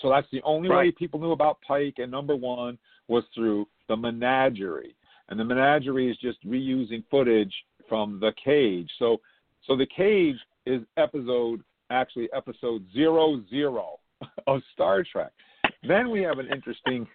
So 0.00 0.08
that's 0.08 0.26
the 0.32 0.42
only 0.42 0.70
way 0.70 0.90
people 0.90 1.20
knew 1.20 1.32
about 1.32 1.58
Pike 1.66 1.96
and 1.98 2.10
Number 2.10 2.34
One 2.34 2.78
was 3.08 3.24
through 3.34 3.66
the 3.88 3.96
Menagerie, 3.96 4.96
and 5.28 5.38
the 5.38 5.44
Menagerie 5.44 6.10
is 6.10 6.16
just 6.18 6.42
reusing 6.46 7.04
footage 7.10 7.52
from 7.88 8.18
the 8.20 8.32
Cage. 8.42 8.90
So, 8.98 9.20
so 9.66 9.76
the 9.76 9.86
Cage 9.86 10.36
is 10.64 10.80
episode 10.96 11.62
actually 11.90 12.28
episode 12.34 12.84
zero 12.92 13.42
zero 13.50 14.00
of 14.46 14.62
Star 14.72 15.04
Trek. 15.10 15.32
Then 15.86 16.10
we 16.10 16.22
have 16.22 16.38
an 16.38 16.48
interesting. 16.50 17.06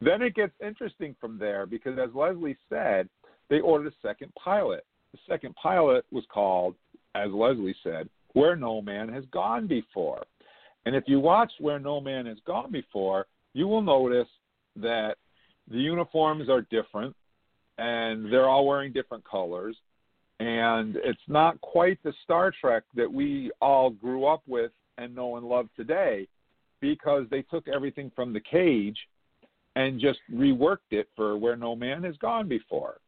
Then 0.00 0.22
it 0.22 0.34
gets 0.34 0.52
interesting 0.64 1.14
from 1.20 1.38
there 1.38 1.66
because, 1.66 1.98
as 1.98 2.14
Leslie 2.14 2.56
said, 2.68 3.08
they 3.48 3.60
ordered 3.60 3.92
a 3.92 4.06
second 4.06 4.32
pilot. 4.34 4.84
The 5.12 5.18
second 5.28 5.54
pilot 5.54 6.04
was 6.10 6.24
called, 6.32 6.74
as 7.14 7.30
Leslie 7.30 7.76
said, 7.82 8.08
Where 8.32 8.56
No 8.56 8.82
Man 8.82 9.08
Has 9.12 9.24
Gone 9.30 9.66
Before. 9.66 10.22
And 10.86 10.94
if 10.94 11.04
you 11.06 11.20
watch 11.20 11.52
Where 11.58 11.78
No 11.78 12.00
Man 12.00 12.26
Has 12.26 12.38
Gone 12.46 12.70
Before, 12.70 13.26
you 13.52 13.68
will 13.68 13.82
notice 13.82 14.28
that 14.76 15.16
the 15.70 15.78
uniforms 15.78 16.48
are 16.48 16.62
different 16.62 17.14
and 17.78 18.32
they're 18.32 18.48
all 18.48 18.66
wearing 18.66 18.92
different 18.92 19.24
colors. 19.24 19.76
And 20.40 20.96
it's 20.96 21.18
not 21.28 21.60
quite 21.60 22.02
the 22.02 22.12
Star 22.24 22.52
Trek 22.60 22.82
that 22.94 23.10
we 23.10 23.50
all 23.60 23.90
grew 23.90 24.26
up 24.26 24.42
with 24.46 24.72
and 24.98 25.14
know 25.14 25.36
and 25.36 25.46
love 25.46 25.68
today 25.76 26.26
because 26.80 27.24
they 27.30 27.42
took 27.42 27.66
everything 27.68 28.10
from 28.14 28.32
the 28.32 28.40
cage 28.40 28.98
and 29.76 30.00
just 30.00 30.18
reworked 30.32 30.90
it 30.90 31.08
for 31.16 31.36
where 31.36 31.56
no 31.56 31.74
man 31.74 32.02
has 32.04 32.16
gone 32.18 32.48
before. 32.48 32.98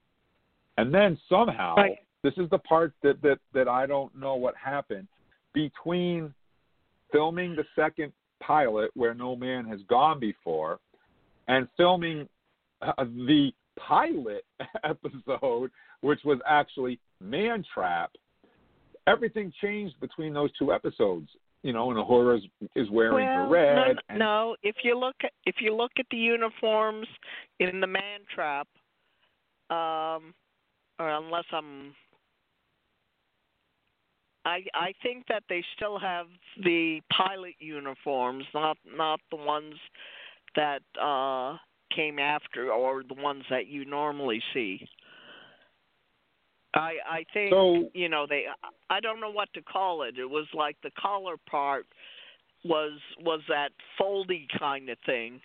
And 0.79 0.95
then 0.95 1.19
somehow, 1.29 1.77
Right. 1.77 1.99
This 2.27 2.45
is 2.45 2.51
the 2.51 2.59
part 2.59 2.93
that, 3.03 3.23
that, 3.23 3.39
that 3.55 3.69
I 3.69 3.87
don't 3.87 4.15
know 4.19 4.35
what 4.35 4.55
happened. 4.57 5.07
Between 5.55 6.35
filming 7.13 7.55
the 7.55 7.65
second 7.77 8.13
pilot 8.43 8.91
where 8.95 9.15
no 9.15 9.37
man 9.37 9.65
has 9.65 9.81
gone 9.89 10.19
before 10.19 10.79
and 11.49 11.69
filming 11.77 12.29
uh, 12.83 12.93
the 12.99 13.51
pilot 13.79 14.45
episode 14.85 15.71
which 16.01 16.21
was 16.25 16.39
actually 16.47 16.99
man 17.21 17.65
trap 17.73 18.11
everything 19.07 19.53
changed 19.63 19.95
between 20.01 20.35
those 20.35 20.51
two 20.59 20.73
episodes 20.73 21.29
you 21.63 21.73
know 21.73 21.91
and 21.91 21.99
Uhura 21.99 22.37
is, 22.37 22.45
is 22.75 22.91
wearing 22.91 23.27
well, 23.27 23.45
the 23.45 23.51
red 23.51 23.77
no, 23.77 23.95
and 24.09 24.19
no, 24.19 24.57
if 24.63 24.77
you 24.83 24.99
look 24.99 25.17
at 25.25 25.33
if 25.47 25.57
you 25.61 25.75
look 25.75 25.93
at 25.99 26.07
the 26.11 26.17
uniforms 26.17 27.07
in 27.61 27.81
the 27.81 27.87
Man 27.87 28.21
Trap, 28.35 28.69
um, 29.71 30.35
or 30.99 31.11
unless 31.11 31.45
I'm, 31.53 31.95
I 34.47 34.65
I 34.75 34.95
think 35.03 35.27
that 35.29 35.43
they 35.49 35.63
still 35.75 35.99
have 35.99 36.29
the 36.63 37.01
pilot 37.13 37.57
uniforms, 37.59 38.45
not 38.55 38.79
not 38.87 39.21
the 39.31 39.37
ones 39.37 39.75
that 40.55 40.83
uh 41.01 41.59
came 41.95 42.19
after 42.19 42.73
or 42.73 43.03
the 43.03 43.21
ones 43.21 43.45
that 43.51 43.67
you 43.67 43.85
normally 43.85 44.43
see. 44.55 44.89
I 46.75 46.95
I 47.09 47.25
think 47.35 47.53
So- 47.53 47.91
you 47.93 48.09
know 48.09 48.27
they 48.29 48.45
I 48.89 49.01
don't 49.01 49.21
know 49.21 49.31
what 49.31 49.53
to 49.55 49.63
call 49.63 50.03
it. 50.03 50.17
It 50.17 50.31
was 50.31 50.47
like 50.55 50.77
the 50.83 50.93
collar 50.93 51.37
part 51.51 51.87
was 52.65 52.93
was 53.21 53.41
that 53.49 53.73
foldy 54.01 54.47
kind 54.59 54.89
of 54.89 54.99
thing. 55.05 55.41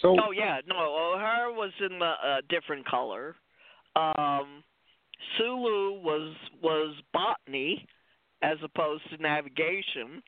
so 0.00 0.16
Oh 0.20 0.32
yeah, 0.32 0.60
no, 0.66 1.16
her 1.16 1.52
was 1.52 1.70
in 1.80 1.98
the 2.00 2.12
uh, 2.26 2.40
different 2.48 2.84
color. 2.86 3.36
Um, 3.96 4.64
Sulu 5.38 6.00
was 6.00 6.34
was 6.62 6.94
botany 7.12 7.86
as 8.42 8.58
opposed 8.62 9.02
to 9.10 9.16
navigation. 9.22 10.22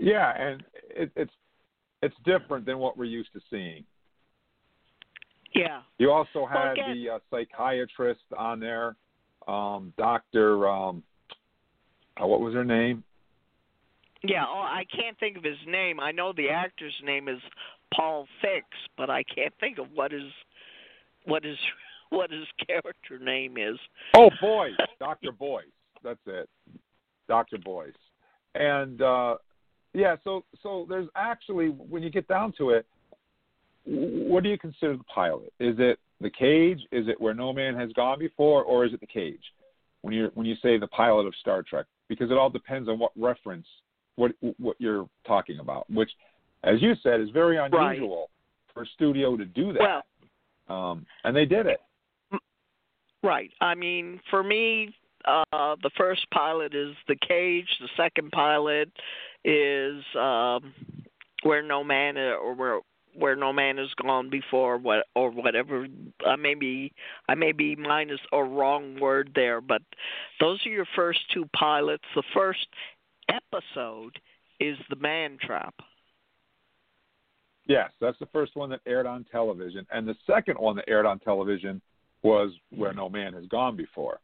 yeah 0.00 0.32
and 0.40 0.62
it, 0.90 1.10
it's 1.16 1.32
it's 2.02 2.14
different 2.24 2.64
than 2.64 2.78
what 2.78 2.96
we're 2.96 3.04
used 3.04 3.32
to 3.32 3.40
seeing 3.50 3.84
Yeah. 5.54 5.82
You 5.98 6.12
also 6.12 6.46
had 6.46 6.72
again- 6.72 6.94
the 6.94 7.10
uh, 7.10 7.18
psychiatrist 7.30 8.20
on 8.36 8.60
there, 8.60 8.94
um, 9.48 9.92
Doctor. 9.96 10.68
Um, 10.68 11.02
Uh, 12.20 12.26
what 12.26 12.40
was 12.40 12.54
her 12.54 12.64
name? 12.64 13.02
Yeah, 14.22 14.44
oh, 14.46 14.60
I 14.60 14.84
can't 14.90 15.16
think 15.18 15.36
of 15.36 15.44
his 15.44 15.58
name. 15.66 16.00
I 16.00 16.10
know 16.12 16.32
the 16.32 16.48
actor's 16.50 16.94
name 17.04 17.28
is 17.28 17.40
Paul 17.94 18.26
Fix, 18.40 18.66
but 18.96 19.08
I 19.08 19.22
can't 19.22 19.54
think 19.60 19.78
of 19.78 19.86
what 19.94 20.10
his 20.12 20.30
what 21.28 21.44
his 21.44 21.56
what 22.10 22.30
his 22.30 22.46
character 22.66 23.18
name 23.20 23.56
is. 23.58 23.78
Oh, 24.14 24.30
Boyce, 24.40 24.72
Doctor 24.98 25.32
Boyce. 25.32 25.64
That's 26.02 26.18
it, 26.26 26.48
Doctor 27.28 27.58
Boyce. 27.58 27.92
And 28.54 29.02
uh, 29.02 29.36
yeah, 29.94 30.16
so 30.24 30.44
so 30.62 30.86
there's 30.88 31.08
actually 31.14 31.68
when 31.68 32.02
you 32.02 32.10
get 32.10 32.26
down 32.28 32.52
to 32.58 32.70
it, 32.70 32.86
what 33.84 34.42
do 34.42 34.48
you 34.48 34.58
consider 34.58 34.96
the 34.96 35.04
pilot? 35.04 35.52
Is 35.60 35.76
it 35.78 35.98
the 36.20 36.30
cage? 36.30 36.80
Is 36.92 37.08
it 37.08 37.20
where 37.20 37.34
no 37.34 37.52
man 37.52 37.74
has 37.76 37.92
gone 37.92 38.18
before, 38.18 38.64
or 38.64 38.84
is 38.84 38.92
it 38.92 39.00
the 39.00 39.06
cage? 39.06 39.42
When 40.02 40.14
you 40.14 40.30
when 40.34 40.46
you 40.46 40.54
say 40.62 40.78
the 40.78 40.86
pilot 40.88 41.26
of 41.26 41.34
Star 41.40 41.62
Trek, 41.62 41.86
because 42.08 42.30
it 42.30 42.38
all 42.38 42.50
depends 42.50 42.88
on 42.88 42.98
what 42.98 43.12
reference 43.16 43.66
what 44.16 44.32
what 44.58 44.76
you're 44.78 45.08
talking 45.26 45.60
about, 45.60 45.90
which, 45.90 46.10
as 46.64 46.80
you 46.80 46.94
said, 47.02 47.20
is 47.20 47.30
very 47.30 47.56
unusual 47.58 48.30
right. 48.30 48.74
for 48.74 48.82
a 48.82 48.86
studio 48.94 49.36
to 49.36 49.44
do 49.44 49.72
that. 49.72 49.80
Well, 49.80 50.02
um, 50.68 51.06
and 51.24 51.36
they 51.36 51.44
did 51.44 51.66
it. 51.66 51.80
Right. 53.22 53.50
I 53.60 53.74
mean, 53.74 54.20
for 54.30 54.42
me, 54.42 54.94
uh, 55.24 55.76
the 55.82 55.90
first 55.96 56.26
pilot 56.32 56.74
is 56.74 56.94
the 57.08 57.16
cage. 57.16 57.68
The 57.80 57.88
second 57.96 58.30
pilot 58.30 58.90
is 59.44 60.02
um, 60.14 60.72
where 61.42 61.62
no 61.62 61.82
man 61.82 62.16
or 62.16 62.54
where 62.54 62.80
where 63.14 63.34
no 63.34 63.52
man 63.52 63.78
has 63.78 63.88
gone 64.00 64.30
before 64.30 64.78
what 64.78 65.06
or 65.14 65.30
whatever 65.30 65.86
i 66.26 66.36
may 66.36 66.54
be 66.54 66.92
i 67.28 67.34
may 67.34 67.52
be 67.52 67.74
minus 67.74 68.20
a 68.32 68.42
wrong 68.42 68.98
word 69.00 69.30
there 69.34 69.60
but 69.60 69.82
those 70.40 70.64
are 70.66 70.70
your 70.70 70.86
first 70.94 71.20
two 71.32 71.46
pilots 71.56 72.04
the 72.14 72.22
first 72.34 72.66
episode 73.28 74.18
is 74.60 74.76
the 74.90 74.96
man 74.96 75.36
trap 75.40 75.74
yes 77.68 77.90
that's 78.00 78.18
the 78.18 78.26
first 78.26 78.56
one 78.56 78.70
that 78.70 78.80
aired 78.86 79.06
on 79.06 79.24
television 79.30 79.86
and 79.92 80.06
the 80.06 80.14
second 80.26 80.56
one 80.58 80.76
that 80.76 80.84
aired 80.88 81.06
on 81.06 81.18
television 81.20 81.80
was 82.22 82.50
where 82.70 82.92
no 82.92 83.08
man 83.08 83.32
has 83.32 83.46
gone 83.46 83.76
before 83.76 84.18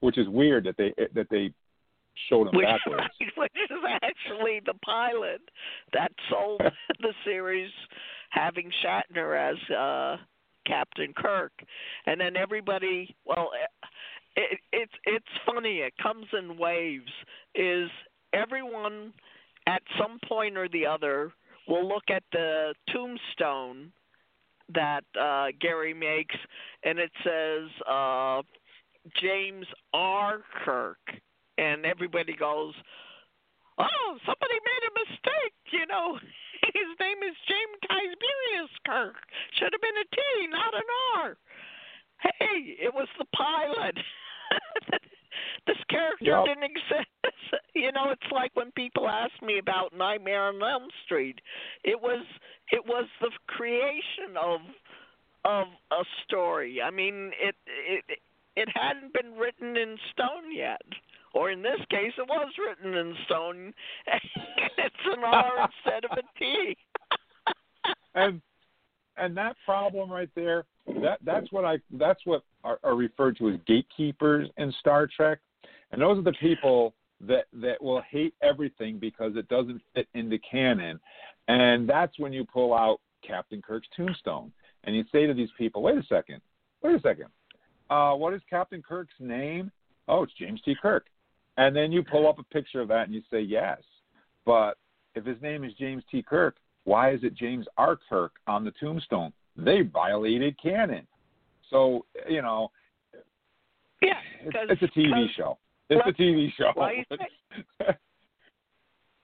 which 0.00 0.18
is 0.18 0.28
weird 0.28 0.64
that 0.64 0.76
they 0.76 0.94
that 1.14 1.26
they 1.30 1.52
showed 2.28 2.46
him 2.46 2.56
which, 2.56 2.66
backwards 2.66 3.14
which 3.36 3.52
is 3.70 3.78
actually 4.02 4.60
the 4.66 4.74
pilot 4.84 5.40
that 5.92 6.12
sold 6.30 6.60
the 7.00 7.12
series 7.24 7.70
having 8.30 8.70
Shatner 8.84 9.52
as 9.52 9.70
uh 9.70 10.16
Captain 10.66 11.12
Kirk, 11.16 11.52
and 12.06 12.20
then 12.20 12.36
everybody. 12.36 13.14
Well, 13.24 13.50
it, 14.36 14.58
it's 14.72 14.92
it's 15.04 15.26
funny. 15.46 15.78
It 15.78 15.94
comes 16.02 16.26
in 16.36 16.56
waves. 16.58 17.10
Is 17.54 17.90
everyone 18.32 19.12
at 19.66 19.82
some 19.98 20.18
point 20.28 20.56
or 20.56 20.68
the 20.68 20.86
other 20.86 21.32
will 21.68 21.86
look 21.86 22.04
at 22.10 22.22
the 22.32 22.74
tombstone 22.92 23.92
that 24.72 25.04
uh 25.20 25.48
Gary 25.60 25.94
makes, 25.94 26.36
and 26.84 26.98
it 26.98 27.10
says 27.22 27.68
uh 27.88 28.42
James 29.20 29.66
R. 29.92 30.40
Kirk, 30.64 30.98
and 31.58 31.84
everybody 31.84 32.34
goes, 32.34 32.74
"Oh, 33.78 34.18
somebody 34.24 34.54
made 34.54 34.84
a 34.88 34.98
mistake," 35.10 35.54
you 35.72 35.86
know. 35.86 36.18
His 36.74 36.90
name 36.98 37.18
is 37.22 37.36
James 37.46 37.78
Tiberius 37.86 38.72
Kirk. 38.86 39.16
Should 39.58 39.72
have 39.72 39.82
been 39.82 40.00
a 40.00 40.08
T, 40.16 40.46
not 40.48 40.74
an 40.74 40.88
R. 41.18 41.36
Hey, 42.22 42.76
it 42.80 42.94
was 42.94 43.08
the 43.18 43.26
pilot. 43.36 43.98
this 45.66 45.76
character 45.88 46.24
Yep. 46.24 46.44
didn't 46.46 46.64
exist. 46.64 47.10
You 47.74 47.90
know, 47.92 48.10
it's 48.10 48.32
like 48.32 48.50
when 48.54 48.70
people 48.72 49.08
ask 49.08 49.32
me 49.42 49.58
about 49.58 49.96
Nightmare 49.96 50.44
on 50.44 50.62
Elm 50.62 50.88
Street. 51.04 51.40
It 51.84 52.00
was 52.00 52.24
it 52.70 52.84
was 52.86 53.06
the 53.20 53.30
creation 53.48 54.36
of 54.40 54.60
of 55.44 55.66
a 55.90 56.04
story. 56.24 56.80
I 56.82 56.90
mean, 56.90 57.32
it 57.40 57.54
it 57.66 58.18
it 58.56 58.68
hadn't 58.74 59.12
been 59.12 59.34
written 59.36 59.76
in 59.76 59.96
stone 60.12 60.54
yet. 60.54 60.82
Or 61.34 61.50
in 61.50 61.62
this 61.62 61.80
case, 61.90 62.12
it 62.16 62.28
was 62.28 62.52
written 62.58 62.94
in 62.96 63.14
stone. 63.26 63.74
it's 64.78 64.94
an 65.06 65.24
R 65.24 65.68
instead 65.84 66.04
of 66.04 66.16
a 66.16 66.38
T. 66.38 66.76
and 68.14 68.40
and 69.16 69.36
that 69.36 69.56
problem 69.64 70.10
right 70.10 70.30
there 70.34 70.64
that 71.02 71.18
that's 71.24 71.50
what 71.52 71.64
i 71.64 71.78
that's 71.92 72.20
what 72.24 72.42
are, 72.64 72.78
are 72.82 72.96
referred 72.96 73.36
to 73.38 73.50
as 73.50 73.60
gatekeepers 73.66 74.48
in 74.56 74.72
star 74.80 75.06
trek. 75.06 75.38
And 75.92 76.02
those 76.02 76.18
are 76.18 76.22
the 76.22 76.32
people 76.40 76.94
that 77.20 77.44
that 77.52 77.80
will 77.80 78.02
hate 78.10 78.34
everything 78.42 78.98
because 78.98 79.32
it 79.36 79.48
doesn't 79.48 79.80
fit 79.94 80.08
into 80.14 80.38
canon. 80.38 80.98
And 81.48 81.88
that's 81.88 82.18
when 82.18 82.32
you 82.32 82.44
pull 82.44 82.74
out 82.74 83.00
captain 83.26 83.62
kirk's 83.62 83.88
tombstone 83.96 84.52
and 84.84 84.94
you 84.94 85.04
say 85.10 85.26
to 85.26 85.32
these 85.32 85.48
people 85.56 85.80
wait 85.80 85.96
a 85.96 86.04
second 86.08 86.40
wait 86.82 86.96
a 86.96 87.00
second. 87.00 87.26
Uh 87.90 88.12
what 88.14 88.34
is 88.34 88.42
captain 88.50 88.82
kirk's 88.82 89.14
name? 89.20 89.70
Oh 90.08 90.24
it's 90.24 90.32
james 90.34 90.60
t. 90.64 90.74
Kirk. 90.80 91.06
And 91.56 91.74
then 91.74 91.92
you 91.92 92.02
pull 92.02 92.28
up 92.28 92.38
a 92.40 92.42
picture 92.42 92.80
of 92.80 92.88
that 92.88 93.06
and 93.06 93.14
you 93.14 93.22
say 93.30 93.40
yes 93.40 93.80
but 94.44 94.76
if 95.14 95.24
his 95.24 95.40
name 95.40 95.64
is 95.64 95.72
james 95.74 96.02
t. 96.10 96.22
Kirk 96.22 96.56
why 96.84 97.12
is 97.12 97.20
it 97.24 97.34
James 97.34 97.66
R. 97.76 97.98
Kirk 98.08 98.32
on 98.46 98.64
the 98.64 98.70
tombstone? 98.72 99.32
They 99.56 99.80
violated 99.82 100.60
canon. 100.62 101.06
So, 101.74 102.06
you 102.28 102.40
know, 102.40 102.70
Yeah, 104.00 104.20
it's, 104.42 104.80
it's 104.80 104.82
a 104.82 104.98
TV 104.98 105.26
show. 105.36 105.58
It's 105.90 106.06
a 106.06 106.22
TV 106.22 106.48
show. 106.56 106.72
you 106.92 107.04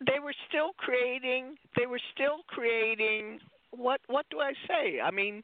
they 0.06 0.18
were 0.18 0.34
still 0.48 0.72
creating 0.76 1.54
they 1.76 1.86
were 1.86 2.00
still 2.12 2.38
creating 2.48 3.38
what 3.70 4.00
what 4.08 4.26
do 4.30 4.40
I 4.40 4.52
say? 4.66 5.00
I 5.00 5.12
mean, 5.12 5.42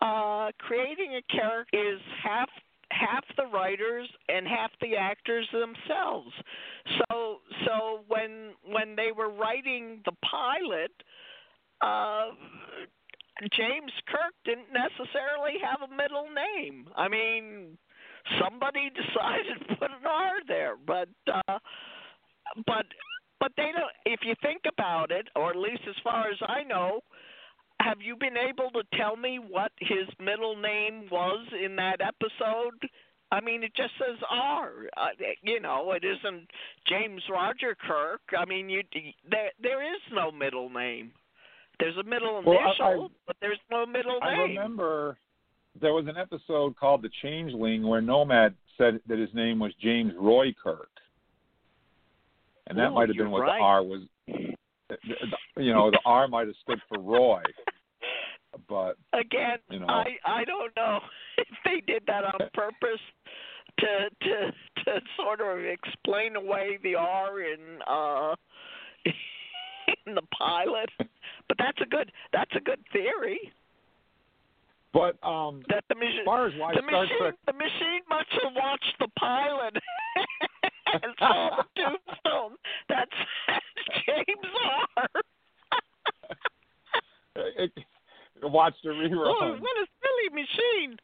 uh 0.00 0.50
creating 0.58 1.16
a 1.16 1.22
character 1.30 1.76
is 1.76 2.00
half 2.24 2.48
half 2.90 3.24
the 3.36 3.44
writers 3.46 4.08
and 4.30 4.46
half 4.46 4.70
the 4.80 4.96
actors 4.96 5.46
themselves. 5.52 6.32
So 6.96 7.40
so 7.66 8.00
when 8.08 8.54
when 8.64 8.96
they 8.96 9.10
were 9.14 9.28
writing 9.28 10.00
the 10.06 10.12
pilot, 10.22 10.92
uh 11.82 12.30
James 13.52 13.92
Kirk 14.08 14.34
didn't 14.44 14.72
necessarily 14.72 15.58
have 15.62 15.88
a 15.88 15.94
middle 15.94 16.26
name. 16.26 16.88
I 16.96 17.08
mean, 17.08 17.78
somebody 18.42 18.90
decided 18.94 19.68
to 19.68 19.76
put 19.76 19.90
an 19.90 20.06
R 20.06 20.32
there, 20.46 20.74
but 20.76 21.08
uh 21.26 21.58
but 22.66 22.86
but 23.40 23.52
they 23.56 23.70
don't 23.72 23.92
if 24.06 24.20
you 24.24 24.34
think 24.42 24.62
about 24.70 25.10
it, 25.10 25.28
or 25.36 25.50
at 25.50 25.56
least 25.56 25.82
as 25.88 25.94
far 26.02 26.28
as 26.28 26.38
I 26.46 26.62
know, 26.64 27.00
have 27.80 27.98
you 28.00 28.16
been 28.16 28.36
able 28.36 28.70
to 28.70 28.82
tell 28.96 29.16
me 29.16 29.38
what 29.38 29.72
his 29.78 30.08
middle 30.18 30.56
name 30.56 31.08
was 31.10 31.46
in 31.64 31.76
that 31.76 32.00
episode? 32.00 32.88
I 33.30 33.40
mean, 33.40 33.62
it 33.62 33.74
just 33.76 33.92
says 33.98 34.16
R. 34.30 34.70
Uh, 34.96 35.08
you 35.42 35.60
know, 35.60 35.92
it 35.92 36.02
isn't 36.02 36.48
James 36.88 37.22
Roger 37.30 37.76
Kirk. 37.86 38.20
I 38.36 38.44
mean, 38.46 38.70
you 38.70 38.82
there 39.30 39.52
there 39.62 39.82
is 39.82 40.00
no 40.12 40.32
middle 40.32 40.70
name. 40.70 41.12
There's 41.80 41.96
a 41.96 42.02
middle 42.02 42.42
Well, 42.44 42.58
I- 42.58 42.90
initial, 42.92 43.10
but 43.26 43.36
there's 43.40 43.58
no 43.70 43.86
middle 43.86 44.18
I 44.22 44.32
name. 44.32 44.40
I 44.40 44.42
remember 44.62 45.16
there 45.80 45.92
was 45.94 46.06
an 46.08 46.16
episode 46.16 46.76
called 46.76 47.02
The 47.02 47.10
Changeling 47.22 47.86
where 47.86 48.00
Nomad 48.00 48.54
said 48.76 49.00
that 49.08 49.18
his 49.18 49.32
name 49.34 49.58
was 49.58 49.72
James 49.80 50.12
Roy 50.18 50.54
Kirk. 50.62 50.90
And 52.66 52.78
that 52.78 52.90
might 52.90 53.08
have 53.08 53.16
been 53.16 53.30
what 53.30 53.42
right. 53.42 53.58
the 53.58 53.64
R 53.64 53.82
was. 53.82 54.02
You 55.56 55.72
know, 55.72 55.90
the 55.90 56.00
R 56.04 56.28
might 56.28 56.46
have 56.46 56.56
stood 56.62 56.80
for 56.88 57.00
Roy, 57.00 57.42
but 58.68 58.96
Again, 59.12 59.58
You 59.70 59.80
know. 59.80 59.86
I 59.86 60.04
I 60.26 60.44
don't 60.44 60.74
know 60.76 60.98
if 61.38 61.48
they 61.64 61.80
did 61.90 62.02
that 62.06 62.24
on 62.24 62.38
purpose 62.52 63.00
to 63.78 64.10
to 64.22 64.52
to 64.84 65.00
sort 65.16 65.40
of 65.40 65.64
explain 65.64 66.36
away 66.36 66.78
the 66.82 66.94
R 66.96 67.40
in 67.40 67.80
uh 67.86 68.34
in 70.06 70.14
the 70.14 70.22
pilot. 70.38 70.90
But 71.48 71.58
that's 71.58 71.80
a 71.80 71.86
good 71.86 72.12
that's 72.32 72.54
a 72.54 72.60
good 72.60 72.80
theory 72.92 73.52
but 74.92 75.16
um, 75.26 75.62
that 75.68 75.84
the 75.88 75.96
as 75.96 76.00
machine 76.00 76.24
far 76.24 76.46
as 76.46 76.54
why 76.56 76.72
the 76.74 76.82
Star 76.88 77.02
machine 77.02 77.18
Trek 77.18 77.34
the 77.46 77.52
machine 77.52 78.00
must 78.08 78.28
have 78.42 78.52
watched 78.54 78.94
the 78.98 79.08
pilot 79.18 79.76
and 81.02 81.14
saw 81.18 81.50
the 81.56 81.64
tombstone. 81.76 82.56
That's 82.88 83.10
James 84.06 84.54
R. 84.96 85.08
it, 87.36 87.72
it 87.76 88.50
watched 88.50 88.78
oh, 88.86 88.88
rerun. 88.88 89.60
what 89.60 89.76
a 89.76 89.86
silly 90.00 90.42
machine. 90.42 90.96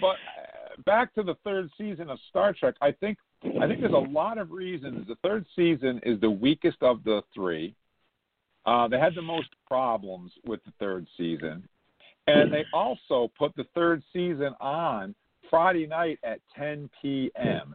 but 0.00 0.16
uh, 0.16 0.82
back 0.86 1.14
to 1.14 1.22
the 1.22 1.34
third 1.44 1.68
season 1.76 2.08
of 2.08 2.18
Star 2.30 2.54
Trek, 2.58 2.74
I 2.80 2.90
think 2.92 3.18
I 3.60 3.66
think 3.66 3.80
there's 3.80 3.92
a 3.92 3.96
lot 3.96 4.38
of 4.38 4.50
reasons. 4.50 5.06
The 5.08 5.16
third 5.22 5.44
season 5.56 6.00
is 6.04 6.20
the 6.20 6.30
weakest 6.30 6.78
of 6.82 7.02
the 7.04 7.22
three. 7.34 7.74
Uh, 8.64 8.86
they 8.88 8.98
had 8.98 9.14
the 9.14 9.22
most 9.22 9.48
problems 9.66 10.30
with 10.46 10.62
the 10.64 10.72
third 10.78 11.06
season, 11.16 11.68
and 12.28 12.52
they 12.52 12.64
also 12.72 13.30
put 13.36 13.54
the 13.56 13.66
third 13.74 14.02
season 14.12 14.54
on 14.60 15.14
Friday 15.50 15.86
night 15.86 16.18
at 16.22 16.40
10 16.56 16.88
p.m. 17.00 17.74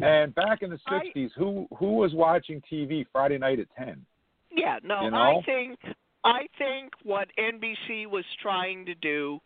And 0.00 0.32
back 0.34 0.62
in 0.62 0.70
the 0.70 0.78
I- 0.86 1.02
'60s, 1.14 1.30
who 1.36 1.66
who 1.76 1.94
was 1.94 2.14
watching 2.14 2.62
TV 2.70 3.04
Friday 3.12 3.38
night 3.38 3.58
at 3.58 3.66
ten? 3.76 4.04
Yeah, 4.50 4.78
no, 4.84 5.02
You 5.02 5.14
I 5.14 5.42
think 5.44 5.78
I 6.24 6.46
think 6.56 6.92
what 7.02 7.28
NBC 7.38 8.06
was 8.06 8.24
trying 8.40 8.86
to 8.86 8.94
do 8.94 9.40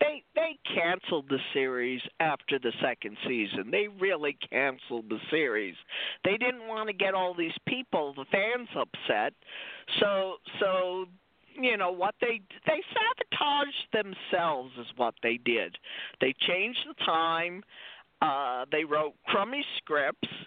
they 0.00 0.22
they 0.34 0.58
canceled 0.74 1.26
the 1.28 1.38
series 1.52 2.00
after 2.20 2.58
the 2.58 2.72
second 2.82 3.16
season. 3.26 3.70
They 3.70 3.88
really 3.88 4.36
canceled 4.50 5.08
the 5.08 5.18
series. 5.30 5.74
They 6.24 6.36
didn't 6.36 6.68
want 6.68 6.88
to 6.88 6.92
get 6.92 7.14
all 7.14 7.34
these 7.34 7.56
people, 7.66 8.14
the 8.14 8.26
fans 8.30 8.68
upset. 8.76 9.32
So 10.00 10.36
so 10.60 11.06
you 11.54 11.76
know 11.76 11.90
what 11.92 12.14
they 12.20 12.40
they 12.66 12.82
sabotaged 12.92 13.88
themselves 13.92 14.72
is 14.78 14.86
what 14.96 15.14
they 15.22 15.38
did. 15.38 15.76
They 16.20 16.34
changed 16.46 16.80
the 16.86 17.04
time. 17.04 17.62
Uh 18.20 18.66
they 18.70 18.84
wrote 18.84 19.14
crummy 19.26 19.64
scripts. 19.78 20.28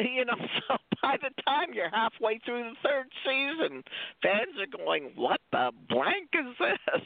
You 0.00 0.24
know, 0.26 0.34
so 0.68 0.76
by 1.02 1.16
the 1.20 1.30
time 1.42 1.74
you're 1.74 1.90
halfway 1.90 2.38
through 2.46 2.70
the 2.70 2.76
third 2.88 3.06
season, 3.24 3.82
fans 4.22 4.54
are 4.60 4.78
going, 4.78 5.10
"What 5.16 5.40
the 5.50 5.72
blank 5.88 6.28
is 6.34 6.54
this?" 6.60 7.02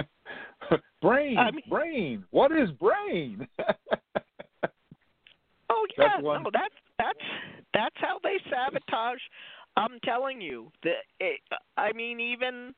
brain, 1.02 1.38
I 1.38 1.50
mean- 1.50 1.62
brain. 1.68 2.24
What 2.30 2.52
is 2.52 2.70
brain? 2.72 3.46
Oh 5.70 5.86
yeah, 5.96 6.08
That's 6.14 6.22
one- 6.22 6.42
no, 6.42 6.50
that's 6.52 6.74
that's 6.98 7.18
that's 7.72 7.96
how 7.96 8.18
they 8.22 8.36
sabotage. 8.50 9.18
I'm 9.76 9.98
telling 10.04 10.40
you, 10.40 10.70
the 10.82 10.92
it, 11.20 11.40
I 11.76 11.92
mean 11.92 12.20
even 12.20 12.74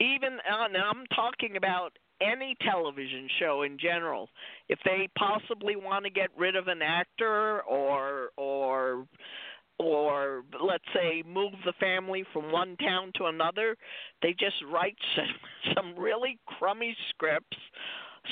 even 0.00 0.34
uh, 0.50 0.64
and 0.66 0.76
I'm 0.76 1.06
talking 1.14 1.56
about 1.56 1.96
any 2.20 2.56
television 2.62 3.28
show 3.38 3.62
in 3.62 3.78
general. 3.78 4.28
If 4.68 4.78
they 4.84 5.08
possibly 5.16 5.76
want 5.76 6.04
to 6.04 6.10
get 6.10 6.30
rid 6.36 6.56
of 6.56 6.68
an 6.68 6.82
actor 6.82 7.62
or 7.62 8.30
or 8.36 9.06
or 9.78 10.44
let's 10.60 10.84
say 10.94 11.22
move 11.26 11.52
the 11.64 11.72
family 11.80 12.24
from 12.32 12.50
one 12.50 12.76
town 12.76 13.12
to 13.16 13.26
another, 13.26 13.76
they 14.22 14.32
just 14.32 14.56
write 14.72 14.96
some, 15.14 15.74
some 15.74 15.98
really 15.98 16.38
crummy 16.46 16.96
scripts 17.10 17.56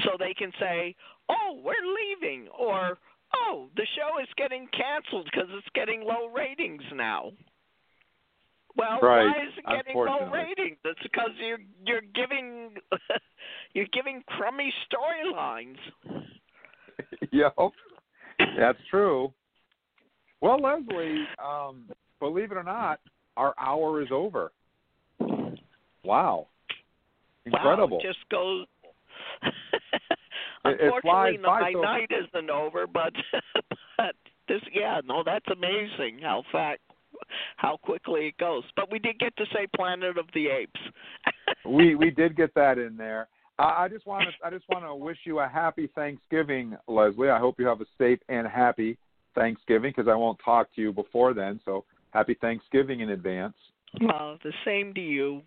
so 0.05 0.11
they 0.19 0.35
can 0.35 0.53
say, 0.59 0.95
"Oh, 1.29 1.61
we're 1.63 1.75
leaving," 1.75 2.49
or 2.49 2.99
"Oh, 3.35 3.69
the 3.77 3.87
show 3.97 4.21
is 4.21 4.29
getting 4.37 4.69
canceled 4.69 5.29
because 5.33 5.49
it's 5.53 5.69
getting 5.75 6.03
low 6.03 6.27
ratings 6.27 6.83
now." 6.93 7.33
Well, 8.77 9.01
Right, 9.01 9.25
why 9.25 9.43
is 9.43 9.55
it 9.57 9.65
getting 9.65 9.97
low 9.97 10.31
ratings? 10.31 10.77
It's 10.85 11.03
because 11.03 11.31
you're 11.39 11.61
you're 11.87 12.03
giving 12.15 12.75
you're 13.73 13.87
giving 13.93 14.23
crummy 14.27 14.73
storylines. 14.85 15.79
yep, 17.33 17.55
that's 18.59 18.79
true. 18.91 19.33
Well, 20.41 20.59
Leslie, 20.61 21.25
um, 21.43 21.85
believe 22.21 22.53
it 22.53 22.57
or 22.57 22.63
not, 22.63 23.01
our 23.37 23.55
hour 23.59 24.03
is 24.03 24.09
over. 24.11 24.53
Wow, 26.05 26.47
incredible! 27.45 27.99
Wow, 27.99 28.03
it 28.05 28.07
just 28.07 28.29
goes. 28.31 28.67
It- 29.43 30.81
it 30.81 30.93
flies 31.03 31.35
Unfortunately, 31.37 31.39
my 31.39 31.73
so- 31.73 31.81
night 31.81 32.11
isn't 32.11 32.51
over, 32.51 32.87
but 32.87 33.13
but 33.97 34.15
this 34.49 34.61
yeah, 34.73 35.01
no, 35.05 35.23
that's 35.25 35.47
amazing 35.49 36.21
how 36.23 36.43
fact 36.53 36.81
how 37.57 37.77
quickly 37.79 38.27
it 38.29 38.37
goes. 38.39 38.63
But 38.77 38.91
we 38.91 38.99
did 38.99 39.19
get 39.19 39.37
to 39.37 39.47
say 39.47 39.67
Planet 39.75 40.19
of 40.19 40.27
the 40.35 40.49
Apes. 40.49 40.81
we 41.65 41.95
we 41.95 42.11
did 42.11 42.37
get 42.37 42.55
that 42.55 42.79
in 42.79 42.97
there. 42.97 43.29
I 43.59 43.85
I 43.85 43.89
just 43.89 44.07
want 44.07 44.25
to 44.29 44.47
I 44.47 44.51
just 44.51 44.69
want 44.69 44.85
to 44.85 44.95
wish 44.95 45.19
you 45.25 45.41
a 45.41 45.49
happy 45.49 45.89
Thanksgiving, 45.95 46.77
Leslie. 46.87 47.31
I 47.31 47.39
hope 47.39 47.59
you 47.59 47.67
have 47.67 47.81
a 47.81 47.87
safe 47.99 48.21
and 48.29 48.47
happy 48.47 48.99
Thanksgiving 49.37 49.93
because 49.97 50.11
I 50.11 50.17
won't 50.17 50.39
talk 50.45 50.75
to 50.75 50.81
you 50.81 50.93
before 50.93 51.35
then. 51.35 51.61
So 51.65 51.85
happy 52.11 52.37
Thanksgiving 52.41 53.01
in 53.01 53.11
advance. 53.11 53.55
Well, 54.01 54.39
the 54.43 54.53
same 54.65 54.93
to 54.95 55.01
you. 55.01 55.43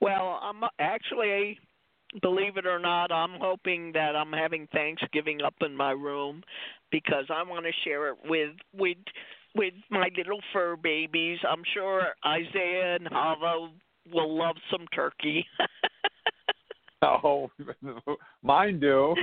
Well, 0.00 0.40
I'm 0.42 0.62
actually, 0.78 1.58
believe 2.20 2.56
it 2.56 2.66
or 2.66 2.80
not, 2.80 3.12
I'm 3.12 3.38
hoping 3.40 3.92
that 3.92 4.16
I'm 4.16 4.32
having 4.32 4.66
Thanksgiving 4.72 5.40
up 5.42 5.54
in 5.60 5.76
my 5.76 5.92
room 5.92 6.42
because 6.90 7.24
I 7.30 7.42
want 7.48 7.64
to 7.66 7.72
share 7.84 8.08
it 8.08 8.16
with 8.24 8.50
with 8.74 8.98
with 9.54 9.74
my 9.90 10.10
little 10.16 10.40
fur 10.52 10.76
babies. 10.76 11.38
I'm 11.48 11.62
sure 11.72 12.02
Isaiah 12.26 12.96
and 12.96 13.08
Hava 13.08 13.70
will 14.12 14.36
love 14.36 14.56
some 14.70 14.86
turkey. 14.94 15.46
Oh, 17.02 17.50
mine 18.42 18.80
do. 18.80 19.14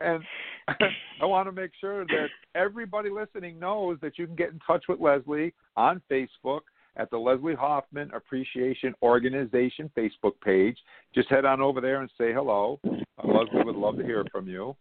And 0.00 0.22
I 1.20 1.24
want 1.24 1.48
to 1.48 1.52
make 1.52 1.72
sure 1.80 2.04
that 2.06 2.28
everybody 2.54 3.10
listening 3.10 3.58
knows 3.58 3.98
that 4.02 4.18
you 4.18 4.26
can 4.26 4.36
get 4.36 4.50
in 4.50 4.60
touch 4.66 4.84
with 4.88 5.00
Leslie 5.00 5.54
on 5.76 6.00
Facebook 6.10 6.60
at 6.96 7.10
the 7.10 7.16
Leslie 7.16 7.54
Hoffman 7.54 8.10
Appreciation 8.12 8.94
Organization 9.02 9.90
Facebook 9.96 10.32
page. 10.44 10.76
Just 11.14 11.28
head 11.28 11.44
on 11.44 11.60
over 11.60 11.80
there 11.80 12.00
and 12.00 12.10
say 12.18 12.32
hello. 12.32 12.78
Uh, 12.84 13.26
Leslie 13.26 13.64
would 13.64 13.76
love 13.76 13.96
to 13.96 14.04
hear 14.04 14.24
from 14.30 14.48
you. 14.48 14.76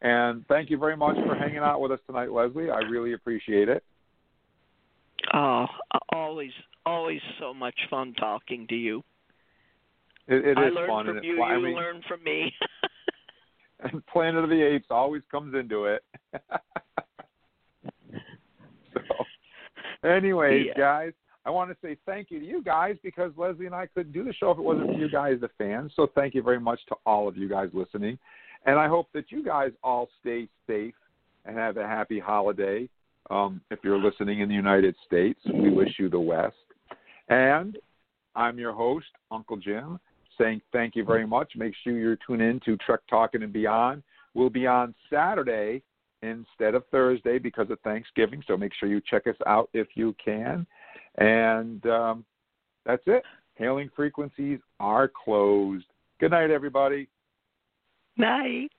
And 0.00 0.44
thank 0.48 0.70
you 0.70 0.78
very 0.78 0.96
much 0.96 1.16
for 1.26 1.34
hanging 1.36 1.58
out 1.58 1.80
with 1.80 1.92
us 1.92 2.00
tonight, 2.06 2.32
Leslie. 2.32 2.70
I 2.70 2.78
really 2.78 3.12
appreciate 3.12 3.68
it. 3.68 3.84
oh, 5.34 5.66
always, 6.12 6.50
always 6.84 7.20
so 7.38 7.54
much 7.54 7.78
fun 7.88 8.14
talking 8.14 8.66
to 8.68 8.74
you. 8.74 9.02
It, 10.26 10.44
it 10.44 10.58
I 10.58 10.68
is 10.68 10.74
learn 10.74 10.88
fun. 10.88 11.06
from 11.06 11.16
and 11.18 11.26
you. 11.26 11.42
I 11.42 11.56
you 11.56 11.62
mean, 11.62 11.76
learn 11.76 12.02
from 12.08 12.22
me. 12.24 12.52
and 13.82 14.04
Planet 14.12 14.44
of 14.44 14.50
the 14.50 14.62
Apes 14.62 14.86
always 14.90 15.22
comes 15.30 15.54
into 15.54 15.84
it. 15.84 16.04
so, 18.94 19.00
anyways, 20.08 20.66
Yeah. 20.66 20.74
guys, 20.76 21.12
I 21.44 21.50
want 21.50 21.70
to 21.70 21.76
say 21.84 21.96
thank 22.06 22.30
you 22.30 22.38
to 22.38 22.46
you 22.46 22.62
guys 22.62 22.96
because 23.02 23.32
Leslie 23.36 23.66
and 23.66 23.74
I 23.74 23.86
couldn't 23.86 24.12
do 24.12 24.22
the 24.24 24.32
show 24.32 24.50
if 24.52 24.58
it 24.58 24.62
wasn't 24.62 24.86
for 24.86 24.98
you 24.98 25.10
guys, 25.10 25.40
the 25.40 25.50
fans. 25.58 25.92
So 25.96 26.06
thank 26.14 26.34
you 26.34 26.42
very 26.42 26.60
much 26.60 26.80
to 26.88 26.94
all 27.04 27.26
of 27.26 27.36
you 27.36 27.48
guys 27.48 27.68
listening, 27.72 28.18
and 28.66 28.78
I 28.78 28.86
hope 28.88 29.08
that 29.12 29.32
you 29.32 29.44
guys 29.44 29.72
all 29.82 30.08
stay 30.20 30.48
safe 30.66 30.94
and 31.44 31.56
have 31.56 31.76
a 31.76 31.86
happy 31.86 32.20
holiday. 32.20 32.88
Um, 33.30 33.60
if 33.70 33.80
you're 33.82 33.98
listening 33.98 34.40
in 34.40 34.48
the 34.48 34.54
United 34.54 34.94
States, 35.06 35.40
we 35.52 35.70
wish 35.70 35.96
you 35.98 36.08
the 36.08 36.18
best. 36.18 36.56
And 37.28 37.78
I'm 38.34 38.58
your 38.58 38.72
host, 38.72 39.06
Uncle 39.30 39.56
Jim 39.56 39.98
saying 40.38 40.60
thank 40.72 40.96
you 40.96 41.04
very 41.04 41.26
much. 41.26 41.52
Make 41.56 41.74
sure 41.82 41.98
you're 41.98 42.18
tune 42.26 42.40
in 42.40 42.60
to 42.64 42.76
Trek 42.78 43.00
Talking 43.08 43.42
and 43.42 43.52
Beyond. 43.52 44.02
We'll 44.34 44.50
be 44.50 44.66
on 44.66 44.94
Saturday 45.10 45.82
instead 46.22 46.74
of 46.74 46.84
Thursday 46.90 47.38
because 47.38 47.70
of 47.70 47.78
Thanksgiving, 47.80 48.42
so 48.46 48.56
make 48.56 48.72
sure 48.78 48.88
you 48.88 49.00
check 49.08 49.26
us 49.26 49.36
out 49.46 49.68
if 49.72 49.88
you 49.94 50.14
can. 50.24 50.66
And 51.18 51.84
um, 51.86 52.24
that's 52.86 53.02
it. 53.06 53.22
Hailing 53.54 53.90
frequencies 53.94 54.60
are 54.80 55.08
closed. 55.08 55.84
Good 56.20 56.30
night, 56.30 56.50
everybody. 56.50 57.08
Night. 58.16 58.70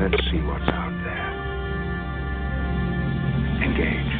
Let's 0.00 0.16
see 0.30 0.40
what's 0.40 0.68
out 0.68 0.90
there. 1.04 1.34
Engage. 3.62 4.14